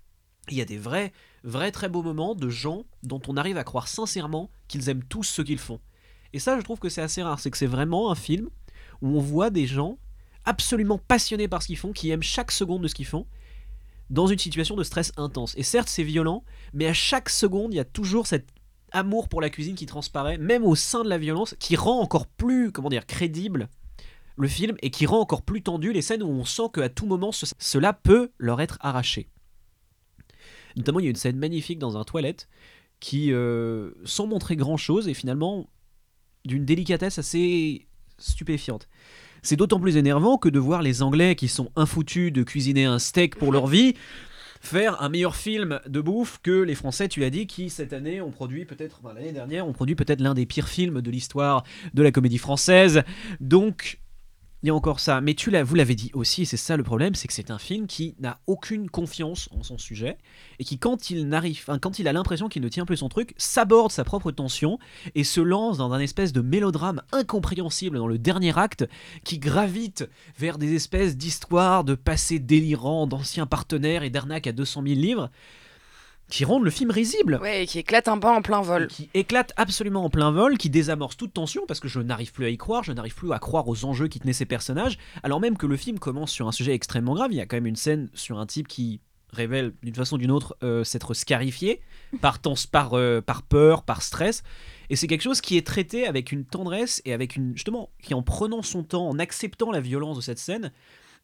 Il 0.50 0.56
y 0.56 0.60
a 0.60 0.66
des 0.66 0.78
vrais, 0.78 1.12
vrais 1.42 1.72
très 1.72 1.88
beaux 1.88 2.02
moments 2.02 2.34
de 2.34 2.48
gens 2.50 2.84
dont 3.02 3.20
on 3.28 3.36
arrive 3.38 3.56
à 3.56 3.64
croire 3.64 3.88
sincèrement 3.88 4.50
qu'ils 4.66 4.88
aiment 4.90 5.04
tous 5.04 5.24
ce 5.24 5.40
qu'ils 5.42 5.58
font. 5.58 5.80
Et 6.34 6.38
ça 6.38 6.58
je 6.58 6.64
trouve 6.64 6.78
que 6.78 6.90
c'est 6.90 7.02
assez 7.02 7.22
rare, 7.22 7.40
c'est 7.40 7.50
que 7.50 7.56
c'est 7.58 7.66
vraiment 7.66 8.10
un 8.10 8.14
film 8.14 8.50
où 9.00 9.16
on 9.16 9.20
voit 9.20 9.48
des 9.50 9.66
gens 9.66 9.98
absolument 10.44 10.98
passionnés 10.98 11.48
par 11.48 11.62
ce 11.62 11.68
qu'ils 11.68 11.76
font, 11.78 11.92
qui 11.92 12.10
aiment 12.10 12.22
chaque 12.22 12.50
seconde 12.50 12.82
de 12.82 12.88
ce 12.88 12.94
qu'ils 12.94 13.06
font, 13.06 13.26
dans 14.10 14.26
une 14.26 14.38
situation 14.38 14.76
de 14.76 14.82
stress 14.84 15.12
intense. 15.16 15.54
Et 15.56 15.62
certes, 15.62 15.88
c'est 15.88 16.02
violent, 16.02 16.44
mais 16.72 16.86
à 16.86 16.92
chaque 16.92 17.28
seconde, 17.28 17.74
il 17.74 17.76
y 17.76 17.80
a 17.80 17.84
toujours 17.84 18.26
cet 18.26 18.48
amour 18.92 19.28
pour 19.28 19.40
la 19.40 19.50
cuisine 19.50 19.74
qui 19.74 19.86
transparaît, 19.86 20.38
même 20.38 20.64
au 20.64 20.74
sein 20.74 21.04
de 21.04 21.08
la 21.08 21.18
violence, 21.18 21.54
qui 21.58 21.76
rend 21.76 22.00
encore 22.00 22.26
plus, 22.26 22.72
comment 22.72 22.88
dire, 22.88 23.06
crédible 23.06 23.68
le 24.36 24.48
film 24.48 24.76
et 24.82 24.90
qui 24.90 25.04
rend 25.04 25.20
encore 25.20 25.42
plus 25.42 25.62
tendu 25.62 25.92
les 25.92 26.00
scènes 26.00 26.22
où 26.22 26.28
on 26.28 26.44
sent 26.44 26.70
qu'à 26.72 26.88
tout 26.88 27.06
moment, 27.06 27.32
ce- 27.32 27.46
cela 27.58 27.92
peut 27.92 28.30
leur 28.38 28.60
être 28.60 28.78
arraché. 28.80 29.28
Notamment, 30.76 31.00
il 31.00 31.04
y 31.04 31.06
a 31.08 31.10
une 31.10 31.16
scène 31.16 31.36
magnifique 31.36 31.78
dans 31.78 31.96
un 31.96 32.04
toilette 32.04 32.48
qui, 33.00 33.32
euh, 33.32 33.90
sans 34.04 34.26
montrer 34.26 34.56
grand-chose, 34.56 35.08
est 35.08 35.14
finalement 35.14 35.68
d'une 36.44 36.64
délicatesse 36.64 37.18
assez 37.18 37.88
stupéfiante. 38.16 38.88
C'est 39.42 39.56
d'autant 39.56 39.80
plus 39.80 39.96
énervant 39.96 40.38
que 40.38 40.48
de 40.48 40.58
voir 40.58 40.82
les 40.82 41.02
Anglais 41.02 41.34
qui 41.34 41.48
sont 41.48 41.70
infoutus 41.76 42.32
de 42.32 42.42
cuisiner 42.42 42.84
un 42.84 42.98
steak 42.98 43.36
pour 43.36 43.52
leur 43.52 43.66
vie 43.66 43.94
faire 44.60 45.00
un 45.02 45.08
meilleur 45.08 45.36
film 45.36 45.80
de 45.86 46.00
bouffe 46.00 46.40
que 46.42 46.62
les 46.62 46.74
Français, 46.74 47.08
tu 47.08 47.24
as 47.24 47.30
dit, 47.30 47.46
qui 47.46 47.70
cette 47.70 47.92
année 47.92 48.20
ont 48.20 48.30
produit 48.30 48.64
peut-être, 48.64 49.00
l'année 49.14 49.32
dernière, 49.32 49.66
ont 49.66 49.72
produit 49.72 49.94
peut-être 49.94 50.20
l'un 50.20 50.34
des 50.34 50.46
pires 50.46 50.68
films 50.68 51.00
de 51.00 51.10
l'histoire 51.10 51.64
de 51.94 52.02
la 52.02 52.10
comédie 52.10 52.38
française. 52.38 53.02
Donc, 53.40 54.00
il 54.62 54.66
y 54.66 54.70
a 54.70 54.74
encore 54.74 55.00
ça. 55.00 55.20
Mais 55.20 55.34
tu 55.34 55.50
l'as, 55.50 55.62
vous 55.62 55.74
l'avez 55.74 55.94
dit 55.94 56.10
aussi, 56.14 56.46
c'est 56.46 56.56
ça 56.56 56.76
le 56.76 56.82
problème, 56.82 57.14
c'est 57.14 57.28
que 57.28 57.34
c'est 57.34 57.50
un 57.50 57.58
film 57.58 57.86
qui 57.86 58.14
n'a 58.18 58.40
aucune 58.46 58.90
confiance 58.90 59.48
en 59.52 59.62
son 59.62 59.78
sujet 59.78 60.18
et 60.58 60.64
qui, 60.64 60.78
quand 60.78 61.10
il 61.10 61.28
n'arrive, 61.28 61.64
quand 61.80 61.98
il 61.98 62.08
a 62.08 62.12
l'impression 62.12 62.48
qu'il 62.48 62.62
ne 62.62 62.68
tient 62.68 62.84
plus 62.84 62.96
son 62.96 63.08
truc, 63.08 63.34
s'aborde 63.36 63.92
sa 63.92 64.04
propre 64.04 64.30
tension 64.30 64.78
et 65.14 65.24
se 65.24 65.40
lance 65.40 65.78
dans 65.78 65.92
un 65.92 66.00
espèce 66.00 66.32
de 66.32 66.40
mélodrame 66.40 67.02
incompréhensible 67.12 67.98
dans 67.98 68.08
le 68.08 68.18
dernier 68.18 68.58
acte 68.58 68.88
qui 69.24 69.38
gravite 69.38 70.08
vers 70.38 70.58
des 70.58 70.74
espèces 70.74 71.16
d'histoires 71.16 71.84
de 71.84 71.94
passé 71.94 72.38
délirant, 72.38 73.06
d'anciens 73.06 73.46
partenaires 73.46 74.02
et 74.02 74.10
d'arnaques 74.10 74.46
à 74.46 74.52
200 74.52 74.82
000 74.82 74.94
livres 75.00 75.30
qui 76.30 76.44
rendent 76.44 76.64
le 76.64 76.70
film 76.70 76.90
risible. 76.90 77.38
Ouais, 77.40 77.62
et 77.62 77.66
qui 77.66 77.78
éclate 77.78 78.08
un 78.08 78.18
peu 78.18 78.28
en 78.28 78.42
plein 78.42 78.60
vol. 78.60 78.88
Qui 78.88 79.08
éclate 79.14 79.52
absolument 79.56 80.04
en 80.04 80.10
plein 80.10 80.30
vol, 80.30 80.58
qui 80.58 80.70
désamorce 80.70 81.16
toute 81.16 81.32
tension 81.32 81.62
parce 81.66 81.80
que 81.80 81.88
je 81.88 82.00
n'arrive 82.00 82.32
plus 82.32 82.44
à 82.44 82.50
y 82.50 82.56
croire, 82.56 82.84
je 82.84 82.92
n'arrive 82.92 83.14
plus 83.14 83.32
à 83.32 83.38
croire 83.38 83.66
aux 83.68 83.84
enjeux 83.84 84.08
qui 84.08 84.20
tenaient 84.20 84.32
ces 84.32 84.46
personnages, 84.46 84.98
alors 85.22 85.40
même 85.40 85.56
que 85.56 85.66
le 85.66 85.76
film 85.76 85.98
commence 85.98 86.30
sur 86.30 86.46
un 86.46 86.52
sujet 86.52 86.74
extrêmement 86.74 87.14
grave. 87.14 87.32
Il 87.32 87.36
y 87.36 87.40
a 87.40 87.46
quand 87.46 87.56
même 87.56 87.66
une 87.66 87.76
scène 87.76 88.10
sur 88.14 88.38
un 88.38 88.46
type 88.46 88.68
qui 88.68 89.00
révèle 89.32 89.72
d'une 89.82 89.94
façon 89.94 90.16
ou 90.16 90.18
d'une 90.18 90.30
autre 90.30 90.56
euh, 90.62 90.84
s'être 90.84 91.14
scarifié 91.14 91.80
par, 92.20 92.38
par, 92.70 92.94
euh, 92.94 93.20
par 93.20 93.42
peur, 93.42 93.82
par 93.82 94.02
stress. 94.02 94.42
Et 94.90 94.96
c'est 94.96 95.06
quelque 95.06 95.22
chose 95.22 95.40
qui 95.40 95.56
est 95.56 95.66
traité 95.66 96.06
avec 96.06 96.32
une 96.32 96.44
tendresse 96.44 97.02
et 97.04 97.12
avec 97.12 97.36
une 97.36 97.52
justement 97.54 97.90
qui 98.02 98.14
en 98.14 98.22
prenant 98.22 98.62
son 98.62 98.82
temps, 98.82 99.08
en 99.08 99.18
acceptant 99.18 99.70
la 99.70 99.80
violence 99.80 100.16
de 100.16 100.22
cette 100.22 100.38
scène 100.38 100.72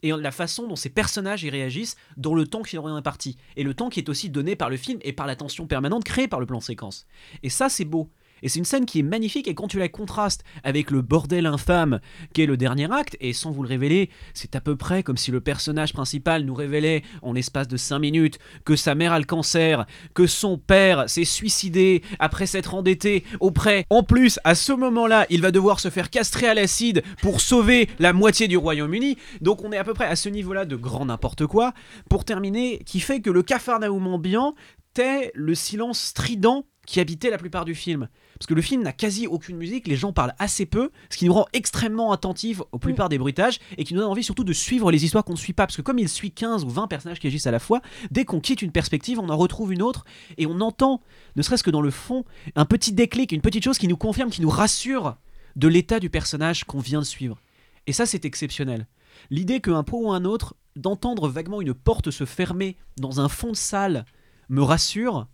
et 0.05 0.11
la 0.11 0.31
façon 0.31 0.69
dont 0.69 0.77
ces 0.77 0.91
personnages 0.91 1.43
y 1.45 1.51
réagissent 1.51 1.97
dans 2.19 2.35
le 2.35 2.47
temps 2.47 2.63
qui 2.63 2.77
leur 2.77 2.89
est 2.89 2.93
imparti 2.93 3.39
et 3.57 3.65
le 3.65 3.73
temps 3.73 3.89
qui 3.89 4.01
est 4.01 4.09
aussi 4.11 4.29
donné 4.29 4.55
par 4.55 4.69
le 4.69 4.77
film 4.77 4.99
et 5.03 5.15
par 5.15 5.27
la 5.27 5.35
tension 5.35 5.67
permanente 5.67 6.05
créée 6.05 6.29
par 6.29 6.41
le 6.41 6.47
plan 6.47 6.61
séquence. 6.61 7.07
Et 7.43 7.49
ça 7.49 7.71
c'est 7.71 7.87
beau. 7.87 8.11
Et 8.43 8.49
c'est 8.49 8.59
une 8.59 8.65
scène 8.65 8.87
qui 8.87 9.01
est 9.01 9.03
magnifique 9.03 9.49
et 9.49 9.55
quand 9.55 9.69
tu 9.69 9.79
la 9.79 9.89
contrastes 9.89 10.45
avec 10.63 10.91
le 10.91 11.03
bordel 11.03 11.47
infâme 11.47 12.01
qu'est 12.33 12.47
le 12.47 12.57
dernier 12.57 12.93
acte, 12.93 13.17
et 13.21 13.33
sans 13.33 13.51
vous 13.51 13.63
le 13.63 13.69
révéler, 13.69 14.11
c'est 14.35 14.57
à 14.57 14.61
peu 14.61 14.77
près 14.77 15.03
comme 15.03 15.17
si 15.17 15.31
le 15.31 15.41
personnage 15.41 15.93
principal 15.93 16.45
nous 16.45 16.55
révélait 16.55 17.03
en 17.23 17.33
l'espace 17.33 17.69
de 17.69 17.77
5 17.77 17.99
minutes 17.99 18.39
que 18.65 18.77
sa 18.77 18.95
mère 18.95 19.13
a 19.13 19.19
le 19.19 19.25
cancer, 19.25 19.87
que 20.15 20.27
son 20.27 20.59
père 20.59 21.09
s'est 21.09 21.25
suicidé 21.25 22.03
après 22.19 22.47
s'être 22.47 22.75
endetté 22.75 23.25
auprès. 23.41 23.87
En 23.91 24.03
plus, 24.03 24.39
à 24.45 24.55
ce 24.55 24.73
moment-là, 24.73 25.27
il 25.31 25.41
va 25.41 25.51
devoir 25.51 25.81
se 25.81 25.91
faire 25.91 26.11
castrer 26.11 26.49
à 26.49 26.55
l'acide 26.55 27.03
pour 27.23 27.41
sauver 27.41 27.89
la 27.99 28.13
moitié 28.13 28.49
du 28.49 28.57
Royaume-Uni. 28.57 29.17
Donc 29.41 29.65
on 29.65 29.73
est 29.73 29.79
à 29.79 29.85
peu 29.85 29.95
près 29.95 30.07
à 30.07 30.17
ce 30.17 30.29
niveau-là 30.29 30.65
de 30.65 30.77
grand 30.77 31.07
n'importe 31.07 31.47
quoi. 31.47 31.73
Pour 32.09 32.25
terminer, 32.25 32.81
qui 32.85 33.01
fait 33.01 33.21
que 33.21 33.31
le 33.31 33.43
cafarnaum 33.43 34.07
ambiant 34.07 34.55
tait 34.93 35.33
le 35.35 35.55
silence 35.55 36.01
strident 36.01 36.67
qui 36.87 37.01
habitait 37.01 37.31
la 37.31 37.39
plupart 37.39 37.65
du 37.65 37.75
film. 37.75 38.09
Parce 38.39 38.47
que 38.47 38.55
le 38.55 38.63
film 38.63 38.83
n'a 38.83 38.93
quasi 38.93 39.27
aucune 39.27 39.57
musique, 39.57 39.87
les 39.87 39.97
gens 39.97 40.13
parlent 40.13 40.35
assez 40.39 40.67
peu, 40.67 40.91
ce 41.11 41.17
qui 41.17 41.27
nous 41.27 41.33
rend 41.33 41.47
extrêmement 41.53 42.13
attentifs 42.13 42.61
aux 42.73 42.79
plupart 42.79 43.09
des 43.09 43.19
bruitages 43.19 43.61
et 43.79 43.85
qui 43.85 43.95
nous 43.95 44.01
donne 44.01 44.11
envie 44.11 44.25
surtout 44.25 44.45
de 44.45 44.53
suivre 44.53 44.91
les 44.91 45.05
histoires 45.05 45.25
qu'on 45.25 45.33
ne 45.33 45.39
suit 45.39 45.53
pas. 45.53 45.67
Parce 45.67 45.77
que 45.77 45.83
comme 45.83 45.99
il 45.99 46.09
suit 46.09 46.33
15 46.33 46.65
ou 46.65 46.69
20 46.69 46.89
personnages 46.89 47.21
qui 47.21 47.27
agissent 47.27 47.47
à 47.47 47.53
la 47.53 47.59
fois, 47.59 47.81
dès 48.11 48.25
qu'on 48.25 48.41
quitte 48.41 48.63
une 48.63 48.73
perspective, 48.73 49.19
on 49.19 49.29
en 49.29 49.37
retrouve 49.37 49.73
une 49.73 49.83
autre 49.83 50.05
et 50.37 50.47
on 50.47 50.61
entend, 50.61 51.01
ne 51.37 51.43
serait-ce 51.43 51.63
que 51.63 51.71
dans 51.71 51.83
le 51.83 51.91
fond, 51.91 52.25
un 52.57 52.65
petit 52.65 52.93
déclic, 52.93 53.33
une 53.33 53.41
petite 53.41 53.65
chose 53.65 53.79
qui 53.79 53.89
nous 53.89 53.97
confirme, 53.97 54.31
qui 54.31 54.43
nous 54.43 54.51
rassure 54.51 55.17
de 55.57 55.69
l'état 55.69 56.01
du 56.01 56.11
personnage 56.11 56.65
qu'on 56.65 56.81
vient 56.81 57.01
de 57.01 57.05
suivre. 57.05 57.39
Et 57.87 57.93
ça, 57.93 58.07
c'est 58.07 58.25
exceptionnel. 58.25 58.87
L'idée 59.31 59.61
qu'un 59.61 59.85
pot 59.85 60.07
ou 60.07 60.13
un 60.13 60.25
autre, 60.25 60.57
d'entendre 60.77 61.29
vaguement 61.29 61.61
une 61.61 61.75
porte 61.75 62.11
se 62.11 62.25
fermer 62.25 62.77
dans 62.97 63.21
un 63.21 63.29
fond 63.29 63.53
de 63.53 63.57
salle, 63.57 64.05
me 64.49 64.63
rassure, 64.63 65.29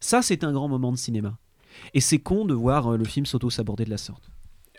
ça, 0.00 0.22
c'est 0.22 0.44
un 0.44 0.52
grand 0.52 0.68
moment 0.68 0.92
de 0.92 0.96
cinéma. 0.96 1.36
Et 1.94 2.00
c'est 2.00 2.18
con 2.18 2.44
de 2.44 2.54
voir 2.54 2.92
euh, 2.92 2.96
le 2.96 3.04
film 3.04 3.26
s'auto-saborder 3.26 3.84
de 3.84 3.90
la 3.90 3.98
sorte. 3.98 4.30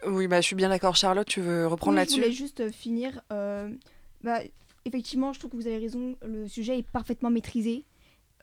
Oui, 0.07 0.27
bah, 0.27 0.39
je 0.41 0.47
suis 0.47 0.55
bien 0.55 0.69
d'accord. 0.69 0.95
Charlotte, 0.95 1.27
tu 1.27 1.41
veux 1.41 1.67
reprendre 1.67 1.93
Oui, 1.95 1.97
là-dessus? 2.01 2.17
Je 2.17 2.21
voulais 2.21 2.31
juste 2.35 2.59
euh, 2.61 2.71
finir. 2.71 3.21
euh, 3.33 3.69
bah, 4.23 4.39
effectivement, 4.85 5.33
je 5.33 5.39
trouve 5.39 5.51
que 5.51 5.55
vous 5.57 5.67
avez 5.67 5.77
raison. 5.77 6.15
Le 6.25 6.47
sujet 6.47 6.77
est 6.79 6.87
parfaitement 6.87 7.29
maîtrisé. 7.29 7.83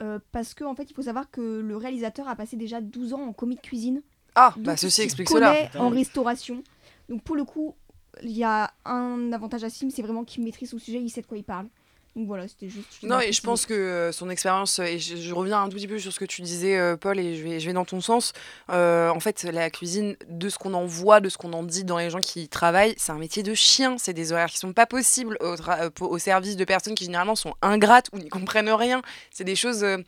euh, 0.03 0.19
parce 0.33 0.53
qu'en 0.55 0.71
en 0.73 0.75
fait, 0.75 0.91
il 0.91 0.95
faut 0.95 1.03
savoir 1.03 1.31
que 1.31 1.41
le 1.61 1.77
réalisateur 1.77 2.29
a 2.29 2.37
passé 2.37 2.57
déjà 2.57 2.81
12 2.83 3.15
ans 3.15 3.23
en 3.23 3.33
commis 3.33 3.57
de 3.57 3.61
cuisine. 3.63 4.03
Ah, 4.35 4.53
Donc, 4.57 4.67
bah 4.67 4.77
ceci 4.77 5.01
il 5.01 5.05
explique 5.05 5.31
cela. 5.31 5.55
en 5.79 5.89
restauration. 5.89 6.63
Donc 7.09 7.23
pour 7.23 7.35
le 7.37 7.45
coup, 7.45 7.75
il 8.23 8.33
y 8.33 8.45
a 8.45 8.71
un 8.85 9.33
avantage 9.33 9.65
à 9.65 9.71
Sim, 9.71 9.89
c'est 9.89 10.03
vraiment 10.03 10.25
qu'il 10.25 10.45
maîtrise 10.45 10.69
son 10.71 10.79
sujet, 10.79 11.01
il 11.01 11.09
sait 11.09 11.23
de 11.23 11.27
quoi 11.27 11.39
il 11.39 11.45
parle. 11.45 11.69
Donc 12.17 12.27
voilà, 12.29 12.49
c'était 12.49 12.71
juste. 12.71 12.87
Non, 13.03 13.17
voulais 13.17 13.29
et 13.29 13.33
je 13.33 13.43
pense 13.43 13.67
que 13.67 13.75
euh, 13.75 14.11
son 14.11 14.31
expérience, 14.31 14.79
et 14.79 14.99
je, 14.99 15.17
je 15.17 15.35
reviens 15.35 15.63
un 15.63 15.69
tout 15.69 15.77
petit 15.77 15.87
peu 15.87 15.99
sur 15.99 16.11
ce 16.15 16.19
que 16.19 16.25
tu 16.25 16.41
disais, 16.41 16.79
euh, 16.79 16.97
Paul, 16.97 17.19
et 17.19 17.37
je 17.37 17.43
vais, 17.43 17.61
je 17.61 17.67
vais 17.67 17.75
dans 17.75 17.85
ton 17.85 18.01
sens. 18.01 18.33
Euh, 18.71 19.11
en 19.11 19.21
fait, 19.21 19.43
la 19.43 19.69
cuisine, 19.69 20.17
de 20.27 20.49
ce 20.49 20.57
qu'on 20.57 20.73
en 20.73 20.87
voit, 20.87 21.21
de 21.21 21.29
ce 21.29 21.37
qu'on 21.37 21.53
en 21.53 21.63
dit 21.63 21.85
dans 21.85 21.99
les 21.99 22.09
gens 22.09 22.21
qui 22.21 22.45
y 22.45 22.49
travaillent, 22.49 22.95
c'est 22.97 23.13
un 23.13 23.19
métier 23.19 23.43
de 23.43 23.53
chien. 23.53 23.97
C'est 23.99 24.15
des 24.15 24.33
horaires 24.33 24.49
qui 24.49 24.57
sont 24.57 24.73
pas 24.73 24.87
possibles 24.87 25.37
au, 25.41 25.57
euh, 25.69 26.19
service 26.19 26.57
de 26.57 26.65
personnes 26.65 26.95
qui 26.95 27.05
généralement 27.05 27.37
sont 27.37 27.55
ingrates 27.61 28.09
ou 28.15 28.19
n'y 28.19 28.31
comprennent 28.31 28.71
rien. 28.71 29.03
C'est 29.31 29.45
des 29.45 29.57
choses. 29.57 29.85
euh, 29.85 29.99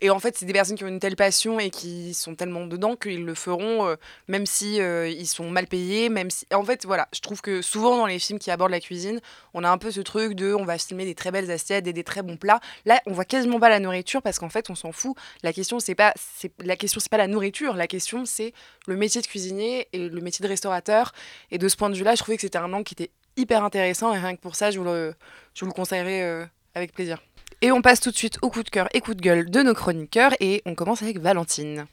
et 0.00 0.10
en 0.10 0.18
fait, 0.18 0.36
c'est 0.36 0.44
des 0.44 0.52
personnes 0.52 0.76
qui 0.76 0.84
ont 0.84 0.88
une 0.88 0.98
telle 0.98 1.14
passion 1.14 1.60
et 1.60 1.70
qui 1.70 2.14
sont 2.14 2.34
tellement 2.34 2.66
dedans 2.66 2.96
qu'ils 2.96 3.24
le 3.24 3.34
feront, 3.34 3.86
euh, 3.86 3.96
même 4.26 4.44
si 4.44 4.80
euh, 4.80 5.08
ils 5.08 5.26
sont 5.26 5.48
mal 5.48 5.66
payés, 5.66 6.08
même 6.08 6.30
si. 6.30 6.46
En 6.52 6.64
fait, 6.64 6.84
voilà, 6.84 7.08
je 7.14 7.20
trouve 7.20 7.40
que 7.40 7.62
souvent 7.62 7.96
dans 7.96 8.06
les 8.06 8.18
films 8.18 8.38
qui 8.40 8.50
abordent 8.50 8.72
la 8.72 8.80
cuisine, 8.80 9.20
on 9.54 9.62
a 9.62 9.70
un 9.70 9.78
peu 9.78 9.92
ce 9.92 10.00
truc 10.00 10.34
de, 10.34 10.52
on 10.52 10.64
va 10.64 10.78
filmer 10.78 11.04
des 11.04 11.14
très 11.14 11.30
belles 11.30 11.50
assiettes 11.50 11.86
et 11.86 11.92
des 11.92 12.02
très 12.02 12.22
bons 12.22 12.36
plats. 12.36 12.60
Là, 12.86 13.00
on 13.06 13.12
voit 13.12 13.24
quasiment 13.24 13.60
pas 13.60 13.68
la 13.68 13.78
nourriture 13.78 14.20
parce 14.20 14.38
qu'en 14.38 14.48
fait, 14.48 14.68
on 14.68 14.74
s'en 14.74 14.90
fout. 14.90 15.16
La 15.42 15.52
question, 15.52 15.78
c'est 15.78 15.94
pas, 15.94 16.12
c'est 16.16 16.52
la 16.62 16.76
question, 16.76 17.00
c'est 17.00 17.10
pas 17.10 17.16
la 17.16 17.28
nourriture. 17.28 17.74
La 17.74 17.86
question, 17.86 18.24
c'est 18.24 18.52
le 18.86 18.96
métier 18.96 19.22
de 19.22 19.26
cuisinier 19.26 19.88
et 19.92 20.08
le 20.08 20.20
métier 20.20 20.42
de 20.42 20.48
restaurateur. 20.48 21.12
Et 21.52 21.58
de 21.58 21.68
ce 21.68 21.76
point 21.76 21.88
de 21.88 21.94
vue-là, 21.94 22.16
je 22.16 22.20
trouvais 22.20 22.36
que 22.36 22.42
c'était 22.42 22.58
un 22.58 22.72
angle 22.72 22.84
qui 22.84 22.94
était 22.94 23.10
hyper 23.36 23.62
intéressant 23.62 24.12
et 24.12 24.18
rien 24.18 24.34
que 24.34 24.40
pour 24.40 24.56
ça, 24.56 24.70
je 24.72 24.78
vous 24.78 24.84
le, 24.84 25.14
je 25.54 25.60
vous 25.64 25.70
le 25.70 25.74
conseillerais 25.74 26.22
euh, 26.22 26.44
avec 26.74 26.92
plaisir. 26.92 27.22
Et 27.64 27.72
on 27.72 27.80
passe 27.80 28.00
tout 28.00 28.10
de 28.10 28.14
suite 28.14 28.36
au 28.42 28.50
coup 28.50 28.62
de 28.62 28.68
cœur 28.68 28.88
et 28.92 29.00
coup 29.00 29.14
de 29.14 29.22
gueule 29.22 29.48
de 29.48 29.62
nos 29.62 29.72
chroniqueurs 29.72 30.34
et 30.38 30.60
on 30.66 30.74
commence 30.74 31.02
avec 31.02 31.18
Valentine. 31.18 31.86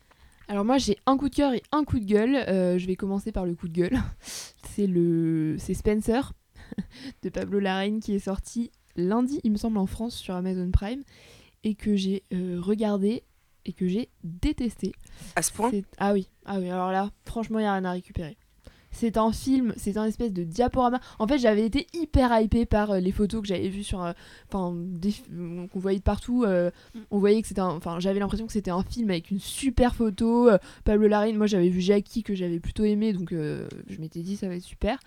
Alors 0.49 0.65
moi 0.65 0.77
j'ai 0.77 0.97
un 1.05 1.15
coup 1.15 1.29
de 1.29 1.35
cœur 1.35 1.53
et 1.53 1.63
un 1.71 1.85
coup 1.85 1.97
de 1.97 2.03
gueule. 2.03 2.35
Euh, 2.35 2.77
je 2.77 2.85
vais 2.87 2.97
commencer 2.97 3.31
par 3.31 3.45
le 3.45 3.55
coup 3.55 3.69
de 3.69 3.73
gueule. 3.73 3.97
C'est 4.75 4.85
le 4.85 5.55
c'est 5.59 5.73
Spencer 5.73 6.33
de 7.23 7.29
Pablo 7.29 7.59
Larraine 7.59 8.01
qui 8.01 8.13
est 8.13 8.19
sorti 8.19 8.69
lundi, 8.97 9.39
il 9.45 9.53
me 9.53 9.57
semble, 9.57 9.77
en 9.77 9.85
France 9.85 10.17
sur 10.17 10.35
Amazon 10.35 10.69
Prime 10.71 11.03
et 11.63 11.75
que 11.75 11.95
j'ai 11.95 12.23
euh, 12.33 12.59
regardé 12.59 13.23
et 13.63 13.71
que 13.71 13.87
j'ai 13.87 14.09
détesté. 14.25 14.91
À 15.37 15.41
ce 15.41 15.53
point? 15.53 15.71
Ah 15.99 16.11
oui, 16.11 16.27
ah 16.45 16.59
oui. 16.59 16.69
Alors 16.69 16.91
là, 16.91 17.11
franchement, 17.25 17.59
il 17.59 17.63
y 17.63 17.65
a 17.65 17.71
rien 17.71 17.85
à 17.85 17.91
récupérer. 17.91 18.35
C'est 18.91 19.17
un 19.17 19.31
film, 19.31 19.73
c'est 19.77 19.97
un 19.97 20.05
espèce 20.05 20.33
de 20.33 20.43
diaporama. 20.43 20.99
En 21.19 21.27
fait, 21.27 21.37
j'avais 21.37 21.65
été 21.65 21.87
hyper 21.93 22.39
hypée 22.41 22.65
par 22.65 22.91
euh, 22.91 22.99
les 22.99 23.11
photos 23.11 23.41
que 23.41 23.47
j'avais 23.47 23.69
vues 23.69 23.83
sur, 23.83 24.03
euh, 24.03 24.11
enfin, 24.51 24.75
euh, 25.33 25.67
qu'on 25.67 25.79
voyait 25.79 25.99
de 25.99 26.03
partout. 26.03 26.43
euh, 26.43 26.69
on 27.09 27.19
voyait 27.19 27.41
que 27.41 27.47
c'était, 27.47 27.61
un- 27.61 27.75
enfin, 27.75 27.99
j'avais 27.99 28.19
l'impression 28.19 28.45
que 28.45 28.53
c'était 28.53 28.71
un 28.71 28.83
film 28.83 29.09
avec 29.09 29.31
une 29.31 29.39
super 29.39 29.95
photo. 29.95 30.49
Pablo 30.83 31.07
Larraín, 31.07 31.37
moi 31.37 31.47
j'avais 31.47 31.69
vu 31.69 31.81
Jackie 31.81 32.23
que 32.23 32.35
j'avais 32.35 32.59
plutôt 32.59 32.83
aimé, 32.83 33.13
donc 33.13 33.31
je 33.31 33.99
m'étais 33.99 34.21
dit 34.21 34.35
ça 34.35 34.47
va 34.47 34.55
être 34.55 34.63
super. 34.63 34.99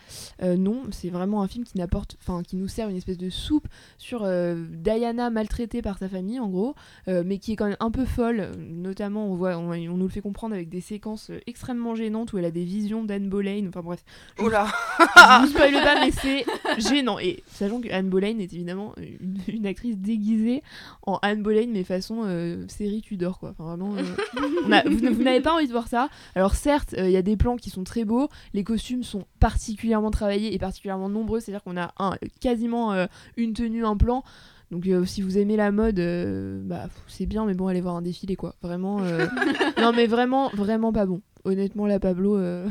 Non, 0.43 0.83
c'est 0.91 1.11
vraiment 1.11 1.43
un 1.43 1.49
film 1.49 1.65
qui 1.65 1.77
n'apporte, 1.79 2.17
enfin, 2.21 2.43
qui 2.43 2.57
nous 2.57 2.69
sert 2.69 2.89
une 2.89 2.97
espèce 2.97 3.19
de 3.19 3.31
soupe 3.31 3.69
sur 3.99 4.27
Diana 4.73 5.31
maltraitée 5.31 5.83
par 5.83 5.99
sa 5.99 6.09
famille, 6.09 6.41
en 6.41 6.49
gros, 6.49 6.75
mais 7.07 7.39
qui 7.39 7.53
est 7.53 7.57
quand 7.57 7.67
même 7.67 7.77
un 7.81 7.91
peu 7.91 8.05
folle. 8.05 8.51
Notamment, 8.59 9.27
on 9.31 9.35
voit, 9.35 9.57
on, 9.59 9.71
on 9.73 9.97
nous 9.97 10.05
le 10.05 10.09
fait 10.09 10.21
comprendre 10.21 10.55
avec 10.55 10.69
des 10.69 10.81
séquences 10.81 11.31
extrêmement 11.47 11.95
gênantes 11.95 12.33
où 12.33 12.39
elle 12.39 12.45
a 12.45 12.51
des 12.51 12.65
visions 12.65 13.05
d'Anne 13.05 13.29
Boleyn. 13.29 13.71
Enfin 13.75 13.83
bref. 13.83 14.05
Je- 14.39 14.45
Oula 14.45 14.67
je 15.01 15.41
vous 15.43 15.47
spoil 15.49 15.73
pas, 15.83 16.01
mais 16.05 16.11
c'est 16.13 16.45
gênant. 16.79 17.19
Et 17.19 17.43
sachant 17.49 17.81
que 17.81 17.91
Anne 17.91 18.09
Boleyn 18.09 18.39
est 18.39 18.53
évidemment 18.53 18.95
une, 18.99 19.39
une 19.49 19.67
actrice 19.67 19.97
déguisée 19.99 20.63
en 21.07 21.19
Anne 21.23 21.43
Boleyn, 21.43 21.69
mais 21.73 21.83
façon 21.85 22.23
euh, 22.25 22.65
série 22.69 23.03
Tudor, 23.03 23.39
quoi. 23.39 23.51
Enfin, 23.59 23.65
vraiment, 23.77 23.95
euh, 23.97 24.73
a- 24.73 24.89
vous, 24.89 24.99
vous 25.15 25.23
n'avez 25.23 25.41
pas 25.41 25.55
envie 25.55 25.67
de 25.67 25.73
voir 25.73 25.89
ça. 25.89 26.09
Alors, 26.35 26.55
certes, 26.55 26.95
euh, 26.99 27.07
il 27.09 27.13
y 27.13 27.17
a 27.17 27.23
des 27.23 27.37
plans 27.37 27.57
qui 27.57 27.71
sont 27.71 27.85
très 27.85 28.05
beaux, 28.05 28.29
les 28.53 28.63
costumes 28.65 29.03
sont 29.03 29.25
particulièrement 29.41 30.11
travaillés 30.11 30.55
et 30.55 30.59
particulièrement 30.59 31.09
nombreux, 31.09 31.41
c'est-à-dire 31.41 31.63
qu'on 31.65 31.77
a 31.77 31.93
un, 31.99 32.15
quasiment 32.41 32.93
euh, 32.93 33.07
une 33.37 33.55
tenue, 33.55 33.85
un 33.85 33.97
plan. 33.97 34.23
Donc 34.71 34.87
euh, 34.87 35.05
si 35.05 35.21
vous 35.23 35.37
aimez 35.39 35.57
la 35.57 35.71
mode, 35.71 35.99
euh, 36.01 36.61
bah 36.65 36.87
c'est 37.07 37.27
bien, 37.27 37.45
mais 37.45 37.55
bon, 37.55 37.69
allez 37.69 37.81
voir 37.83 37.97
un 37.97 38.03
défilé 38.03 38.35
quoi. 38.35 38.55
Vraiment, 38.63 39.01
euh, 39.03 39.27
non 39.81 39.93
mais 39.95 40.07
vraiment, 40.07 40.49
vraiment 40.55 40.93
pas 40.93 41.07
bon. 41.07 41.21
Honnêtement, 41.45 41.87
la 41.87 42.01
Pablo, 42.01 42.37
euh, 42.37 42.69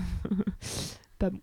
pas 1.19 1.29
bon. 1.29 1.39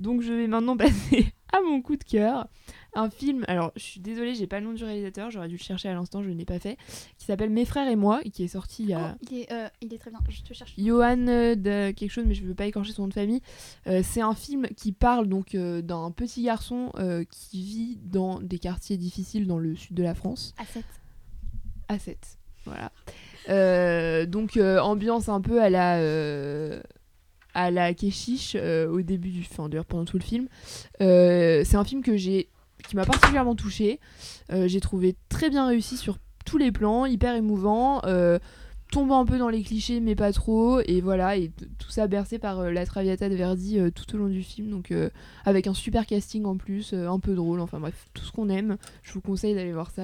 Donc 0.00 0.22
je 0.22 0.32
vais 0.32 0.48
maintenant 0.48 0.76
passer 0.76 1.32
à 1.52 1.60
mon 1.60 1.82
coup 1.82 1.96
de 1.96 2.04
cœur. 2.04 2.48
Un 2.94 3.08
film, 3.08 3.44
alors 3.46 3.70
je 3.76 3.82
suis 3.82 4.00
désolée, 4.00 4.34
j'ai 4.34 4.48
pas 4.48 4.58
le 4.58 4.66
nom 4.66 4.72
du 4.72 4.82
réalisateur, 4.82 5.30
j'aurais 5.30 5.46
dû 5.46 5.56
le 5.56 5.62
chercher 5.62 5.88
à 5.88 5.94
l'instant, 5.94 6.24
je 6.24 6.30
ne 6.30 6.34
l'ai 6.34 6.44
pas 6.44 6.58
fait, 6.58 6.76
qui 7.18 7.26
s'appelle 7.26 7.50
Mes 7.50 7.64
frères 7.64 7.86
et 7.86 7.94
moi, 7.94 8.20
et 8.24 8.30
qui 8.30 8.42
est 8.42 8.48
sorti 8.48 8.82
il 8.82 8.88
y 8.88 8.94
a... 8.94 9.14
Oh, 9.14 9.26
il, 9.30 9.38
est, 9.38 9.52
euh, 9.52 9.68
il 9.80 9.94
est 9.94 9.98
très 9.98 10.10
bien, 10.10 10.18
je 10.28 10.42
te 10.42 10.52
cherche. 10.52 10.74
Johan 10.76 11.28
euh, 11.28 11.54
de 11.54 11.92
quelque 11.92 12.10
chose, 12.10 12.24
mais 12.26 12.34
je 12.34 12.44
veux 12.44 12.54
pas 12.54 12.66
écorcher 12.66 12.92
son 12.92 13.02
nom 13.02 13.08
de 13.08 13.14
famille. 13.14 13.42
Euh, 13.86 14.00
c'est 14.02 14.22
un 14.22 14.34
film 14.34 14.66
qui 14.76 14.90
parle 14.90 15.28
donc 15.28 15.54
euh, 15.54 15.82
d'un 15.82 16.10
petit 16.10 16.42
garçon 16.42 16.92
qui 17.30 17.62
vit 17.62 17.98
dans 18.02 18.40
des 18.40 18.58
quartiers 18.58 18.96
difficiles 18.96 19.46
dans 19.46 19.58
le 19.58 19.76
sud 19.76 19.94
de 19.94 20.02
la 20.02 20.14
France. 20.14 20.52
À 20.58 20.64
7. 20.64 20.84
À 21.88 21.98
7, 21.98 22.38
voilà. 22.64 22.90
Euh, 23.50 24.26
donc 24.26 24.56
euh, 24.56 24.78
ambiance 24.78 25.28
un 25.28 25.40
peu 25.40 25.60
à 25.60 25.70
la 25.70 25.98
euh, 25.98 26.80
à 27.54 27.70
la 27.70 27.90
euh, 28.54 28.88
au 28.88 29.02
début 29.02 29.30
du, 29.30 29.46
enfin 29.50 29.68
d'ailleurs 29.68 29.84
pendant 29.84 30.04
tout 30.04 30.18
le 30.18 30.24
film. 30.24 30.48
Euh, 31.00 31.62
c'est 31.64 31.76
un 31.76 31.84
film 31.84 32.02
que 32.02 32.16
qui 32.16 32.96
m'a 32.96 33.04
particulièrement 33.04 33.54
touché. 33.54 34.00
j'ai 34.50 34.80
trouvé 34.80 35.16
très 35.28 35.50
bien 35.50 35.66
réussi 35.66 35.96
sur 35.96 36.18
tous 36.44 36.58
les 36.58 36.72
plans, 36.72 37.06
hyper 37.06 37.34
émouvant. 37.34 38.02
euh, 38.04 38.38
tombant 38.90 39.20
un 39.20 39.24
peu 39.24 39.38
dans 39.38 39.48
les 39.48 39.62
clichés 39.62 40.00
mais 40.00 40.14
pas 40.14 40.32
trop 40.32 40.80
et 40.80 41.00
voilà 41.00 41.36
et 41.36 41.50
tout 41.78 41.90
ça 41.90 42.06
bercé 42.06 42.38
par 42.38 42.60
euh, 42.60 42.70
la 42.70 42.84
Traviata 42.84 43.28
de 43.28 43.34
Verdi 43.34 43.78
euh, 43.78 43.90
tout 43.90 44.14
au 44.14 44.18
long 44.18 44.28
du 44.28 44.42
film 44.42 44.68
donc 44.68 44.90
euh, 44.90 45.10
avec 45.44 45.66
un 45.66 45.74
super 45.74 46.06
casting 46.06 46.44
en 46.44 46.56
plus 46.56 46.92
euh, 46.92 47.08
un 47.08 47.20
peu 47.20 47.34
drôle 47.34 47.60
enfin 47.60 47.78
bref 47.78 48.08
tout 48.14 48.24
ce 48.24 48.32
qu'on 48.32 48.48
aime 48.48 48.76
je 49.02 49.12
vous 49.12 49.20
conseille 49.20 49.54
d'aller 49.54 49.72
voir 49.72 49.90
ça 49.90 50.02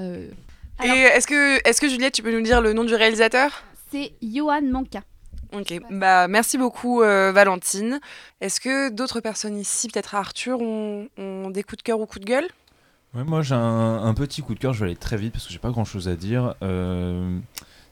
Et 0.85 0.89
est-ce 0.89 1.27
que, 1.27 1.57
est 1.68 1.81
que 1.81 1.89
Juliette, 1.89 2.14
tu 2.14 2.22
peux 2.22 2.33
nous 2.33 2.43
dire 2.43 2.61
le 2.61 2.72
nom 2.72 2.85
du 2.85 2.95
réalisateur? 2.95 3.64
C'est 3.91 4.12
Johan 4.22 4.62
Manka. 4.62 5.01
Ok, 5.53 5.81
bah 5.91 6.29
merci 6.29 6.59
beaucoup 6.59 7.03
euh, 7.03 7.33
Valentine. 7.33 8.01
Est-ce 8.41 8.61
que 8.61 8.91
d'autres 8.91 9.20
personnes 9.20 9.57
ici, 9.57 9.89
peut-être 9.89 10.14
Arthur, 10.14 10.61
ont, 10.61 11.09
ont 11.16 11.51
des 11.51 11.62
coups 11.62 11.79
de 11.79 11.83
cœur 11.83 12.01
ou 12.01 12.07
coups 12.07 12.24
de 12.24 12.27
gueule? 12.27 12.49
Ouais, 13.14 13.24
moi 13.24 13.43
j'ai 13.43 13.55
un, 13.55 14.03
un 14.05 14.12
petit 14.12 14.43
coup 14.43 14.55
de 14.55 14.59
cœur, 14.59 14.74
je 14.74 14.81
vais 14.81 14.87
aller 14.87 14.97
très 14.97 15.16
vite 15.16 15.33
parce 15.33 15.47
que 15.47 15.53
j'ai 15.53 15.59
pas 15.59 15.70
grand 15.70 15.85
chose 15.85 16.09
à 16.09 16.16
dire. 16.16 16.55
Euh, 16.62 17.39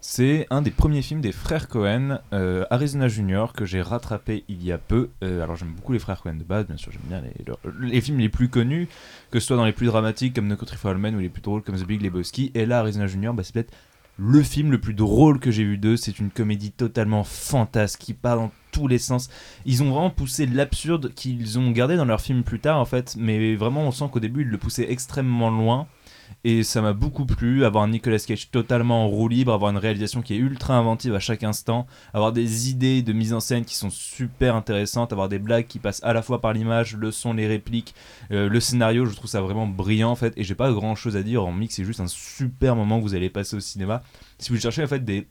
c'est 0.07 0.47
un 0.51 0.61
des 0.61 0.71
premiers 0.71 1.01
films 1.01 1.23
des 1.23 1.33
frères 1.33 1.67
Cohen, 1.67 2.19
euh, 2.35 2.67
Arizona 2.69 3.09
Junior, 3.09 3.55
que 3.55 3.65
j'ai 3.65 3.81
rattrapé 3.81 4.45
il 4.49 4.63
y 4.63 4.71
a 4.71 4.77
peu. 4.77 5.09
Euh, 5.23 5.43
alors 5.43 5.57
j'aime 5.57 5.73
beaucoup 5.73 5.95
les 5.95 5.99
frères 5.99 6.21
Cohen 6.21 6.35
de 6.35 6.45
base, 6.45 6.67
bien 6.67 6.77
sûr, 6.77 6.93
j'aime 6.93 7.01
bien 7.09 7.23
les, 7.23 7.43
leurs- 7.47 8.03
films 8.03 8.19
les 8.19 8.29
plus 8.29 8.51
connus, 8.51 8.87
que 9.31 9.41
ce 9.41 9.47
soit 9.47 9.57
dans 9.57 9.65
les 9.65 9.73
plus 9.73 9.87
dramatiques 9.87 10.35
comme 10.35 10.47
No 10.47 10.57
Country 10.57 10.77
for 10.77 10.95
Men 10.95 11.17
ou 11.17 11.21
les 11.21 11.31
plus 11.31 11.41
drôles 11.41 11.63
comme 11.63 11.77
The 11.77 11.87
Big 11.87 12.03
Lebowski. 12.03 12.53
Et 12.55 12.67
là, 12.67 12.81
Arizona 12.81 13.07
Junior, 13.07 13.33
bah, 13.33 13.43
c'est 13.45 13.55
peut-être 13.55 13.73
le 14.19 14.43
film 14.43 14.71
le 14.73 14.79
plus 14.79 14.93
drôle 14.93 15.41
que 15.41 15.51
j'ai 15.51 15.65
vu 15.65 15.79
d'eux. 15.79 15.97
C'est 15.97 16.19
une 16.19 16.31
comédie 16.31 16.71
totalement 16.71 17.25
fantasque 17.25 18.01
qui 18.01 18.13
part 18.13 18.37
dans 18.37 18.53
tous 18.73 18.87
les 18.87 18.99
sens. 18.99 19.31
Ils 19.65 19.83
ont 19.83 19.91
vraiment 19.91 20.11
poussé 20.11 20.45
l'absurde 20.45 21.15
qu'ils 21.15 21.59
ont 21.59 21.71
gardé 21.71 21.97
dans 21.97 22.05
leur 22.05 22.21
film 22.21 22.43
plus 22.43 22.61
tard 22.61 22.79
en 22.79 22.85
fait, 22.85 23.17
mais 23.19 23.57
vraiment 23.57 23.81
on 23.87 23.91
sent 23.91 24.05
qu'au 24.13 24.21
début 24.21 24.43
ils 24.43 24.49
le 24.49 24.59
poussaient 24.59 24.93
extrêmement 24.93 25.49
loin. 25.51 25.87
Et 26.47 26.63
ça 26.63 26.83
m'a 26.83 26.93
beaucoup 26.93 27.25
plu, 27.25 27.65
avoir 27.65 27.85
un 27.85 27.89
Nicolas 27.89 28.19
Cage 28.19 28.51
totalement 28.51 29.07
en 29.07 29.09
roue 29.09 29.29
libre, 29.29 29.55
avoir 29.55 29.71
une 29.71 29.79
réalisation 29.79 30.21
qui 30.21 30.35
est 30.35 30.37
ultra 30.37 30.77
inventive 30.77 31.15
à 31.15 31.19
chaque 31.19 31.43
instant, 31.43 31.87
avoir 32.13 32.33
des 32.33 32.69
idées 32.69 33.01
de 33.01 33.15
mise 33.15 33.33
en 33.33 33.41
scène 33.41 33.65
qui 33.65 33.75
sont 33.75 33.89
super 33.89 34.55
intéressantes, 34.55 35.11
avoir 35.13 35.31
des 35.31 35.39
blagues 35.39 35.67
qui 35.67 35.79
passent 35.79 36.05
à 36.05 36.13
la 36.13 36.21
fois 36.21 36.43
par 36.43 36.53
l'image, 36.53 36.97
le 36.97 37.11
son, 37.13 37.33
les 37.33 37.47
répliques, 37.47 37.95
euh, 38.31 38.51
le 38.51 38.61
scénario, 38.61 39.07
je 39.07 39.17
trouve 39.17 39.31
ça 39.31 39.41
vraiment 39.41 39.67
brillant 39.67 40.11
en 40.11 40.17
fait. 40.17 40.35
Et 40.37 40.45
j'ai 40.45 40.55
pas 40.55 40.71
grand 40.71 40.95
chose 40.95 41.17
à 41.17 41.23
dire 41.23 41.47
en 41.47 41.53
mix, 41.53 41.77
c'est 41.77 41.85
juste 41.85 42.01
un 42.01 42.09
super 42.09 42.77
moment 42.77 42.99
que 42.99 43.05
vous 43.05 43.15
allez 43.15 43.31
passer 43.31 43.57
au 43.57 43.61
cinéma. 43.61 44.03
Si 44.39 44.53
vous 44.53 44.59
cherchez 44.59 44.85
en 44.85 44.87
fait 44.87 45.03
des 45.03 45.27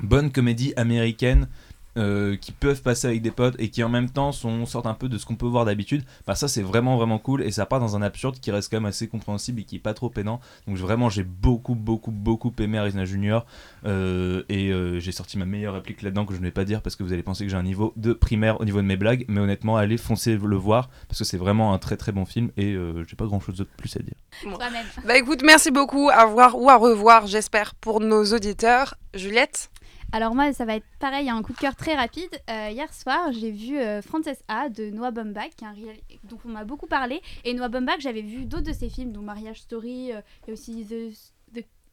bonnes 0.00 0.30
comédies 0.30 0.74
américaines 0.76 1.48
euh, 1.96 2.36
qui 2.36 2.52
peuvent 2.52 2.82
passer 2.82 3.06
avec 3.08 3.22
des 3.22 3.30
potes 3.30 3.56
et 3.58 3.70
qui 3.70 3.82
en 3.82 3.88
même 3.88 4.10
temps 4.10 4.32
sont, 4.32 4.66
sortent 4.66 4.86
un 4.86 4.94
peu 4.94 5.08
de 5.08 5.18
ce 5.18 5.26
qu'on 5.26 5.36
peut 5.36 5.46
voir 5.46 5.64
d'habitude, 5.64 6.04
bah 6.26 6.34
ça 6.34 6.48
c'est 6.48 6.62
vraiment 6.62 6.96
vraiment 6.96 7.18
cool 7.18 7.42
et 7.42 7.50
ça 7.50 7.66
part 7.66 7.80
dans 7.80 7.96
un 7.96 8.02
absurde 8.02 8.38
qui 8.40 8.50
reste 8.50 8.70
quand 8.70 8.76
même 8.76 8.86
assez 8.86 9.08
compréhensible 9.08 9.60
et 9.60 9.64
qui 9.64 9.76
est 9.76 9.80
pas 9.80 9.94
trop 9.94 10.10
pénant. 10.10 10.40
Donc 10.66 10.76
vraiment 10.76 11.08
j'ai 11.08 11.22
beaucoup 11.22 11.74
beaucoup 11.74 12.10
beaucoup 12.10 12.52
aimé 12.58 12.78
Arizona 12.78 13.04
Junior 13.04 13.46
euh, 13.84 14.42
et 14.48 14.70
euh, 14.72 15.00
j'ai 15.00 15.12
sorti 15.12 15.38
ma 15.38 15.46
meilleure 15.46 15.74
réplique 15.74 16.02
là-dedans 16.02 16.26
que 16.26 16.34
je 16.34 16.38
ne 16.38 16.44
vais 16.44 16.50
pas 16.50 16.64
dire 16.64 16.82
parce 16.82 16.96
que 16.96 17.02
vous 17.02 17.12
allez 17.12 17.22
penser 17.22 17.44
que 17.44 17.50
j'ai 17.50 17.56
un 17.56 17.62
niveau 17.62 17.92
de 17.96 18.12
primaire 18.12 18.60
au 18.60 18.64
niveau 18.64 18.80
de 18.80 18.86
mes 18.86 18.96
blagues, 18.96 19.24
mais 19.28 19.40
honnêtement 19.40 19.76
allez 19.76 19.96
foncer 19.96 20.36
le 20.36 20.56
voir 20.56 20.90
parce 21.08 21.18
que 21.18 21.24
c'est 21.24 21.38
vraiment 21.38 21.72
un 21.72 21.78
très 21.78 21.96
très 21.96 22.12
bon 22.12 22.24
film 22.24 22.50
et 22.56 22.76
j'ai 23.08 23.16
pas 23.16 23.26
grand 23.26 23.40
chose 23.40 23.56
de 23.56 23.64
plus 23.64 23.96
à 23.96 24.00
dire. 24.00 24.14
Bah 25.06 25.16
écoute, 25.16 25.42
merci 25.44 25.70
beaucoup. 25.70 26.10
À 26.10 26.26
voir 26.26 26.60
ou 26.60 26.68
à 26.68 26.76
revoir, 26.76 27.26
j'espère, 27.26 27.74
pour 27.74 28.00
nos 28.00 28.24
auditeurs. 28.24 28.94
Juliette? 29.14 29.70
Alors 30.12 30.34
moi, 30.34 30.52
ça 30.52 30.64
va 30.64 30.76
être 30.76 30.86
pareil, 30.98 31.28
un 31.28 31.42
coup 31.42 31.52
de 31.52 31.58
cœur 31.58 31.74
très 31.76 31.94
rapide. 31.94 32.30
Euh, 32.48 32.70
hier 32.70 32.92
soir, 32.94 33.32
j'ai 33.32 33.50
vu 33.50 33.78
euh, 33.78 34.00
Frances 34.00 34.28
A 34.48 34.68
de 34.68 34.90
Noah 34.90 35.10
Baumbach, 35.10 35.50
qui 35.56 35.64
est 35.64 35.68
un 35.68 35.72
réal- 35.72 36.00
dont 36.24 36.38
on 36.44 36.48
m'a 36.48 36.64
beaucoup 36.64 36.86
parlé. 36.86 37.20
Et 37.44 37.52
Noah 37.54 37.68
Baumbach, 37.68 38.00
j'avais 38.00 38.22
vu 38.22 38.46
d'autres 38.46 38.68
de 38.68 38.72
ses 38.72 38.88
films, 38.88 39.12
dont 39.12 39.20
Marriage 39.20 39.60
Story, 39.60 40.12
euh, 40.12 40.20
a 40.48 40.52
aussi 40.52 40.86
The, 40.86 41.12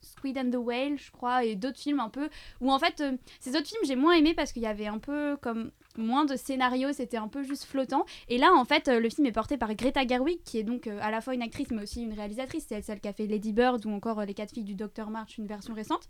Squid 0.02 0.38
and 0.38 0.52
the 0.52 0.58
Whale, 0.58 0.98
je 0.98 1.12
crois, 1.12 1.46
et 1.46 1.56
d'autres 1.56 1.80
films 1.80 2.02
un 2.02 2.10
peu. 2.10 2.30
Où 2.60 2.72
en 2.72 2.78
fait, 2.78 3.02
ces 3.40 3.52
autres 3.52 3.68
films, 3.68 3.82
j'ai 3.86 3.96
moins 3.96 4.14
aimé 4.14 4.34
parce 4.34 4.52
qu'il 4.52 4.62
y 4.62 4.68
avait 4.68 4.88
un 4.88 5.00
peu 5.00 5.38
comme 5.42 5.72
moins 5.98 6.26
de 6.26 6.36
scénario, 6.36 6.92
c'était 6.92 7.16
un 7.16 7.30
peu 7.30 7.42
juste 7.44 7.64
flottant. 7.64 8.06
Et 8.28 8.38
là, 8.38 8.52
en 8.54 8.66
fait, 8.66 8.90
le 8.90 9.10
film 9.10 9.28
est 9.28 9.32
porté 9.32 9.58
par 9.58 9.74
Greta 9.76 10.06
Gerwig, 10.06 10.44
qui 10.44 10.58
est 10.58 10.64
donc 10.64 10.88
à 10.88 11.10
la 11.10 11.22
fois 11.22 11.34
une 11.36 11.42
actrice 11.42 11.72
mais 11.72 11.84
aussi 11.84 12.02
une 12.04 12.12
réalisatrice. 12.12 12.66
C'est 12.68 12.76
elle 12.76 12.84
celle 12.84 13.00
qui 13.00 13.08
a 13.08 13.14
fait 13.14 13.28
Lady 13.28 13.54
Bird 13.54 13.86
ou 13.86 13.92
encore 13.92 14.22
Les 14.26 14.34
quatre 14.34 14.54
filles 14.54 14.66
du 14.66 14.76
Dr 14.76 15.10
March, 15.10 15.38
une 15.38 15.48
version 15.48 15.74
récente. 15.74 16.10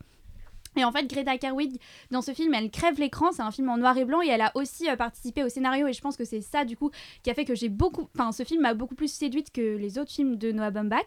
Et 0.76 0.84
en 0.84 0.92
fait, 0.92 1.06
Greta 1.08 1.38
Gerwig, 1.40 1.80
dans 2.12 2.22
ce 2.22 2.32
film, 2.34 2.54
elle 2.54 2.72
crève 2.72 3.00
l'écran. 3.00 3.32
C'est 3.32 3.42
un 3.42 3.52
film 3.52 3.70
en 3.70 3.78
noir 3.78 3.98
et 3.98 4.06
blanc 4.06 4.22
et 4.22 4.28
elle 4.28 4.42
a 4.42 4.52
aussi 4.56 4.90
euh, 4.90 4.96
participé 4.96 5.44
au 5.44 5.50
scénario. 5.50 5.88
Et 5.88 5.94
je 5.94 6.02
pense 6.02 6.18
que 6.18 6.26
c'est 6.26 6.42
ça, 6.42 6.66
du 6.66 6.76
coup, 6.78 6.92
qui 7.24 7.30
a 7.30 7.34
fait 7.34 7.46
que 7.46 7.56
j'ai 7.56 7.70
beaucoup. 7.70 8.08
Enfin, 8.16 8.32
ce 8.32 8.44
film 8.44 8.62
m'a 8.62 8.74
beaucoup 8.74 8.96
plus 8.96 9.12
séduite 9.12 9.52
que 9.52 9.78
les 9.78 9.98
autres 10.00 10.12
films 10.12 10.36
de 10.38 10.52
Noah 10.52 10.72
Baumbach. 10.72 11.06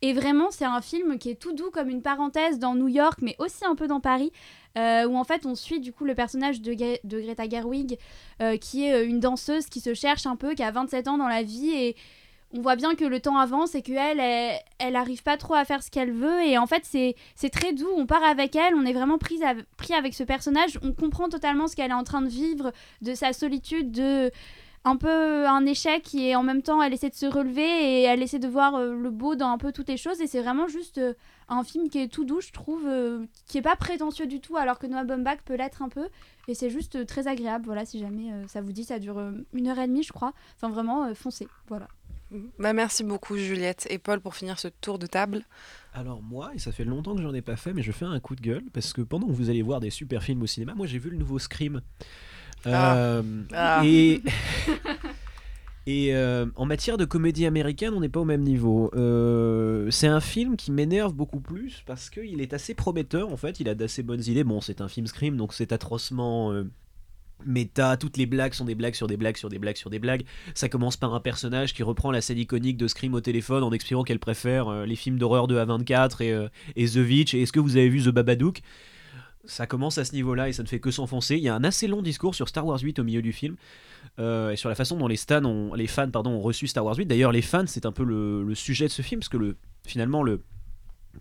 Et 0.00 0.12
vraiment, 0.12 0.50
c'est 0.50 0.64
un 0.64 0.80
film 0.80 1.18
qui 1.18 1.30
est 1.30 1.34
tout 1.40 1.52
doux 1.52 1.70
comme 1.70 1.88
une 1.88 2.02
parenthèse 2.02 2.58
dans 2.58 2.74
New 2.74 2.88
York, 2.88 3.18
mais 3.22 3.36
aussi 3.38 3.64
un 3.64 3.74
peu 3.74 3.86
dans 3.86 4.00
Paris. 4.00 4.32
euh, 4.78 5.06
où 5.06 5.16
en 5.18 5.24
fait 5.24 5.44
on 5.44 5.54
suit 5.54 5.80
du 5.80 5.92
coup 5.92 6.04
le 6.06 6.14
personnage 6.14 6.62
de, 6.62 6.72
Gre- 6.72 6.98
de 7.04 7.20
Greta 7.20 7.46
Gerwig 7.46 7.98
euh, 8.40 8.56
qui 8.56 8.84
est 8.86 9.04
une 9.04 9.20
danseuse 9.20 9.66
qui 9.66 9.80
se 9.80 9.92
cherche 9.92 10.24
un 10.24 10.34
peu, 10.34 10.54
qui 10.54 10.62
a 10.62 10.70
27 10.70 11.08
ans 11.08 11.18
dans 11.18 11.28
la 11.28 11.42
vie 11.42 11.68
et 11.72 11.94
on 12.54 12.60
voit 12.60 12.76
bien 12.76 12.94
que 12.94 13.04
le 13.04 13.20
temps 13.20 13.38
avance 13.38 13.74
et 13.74 13.82
qu'elle, 13.82 14.20
elle, 14.20 14.58
elle 14.78 14.96
arrive 14.96 15.22
pas 15.22 15.36
trop 15.36 15.54
à 15.54 15.64
faire 15.64 15.82
ce 15.82 15.90
qu'elle 15.90 16.12
veut. 16.12 16.42
Et 16.42 16.58
en 16.58 16.66
fait, 16.66 16.84
c'est, 16.84 17.14
très 17.50 17.72
doux. 17.72 17.88
On 17.96 18.06
part 18.06 18.24
avec 18.24 18.54
elle, 18.56 18.74
on 18.74 18.84
est 18.84 18.92
vraiment 18.92 19.18
pris, 19.18 19.42
av- 19.42 19.64
pris 19.76 19.94
avec 19.94 20.14
ce 20.14 20.22
personnage. 20.22 20.78
On 20.82 20.92
comprend 20.92 21.28
totalement 21.28 21.66
ce 21.66 21.76
qu'elle 21.76 21.90
est 21.90 21.94
en 21.94 22.04
train 22.04 22.22
de 22.22 22.28
vivre, 22.28 22.72
de 23.00 23.14
sa 23.14 23.32
solitude, 23.32 23.90
de 23.90 24.30
un 24.84 24.96
peu 24.96 25.46
un 25.46 25.64
échec. 25.64 26.14
Et 26.14 26.34
en 26.36 26.42
même 26.42 26.62
temps 26.62 26.82
elle 26.82 26.92
essaie 26.92 27.10
de 27.10 27.14
se 27.14 27.26
relever 27.26 27.62
et 27.62 28.02
elle 28.02 28.22
essaie 28.22 28.38
de 28.38 28.48
voir 28.48 28.74
euh, 28.74 28.94
le 28.94 29.10
beau 29.10 29.34
dans 29.34 29.48
un 29.48 29.58
peu 29.58 29.72
toutes 29.72 29.88
les 29.88 29.96
choses. 29.96 30.20
Et 30.20 30.26
c'est 30.26 30.42
vraiment 30.42 30.66
juste 30.66 30.98
euh, 30.98 31.14
un 31.48 31.62
film 31.62 31.88
qui 31.88 31.98
est 31.98 32.08
tout 32.08 32.24
doux 32.24 32.40
je 32.40 32.50
trouve 32.50 32.84
euh, 32.86 33.24
qui 33.46 33.58
est 33.58 33.62
pas 33.62 33.76
prétentieux 33.76 34.26
du 34.26 34.40
tout 34.40 34.56
alors 34.56 34.78
que 34.78 34.86
Noah 34.86 35.04
Baumbach 35.04 35.38
peut 35.44 35.54
l'être 35.54 35.82
un 35.82 35.88
peu. 35.88 36.08
Et 36.48 36.54
c'est 36.54 36.70
juste 36.70 37.06
très 37.06 37.28
agréable. 37.28 37.66
Voilà 37.66 37.84
si 37.84 38.00
jamais 38.00 38.32
ça 38.48 38.60
vous 38.60 38.72
dit 38.72 38.84
ça 38.84 38.98
dure 38.98 39.22
une 39.52 39.68
heure 39.68 39.78
et 39.78 39.86
demie 39.86 40.02
je 40.02 40.12
crois. 40.12 40.32
Enfin 40.56 40.68
vraiment 40.68 41.14
foncez. 41.14 41.46
Voilà 41.68 41.86
Bah 42.58 42.72
merci 42.72 43.04
beaucoup 43.04 43.36
Juliette 43.36 43.86
et 43.90 43.98
Paul 43.98 44.20
pour 44.20 44.34
finir 44.34 44.58
ce 44.58 44.68
tour 44.68 44.98
de 44.98 45.06
table. 45.06 45.44
Alors 45.94 46.22
moi, 46.22 46.52
et 46.54 46.58
ça 46.58 46.72
fait 46.72 46.84
longtemps 46.84 47.14
que 47.14 47.22
j'en 47.22 47.34
ai 47.34 47.42
pas 47.42 47.56
fait, 47.56 47.74
mais 47.74 47.82
je 47.82 47.92
fais 47.92 48.06
un 48.06 48.18
coup 48.20 48.34
de 48.34 48.40
gueule 48.40 48.64
parce 48.72 48.92
que 48.92 49.02
pendant 49.02 49.26
que 49.26 49.32
vous 49.32 49.50
allez 49.50 49.62
voir 49.62 49.80
des 49.80 49.90
super 49.90 50.22
films 50.22 50.42
au 50.42 50.46
cinéma, 50.46 50.74
moi 50.74 50.86
j'ai 50.86 50.98
vu 50.98 51.10
le 51.10 51.16
nouveau 51.16 51.38
Scream. 51.38 51.82
Ah. 52.64 52.96
Euh, 52.96 53.22
Ah. 53.52 53.82
Et, 53.84 54.22
et 55.86 56.14
euh, 56.14 56.46
en 56.56 56.64
matière 56.64 56.96
de 56.96 57.04
comédie 57.04 57.44
américaine, 57.44 57.92
on 57.94 58.00
n'est 58.00 58.08
pas 58.08 58.20
au 58.20 58.24
même 58.24 58.42
niveau. 58.42 58.90
Euh, 58.94 59.90
c'est 59.90 60.06
un 60.06 60.20
film 60.20 60.56
qui 60.56 60.72
m'énerve 60.72 61.12
beaucoup 61.12 61.40
plus 61.40 61.82
parce 61.86 62.08
qu'il 62.08 62.40
est 62.40 62.54
assez 62.54 62.74
prometteur 62.74 63.30
en 63.30 63.36
fait, 63.36 63.60
il 63.60 63.68
a 63.68 63.74
d'assez 63.74 64.02
bonnes 64.02 64.22
idées. 64.24 64.44
Bon, 64.44 64.62
c'est 64.62 64.80
un 64.80 64.88
film 64.88 65.06
Scream, 65.06 65.36
donc 65.36 65.52
c'est 65.52 65.72
atrocement... 65.72 66.52
méta, 67.46 67.96
toutes 67.96 68.16
les 68.16 68.26
blagues 68.26 68.54
sont 68.54 68.64
des 68.64 68.74
blagues 68.74 68.94
sur 68.94 69.06
des 69.06 69.16
blagues 69.16 69.36
sur 69.36 69.48
des 69.48 69.58
blagues 69.58 69.76
sur 69.76 69.90
des 69.90 69.98
blagues. 69.98 70.24
Ça 70.54 70.68
commence 70.68 70.96
par 70.96 71.14
un 71.14 71.20
personnage 71.20 71.74
qui 71.74 71.82
reprend 71.82 72.10
la 72.10 72.20
scène 72.20 72.38
iconique 72.38 72.76
de 72.76 72.88
Scream 72.88 73.14
au 73.14 73.20
téléphone 73.20 73.62
en 73.62 73.72
expliquant 73.72 74.04
qu'elle 74.04 74.18
préfère 74.18 74.68
euh, 74.68 74.86
les 74.86 74.96
films 74.96 75.18
d'horreur 75.18 75.46
de 75.46 75.58
A24 75.58 76.22
et, 76.22 76.32
euh, 76.32 76.48
et 76.76 76.86
The 76.86 76.96
Witch. 76.96 77.34
Et 77.34 77.42
est-ce 77.42 77.52
que 77.52 77.60
vous 77.60 77.76
avez 77.76 77.88
vu 77.88 78.02
The 78.02 78.08
Babadook? 78.08 78.62
Ça 79.44 79.66
commence 79.66 79.98
à 79.98 80.04
ce 80.04 80.12
niveau-là 80.12 80.48
et 80.48 80.52
ça 80.52 80.62
ne 80.62 80.68
fait 80.68 80.78
que 80.78 80.92
s'enfoncer. 80.92 81.36
Il 81.36 81.42
y 81.42 81.48
a 81.48 81.54
un 81.54 81.64
assez 81.64 81.88
long 81.88 82.00
discours 82.00 82.34
sur 82.34 82.48
Star 82.48 82.64
Wars 82.64 82.78
8 82.78 83.00
au 83.00 83.04
milieu 83.04 83.22
du 83.22 83.32
film 83.32 83.56
euh, 84.20 84.50
et 84.50 84.56
sur 84.56 84.68
la 84.68 84.76
façon 84.76 84.96
dont 84.96 85.08
les, 85.08 85.16
fans 85.16 85.40
ont 85.42 86.40
reçu 86.40 86.68
Star 86.68 86.84
Wars 86.84 86.96
8. 86.96 87.06
D'ailleurs, 87.06 87.32
les 87.32 87.42
fans, 87.42 87.66
c'est 87.66 87.84
un 87.84 87.92
peu 87.92 88.04
le, 88.04 88.54
sujet 88.54 88.86
de 88.86 88.92
ce 88.92 89.02
film 89.02 89.20
parce 89.20 89.28
que 89.28 89.36
le, 89.36 89.56
finalement, 89.84 90.22
le 90.22 90.42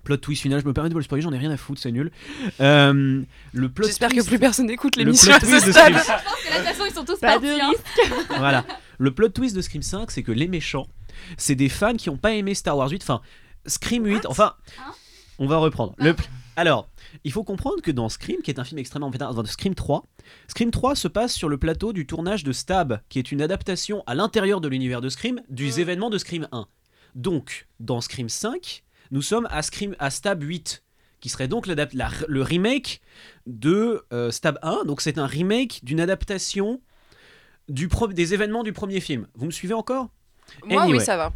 plot 0.04 0.18
twist 0.18 0.42
final, 0.42 0.60
je 0.62 0.66
me 0.66 0.74
permets 0.74 0.89
de 0.89 0.94
vous 0.94 1.00
le 1.00 1.04
spoiler, 1.04 1.22
j'en 1.22 1.32
ai 1.34 1.38
rien 1.38 1.52
à 1.52 1.58
foutre, 1.58 1.80
c'est 1.82 1.92
nul. 1.92 2.12
Euh, 2.60 3.22
le 3.54 3.70
plot 3.70 3.88
J'espère 3.88 4.10
que 4.10 4.16
twist- 4.16 4.28
plus 4.28 4.39
personne 4.39 4.68
n'écoute 4.68 4.96
l'émission 4.96 5.34
à 5.34 5.39
ce 5.39 5.46
stade. 5.46 5.94
Je 5.94 5.98
pense 5.98 6.04
que 6.04 6.50
là 6.50 6.60
de 6.60 6.66
toute 6.66 6.68
façon 6.76 6.84
ils 6.89 6.94
sont 6.94 7.06
tous 7.06 7.20
Pas 7.20 7.34
partis 7.39 7.48
hein. 7.62 7.72
voilà. 8.38 8.66
Le 8.98 9.12
plot 9.14 9.30
twist 9.30 9.56
de 9.56 9.62
Scream 9.62 9.82
5, 9.82 10.12
c'est 10.12 10.24
que 10.24 10.32
les 10.32 10.48
méchants, 10.48 10.88
c'est 11.38 11.56
des 11.56 11.70
fans 11.70 11.96
qui 11.96 12.10
n'ont 12.10 12.18
pas 12.18 12.34
aimé 12.34 12.54
Star 12.56 12.78
Wars 12.78 12.89
8. 12.89 13.02
Enfin, 13.04 13.22
Scream 13.66 14.06
8, 14.06 14.26
enfin, 14.28 14.56
Hein? 14.80 14.92
on 15.39 15.48
va 15.48 15.58
reprendre. 15.58 15.94
Le... 15.98 16.16
Alors, 16.56 16.88
il 17.24 17.32
faut 17.32 17.44
comprendre 17.44 17.82
que 17.82 17.89
dans 17.92 18.10
Scream, 18.10 18.42
qui 18.44 18.52
est 18.52 18.60
un 18.60 18.64
film 18.64 18.78
extrêmement 18.80 19.10
pétard, 19.10 19.34
dans 19.34 19.44
Scream 19.46 19.74
3, 19.74 20.06
Scream 20.50 20.70
3 20.70 20.96
se 20.96 21.08
passe 21.08 21.34
sur 21.34 21.50
le 21.50 21.58
plateau 21.58 21.94
du 21.94 22.06
tournage 22.06 22.44
de 22.44 22.52
Stab, 22.52 23.00
qui 23.10 23.18
est 23.20 23.32
une 23.32 23.42
adaptation 23.42 24.04
à 24.06 24.14
l'intérieur 24.16 24.62
de 24.62 24.68
l'univers 24.68 25.02
de 25.02 25.10
Scream 25.10 25.42
des 25.50 25.80
événements 25.80 26.10
de 26.12 26.18
Scream 26.20 26.48
1. 26.52 26.68
Donc, 27.16 27.68
dans 27.80 28.02
Scream 28.02 28.30
5, 28.30 28.84
nous 29.12 29.22
sommes 29.22 29.47
à, 29.51 29.62
Scream, 29.62 29.95
à 29.99 30.09
Stab 30.09 30.41
8, 30.43 30.84
qui 31.20 31.30
serait 31.30 31.47
donc 31.47 31.68
la- 31.68 31.76
le 32.28 32.41
remake 32.41 33.01
de 33.45 34.03
euh, 34.14 34.32
Stab 34.32 34.57
1. 34.64 34.86
Donc, 34.86 35.01
c'est 35.01 35.18
un 35.18 35.26
remake 35.28 35.82
d'une 35.84 35.99
adaptation 35.99 36.82
du 37.70 37.88
pro- 37.88 38.07
des 38.07 38.34
événements 38.34 38.64
du 38.64 38.74
premier 38.74 38.99
film. 38.99 39.28
Vous 39.36 39.45
me 39.45 39.51
suivez 39.51 39.74
encore? 39.74 40.09
Moi 40.66 40.82
Anyway. 40.84 40.97
oui 40.99 41.05
ça 41.05 41.16
va. 41.18 41.32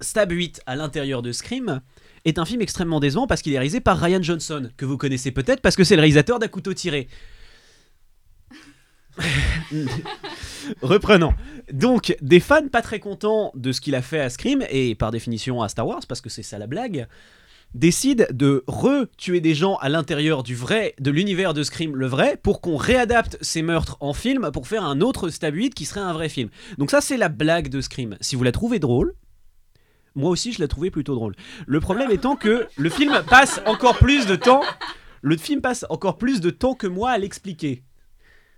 Stab 0.00 0.30
8 0.30 0.60
à 0.66 0.76
l'intérieur 0.76 1.22
de 1.22 1.32
Scream 1.32 1.80
est 2.24 2.38
un 2.38 2.44
film 2.44 2.60
extrêmement 2.60 3.00
décevant 3.00 3.26
parce 3.26 3.42
qu'il 3.42 3.52
est 3.54 3.58
réalisé 3.58 3.80
par 3.80 3.98
Ryan 3.98 4.22
Johnson, 4.22 4.70
que 4.76 4.84
vous 4.84 4.98
connaissez 4.98 5.30
peut-être 5.30 5.60
parce 5.62 5.76
que 5.76 5.84
c'est 5.84 5.96
le 5.96 6.00
réalisateur 6.00 6.38
couteau 6.46 6.74
tiré. 6.74 7.08
Reprenons. 10.82 11.34
Donc, 11.72 12.16
des 12.20 12.40
fans 12.40 12.68
pas 12.68 12.82
très 12.82 12.98
contents 12.98 13.52
de 13.54 13.72
ce 13.72 13.80
qu'il 13.80 13.94
a 13.94 14.02
fait 14.02 14.20
à 14.20 14.30
Scream, 14.30 14.64
et 14.70 14.94
par 14.94 15.10
définition 15.10 15.62
à 15.62 15.68
Star 15.68 15.86
Wars, 15.86 16.02
parce 16.08 16.20
que 16.20 16.30
c'est 16.30 16.42
ça 16.42 16.58
la 16.58 16.66
blague, 16.66 17.06
décident 17.74 18.24
de 18.30 18.64
re-tuer 18.66 19.40
des 19.40 19.54
gens 19.54 19.76
à 19.76 19.88
l'intérieur 19.88 20.42
du 20.42 20.54
vrai, 20.54 20.94
de 21.00 21.10
l'univers 21.10 21.54
de 21.54 21.62
Scream, 21.62 21.96
le 21.96 22.06
vrai, 22.06 22.38
pour 22.42 22.60
qu'on 22.60 22.76
réadapte 22.76 23.36
ces 23.40 23.62
meurtres 23.62 23.96
en 24.00 24.12
film 24.12 24.50
pour 24.52 24.68
faire 24.68 24.84
un 24.84 25.00
autre 25.00 25.28
Stab 25.28 25.54
8 25.54 25.74
qui 25.74 25.84
serait 25.84 26.00
un 26.00 26.12
vrai 26.12 26.28
film. 26.28 26.50
Donc 26.78 26.90
ça, 26.90 27.00
c'est 27.00 27.16
la 27.16 27.28
blague 27.28 27.68
de 27.68 27.80
Scream. 27.80 28.16
Si 28.20 28.36
vous 28.36 28.44
la 28.44 28.52
trouvez 28.52 28.78
drôle, 28.78 29.14
moi 30.14 30.30
aussi, 30.30 30.52
je 30.52 30.60
l'ai 30.60 30.68
trouvé 30.68 30.90
plutôt 30.90 31.14
drôle. 31.14 31.34
Le 31.66 31.80
problème 31.80 32.10
étant 32.12 32.36
que 32.36 32.68
le 32.76 32.90
film 32.90 33.22
passe 33.28 33.60
encore 33.66 33.98
plus 33.98 34.26
de 34.26 34.36
temps. 34.36 34.62
Le 35.22 35.36
film 35.36 35.60
passe 35.60 35.84
encore 35.90 36.18
plus 36.18 36.40
de 36.40 36.50
temps 36.50 36.74
que 36.74 36.86
moi 36.86 37.10
à 37.10 37.18
l'expliquer. 37.18 37.82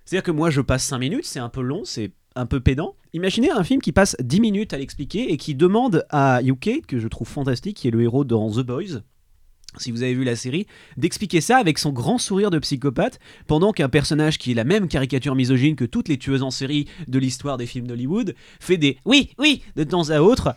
C'est-à-dire 0.07 0.23
que 0.23 0.31
moi, 0.31 0.49
je 0.49 0.61
passe 0.61 0.85
5 0.85 0.99
minutes, 0.99 1.25
c'est 1.25 1.39
un 1.39 1.49
peu 1.49 1.59
long, 1.59 1.83
c'est 1.83 2.13
un 2.37 2.45
peu 2.45 2.61
pédant. 2.61 2.95
Imaginez 3.11 3.51
un 3.51 3.65
film 3.65 3.81
qui 3.81 3.91
passe 3.91 4.15
10 4.21 4.39
minutes 4.39 4.71
à 4.71 4.77
l'expliquer 4.77 5.33
et 5.33 5.35
qui 5.35 5.53
demande 5.53 6.05
à 6.09 6.41
UK, 6.41 6.85
que 6.87 6.97
je 6.97 7.09
trouve 7.09 7.27
fantastique, 7.27 7.75
qui 7.75 7.89
est 7.89 7.91
le 7.91 8.01
héros 8.03 8.23
dans 8.23 8.49
The 8.49 8.61
Boys, 8.61 9.01
si 9.75 9.91
vous 9.91 10.01
avez 10.01 10.13
vu 10.13 10.23
la 10.23 10.35
série, 10.35 10.65
d'expliquer 10.95 11.41
ça 11.41 11.57
avec 11.57 11.77
son 11.77 11.91
grand 11.91 12.17
sourire 12.17 12.49
de 12.49 12.59
psychopathe, 12.59 13.19
pendant 13.45 13.73
qu'un 13.73 13.89
personnage 13.89 14.37
qui 14.37 14.51
est 14.51 14.55
la 14.55 14.63
même 14.63 14.87
caricature 14.87 15.35
misogyne 15.35 15.75
que 15.75 15.85
toutes 15.85 16.07
les 16.07 16.17
tueuses 16.17 16.43
en 16.43 16.51
série 16.51 16.87
de 17.07 17.19
l'histoire 17.19 17.57
des 17.57 17.65
films 17.65 17.85
d'Hollywood 17.85 18.35
fait 18.59 18.77
des 18.77 18.97
oui, 19.05 19.31
oui 19.37 19.61
de 19.75 19.83
temps 19.83 20.09
à 20.09 20.21
autre, 20.21 20.55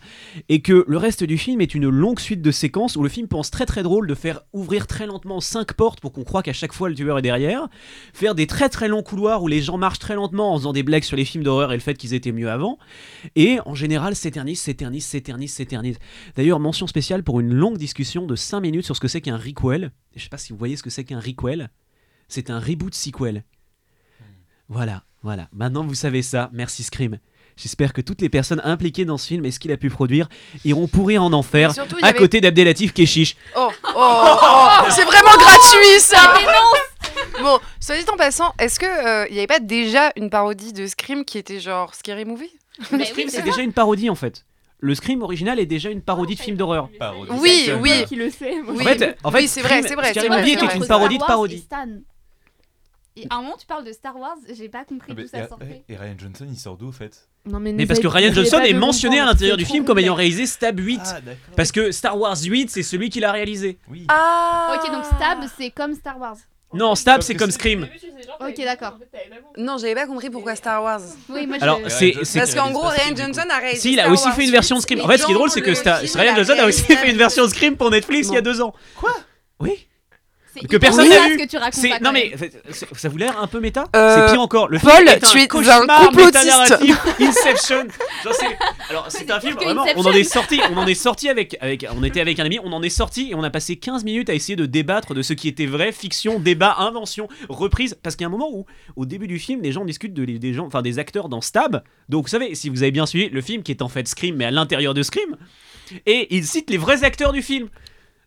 et 0.49 0.61
que 0.61 0.85
le 0.87 0.97
reste 0.97 1.23
du 1.23 1.37
film 1.37 1.61
est 1.61 1.75
une 1.75 1.89
longue 1.89 2.19
suite 2.19 2.41
de 2.41 2.51
séquences 2.51 2.95
où 2.95 3.03
le 3.03 3.09
film 3.09 3.27
pense 3.27 3.51
très 3.51 3.65
très 3.65 3.83
drôle 3.83 4.07
de 4.07 4.15
faire 4.15 4.41
ouvrir 4.53 4.87
très 4.87 5.05
lentement 5.05 5.41
cinq 5.41 5.73
portes 5.73 5.99
pour 5.99 6.11
qu'on 6.11 6.23
croit 6.23 6.43
qu'à 6.43 6.53
chaque 6.53 6.73
fois 6.73 6.89
le 6.89 6.95
tueur 6.95 7.19
est 7.19 7.21
derrière, 7.21 7.67
faire 8.13 8.33
des 8.33 8.47
très 8.47 8.69
très 8.69 8.87
longs 8.87 9.03
couloirs 9.03 9.43
où 9.43 9.47
les 9.47 9.61
gens 9.61 9.77
marchent 9.77 9.99
très 9.99 10.15
lentement 10.15 10.53
en 10.53 10.57
faisant 10.57 10.73
des 10.73 10.83
blagues 10.83 11.03
sur 11.03 11.17
les 11.17 11.25
films 11.25 11.43
d'horreur 11.43 11.71
et 11.71 11.75
le 11.75 11.81
fait 11.81 11.95
qu'ils 11.95 12.13
étaient 12.13 12.31
mieux 12.31 12.49
avant, 12.49 12.79
et 13.35 13.59
en 13.65 13.75
général 13.75 14.15
s'éternise, 14.15 14.59
s'éternise, 14.59 15.05
s'éternise, 15.05 15.53
s'éternise. 15.53 15.97
D'ailleurs, 16.35 16.59
mention 16.59 16.87
spéciale 16.87 17.23
pour 17.23 17.39
une 17.39 17.53
longue 17.53 17.77
discussion 17.77 18.25
de 18.25 18.35
5 18.35 18.61
minutes 18.61 18.85
sur 18.85 18.95
ce 18.95 19.01
que 19.01 19.10
c'est 19.11 19.21
qu'un 19.21 19.37
requel. 19.37 19.91
Je 20.15 20.23
sais 20.23 20.29
pas 20.29 20.37
si 20.37 20.51
vous 20.53 20.57
voyez 20.59 20.75
ce 20.75 20.83
que 20.83 20.89
c'est 20.89 21.03
qu'un 21.03 21.19
requel. 21.19 21.69
C'est 22.27 22.49
un 22.49 22.59
reboot 22.59 22.93
sequel. 22.95 23.43
Voilà, 24.69 25.03
voilà. 25.21 25.47
Maintenant 25.53 25.83
vous 25.83 25.95
savez 25.95 26.21
ça. 26.21 26.49
Merci 26.53 26.83
Scream. 26.83 27.19
J'espère 27.57 27.91
que 27.93 28.01
toutes 28.01 28.21
les 28.21 28.29
personnes 28.29 28.61
impliquées 28.63 29.03
dans 29.05 29.17
ce 29.17 29.27
film 29.27 29.45
et 29.45 29.51
ce 29.51 29.59
qu'il 29.59 29.71
a 29.73 29.77
pu 29.77 29.89
produire 29.89 30.29
iront 30.63 30.87
pourrir 30.87 31.21
en 31.21 31.33
enfer 31.33 31.73
surtout, 31.73 31.97
à 32.01 32.07
avait- 32.07 32.17
côté 32.17 32.39
d'Abdelatif 32.41 32.93
Keshish. 32.93 33.35
Oh, 33.57 33.69
oh, 33.69 33.91
oh, 33.95 34.37
oh, 34.41 34.85
c'est 34.89 35.03
vraiment 35.03 35.35
gratuit 35.37 35.99
ça 35.99 36.33
Bon, 37.41 37.59
soit 37.79 37.97
dit 37.97 38.05
en 38.11 38.15
passant, 38.17 38.53
est-ce 38.59 38.79
que 38.79 39.27
il 39.29 39.33
n'y 39.33 39.39
avait 39.39 39.47
pas 39.47 39.59
déjà 39.59 40.11
une 40.15 40.29
parodie 40.29 40.73
de 40.73 40.87
Scream 40.87 41.25
qui 41.25 41.37
était 41.37 41.59
genre 41.59 41.93
Scary 41.93 42.23
Movie? 42.25 42.51
Mais 42.91 43.05
Scream, 43.05 43.27
oui, 43.27 43.31
c'est 43.33 43.41
déjà 43.41 43.61
une 43.61 43.73
parodie 43.73 44.09
en 44.09 44.15
fait. 44.15 44.45
Le 44.81 44.95
Scream 44.95 45.21
original 45.21 45.59
est 45.59 45.67
déjà 45.67 45.89
une 45.89 46.01
parodie 46.01 46.35
de 46.35 46.41
film 46.41 46.57
d'horreur. 46.57 46.89
Oui, 47.39 47.69
oui. 47.79 48.03
Qui 48.07 48.15
le 48.15 48.29
sait 48.29 48.59
En 48.67 48.75
fait, 48.75 49.17
en 49.23 49.31
fait 49.31 49.37
oui, 49.37 49.47
c'est 49.47 49.61
vrai, 49.61 49.83
c'est 49.83 49.95
vrai, 49.95 50.11
Scary 50.11 50.29
Movie 50.29 50.53
était 50.53 50.75
une 50.75 50.85
parodie 50.85 51.17
de 51.17 51.23
parodie. 51.23 51.65
et 53.15 53.27
à 53.29 53.35
un 53.35 53.41
moment, 53.41 53.57
tu 53.57 53.67
parles 53.67 53.85
de 53.85 53.91
Star 53.91 54.17
Wars, 54.17 54.37
j'ai 54.53 54.69
pas 54.69 54.83
compris 54.83 55.13
d'où 55.13 55.27
ça 55.27 55.47
sortait. 55.47 55.83
et, 55.87 55.95
Ryan 55.95 56.15
Johnson, 56.17 56.45
il 56.49 56.57
sort 56.57 56.77
d'où 56.77 56.89
au 56.89 56.91
fait? 56.91 57.27
Non, 57.45 57.59
mais, 57.59 57.73
Mais 57.73 57.85
parce 57.85 57.99
que 57.99 58.07
Ryan 58.07 58.33
Johnson 58.33 58.59
est 58.59 58.73
mentionné 58.73 59.19
à 59.19 59.25
l'intérieur 59.25 59.57
du 59.57 59.65
film 59.65 59.85
comme 59.85 59.99
ayant 59.99 60.15
réalisé 60.15 60.45
Stab 60.45 60.79
8. 60.79 61.01
Ah, 61.03 61.21
d'accord. 61.21 61.55
Parce 61.55 61.71
que 61.71 61.91
Star 61.91 62.19
Wars 62.19 62.37
8, 62.39 62.69
c'est 62.69 62.83
celui 62.83 63.09
qui 63.09 63.19
l'a 63.19 63.31
réalisé. 63.31 63.79
Oui. 63.89 64.05
Ah 64.09 64.75
Ok, 64.75 64.91
donc 64.91 65.05
Stab, 65.05 65.39
c'est 65.57 65.71
comme 65.71 65.93
Star 65.93 66.19
Wars. 66.19 66.37
Non, 66.73 66.95
Stab, 66.95 67.21
c'est 67.21 67.35
comme 67.35 67.51
Scream. 67.51 67.87
Ok, 68.39 68.55
d'accord. 68.63 68.97
Non, 69.57 69.77
j'avais 69.77 69.93
pas 69.95 70.05
compris 70.07 70.29
pourquoi 70.29 70.55
Star 70.55 70.81
Wars. 70.83 71.01
Oui, 71.29 71.45
moi 71.45 71.57
je. 71.57 71.63
Alors, 71.63 71.79
c'est. 71.89 72.13
c'est- 72.23 72.39
Parce 72.39 72.55
qu'en 72.55 72.71
gros, 72.71 72.87
Ryan 72.87 73.15
Johnson 73.15 73.43
a 73.49 73.57
réalisé. 73.59 73.81
Si, 73.81 73.93
il 73.93 73.99
a 73.99 74.03
Star 74.03 74.13
aussi 74.13 74.25
Wars 74.25 74.35
fait 74.35 74.45
une 74.45 74.51
version 74.51 74.75
de 74.77 74.79
8, 74.79 74.83
Scream. 74.83 75.01
En 75.01 75.07
fait, 75.07 75.17
ce 75.17 75.25
qui 75.25 75.31
est 75.31 75.35
drôle, 75.35 75.49
c'est 75.51 75.61
que 75.61 75.69
le 75.69 75.75
Star- 75.75 75.99
film, 75.99 76.11
Ryan 76.15 76.23
il 76.23 76.29
a 76.29 76.35
Johnson 76.43 76.51
a 76.61 76.65
aussi 76.67 76.81
réalisé 76.83 76.95
fait 77.05 77.11
une 77.11 77.17
version 77.17 77.43
de 77.43 77.49
Scream 77.49 77.77
pour 77.77 77.91
Netflix 77.91 78.27
il 78.29 78.33
y 78.33 78.37
a 78.37 78.41
deux 78.41 78.61
ans. 78.61 78.73
Quoi? 78.95 79.13
Oui. 79.59 79.87
C'est 80.53 80.67
Que 80.67 80.77
personne 80.77 81.07
n'a 81.09 81.15
ce 81.25 81.29
vu. 81.31 81.37
que 81.37 81.47
tu 81.47 81.57
racontes 81.57 81.73
C'est 81.73 81.89
là, 81.89 81.99
non 82.01 82.11
mais 82.11 82.33
ça 82.95 83.09
vous 83.09 83.17
l'air 83.17 83.41
un 83.41 83.47
peu 83.47 83.59
méta 83.59 83.85
Euh, 83.95 84.27
C'est 84.27 84.33
pire 84.33 84.41
encore. 84.41 84.67
Le 84.69 84.79
Paul, 84.79 84.91
film 84.91 85.07
est 85.07 85.19
tu 85.19 85.37
es 85.39 85.69
un 85.69 85.85
complotiste. 86.05 86.75
Inception. 87.19 87.87
Genre, 88.23 88.33
alors 88.89 89.05
c'est 89.09 89.29
un 89.31 89.39
film 89.39 89.55
vraiment. 89.55 89.85
On 89.95 90.05
en 90.05 90.11
est 90.11 90.23
sorti. 90.23 90.59
On 90.71 90.77
en 90.77 90.87
est 90.87 90.93
sorti 90.95 91.29
avec 91.29 91.57
avec. 91.61 91.85
On 91.95 92.03
était 92.03 92.21
avec 92.21 92.39
un 92.39 92.45
ami. 92.45 92.59
On 92.63 92.71
en 92.73 92.81
est 92.83 92.89
sorti 92.89 93.31
et 93.31 93.35
on 93.35 93.43
a 93.43 93.49
passé 93.49 93.75
15 93.77 94.03
minutes 94.03 94.29
à 94.29 94.33
essayer 94.33 94.55
de 94.55 94.65
débattre 94.65 95.13
de 95.13 95.21
ce 95.21 95.33
qui 95.33 95.47
était 95.47 95.65
vrai, 95.65 95.91
fiction, 95.91 96.39
débat, 96.39 96.75
invention, 96.79 97.27
reprise. 97.49 97.97
Parce 98.03 98.15
qu'il 98.15 98.23
y 98.23 98.25
a 98.25 98.27
un 98.27 98.31
moment 98.31 98.49
où 98.51 98.65
au 98.95 99.05
début 99.05 99.27
du 99.27 99.39
film, 99.39 99.61
les 99.61 99.71
gens 99.71 99.85
discutent 99.85 100.13
de 100.13 100.23
les- 100.23 100.39
des 100.39 100.53
gens, 100.53 100.65
enfin 100.67 100.81
des 100.81 100.99
acteurs 100.99 101.29
dans 101.29 101.41
Stab. 101.41 101.83
Donc 102.09 102.23
vous 102.23 102.29
savez, 102.29 102.55
si 102.55 102.69
vous 102.69 102.83
avez 102.83 102.91
bien 102.91 103.05
suivi 103.05 103.29
le 103.29 103.41
film 103.41 103.63
qui 103.63 103.71
est 103.71 103.81
en 103.81 103.89
fait 103.89 104.07
Scream 104.07 104.35
mais 104.35 104.45
à 104.45 104.51
l'intérieur 104.51 104.93
de 104.93 105.03
Scream, 105.03 105.37
et 106.05 106.35
ils 106.35 106.45
citent 106.45 106.69
les 106.69 106.77
vrais 106.77 107.03
acteurs 107.03 107.33
du 107.33 107.41
film, 107.41 107.67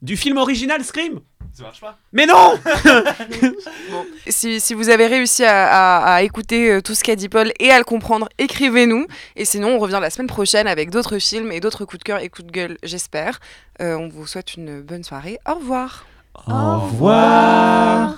du 0.03 0.17
film 0.17 0.37
original 0.37 0.85
Scream. 0.85 1.21
Ça 1.57 1.63
marche 1.63 1.81
pas 1.81 1.97
Mais 2.13 2.27
non 2.27 2.55
Si, 4.27 4.59
si 4.61 4.75
vous 4.75 4.89
avez 4.89 5.07
réussi 5.07 5.45
à, 5.45 5.69
à- 6.01 6.15
à 6.17 6.23
écouter 6.23 6.71
euh, 6.71 6.81
tout 6.83 6.95
ce 6.95 7.05
qu'a 7.05 7.15
dit 7.15 7.29
Paul 7.29 7.53
et 7.61 7.71
à 7.71 7.79
le 7.79 7.85
comprendre, 7.85 8.29
écrivez-nous. 8.39 9.07
Et 9.37 9.45
sinon, 9.45 9.77
on 9.77 9.79
revient 9.79 9.99
la 10.03 10.11
semaine 10.11 10.27
prochaine 10.27 10.67
avec 10.67 10.91
d'autres 10.91 11.19
films 11.19 11.53
et 11.53 11.61
d'autres 11.61 11.85
coups 11.85 11.99
de 12.01 12.05
cœur 12.05 12.19
et 12.21 12.29
coups 12.29 12.47
de 12.47 12.53
gueule, 12.53 12.77
j'espère. 12.83 13.39
Euh, 13.81 13.95
on 13.97 14.09
vous 14.09 14.27
souhaite 14.27 14.55
une 14.57 14.81
bonne 14.83 15.05
soirée. 15.05 15.39
Au 15.49 15.55
revoir. 15.55 16.05
Au 16.49 16.81
revoir. 16.81 18.11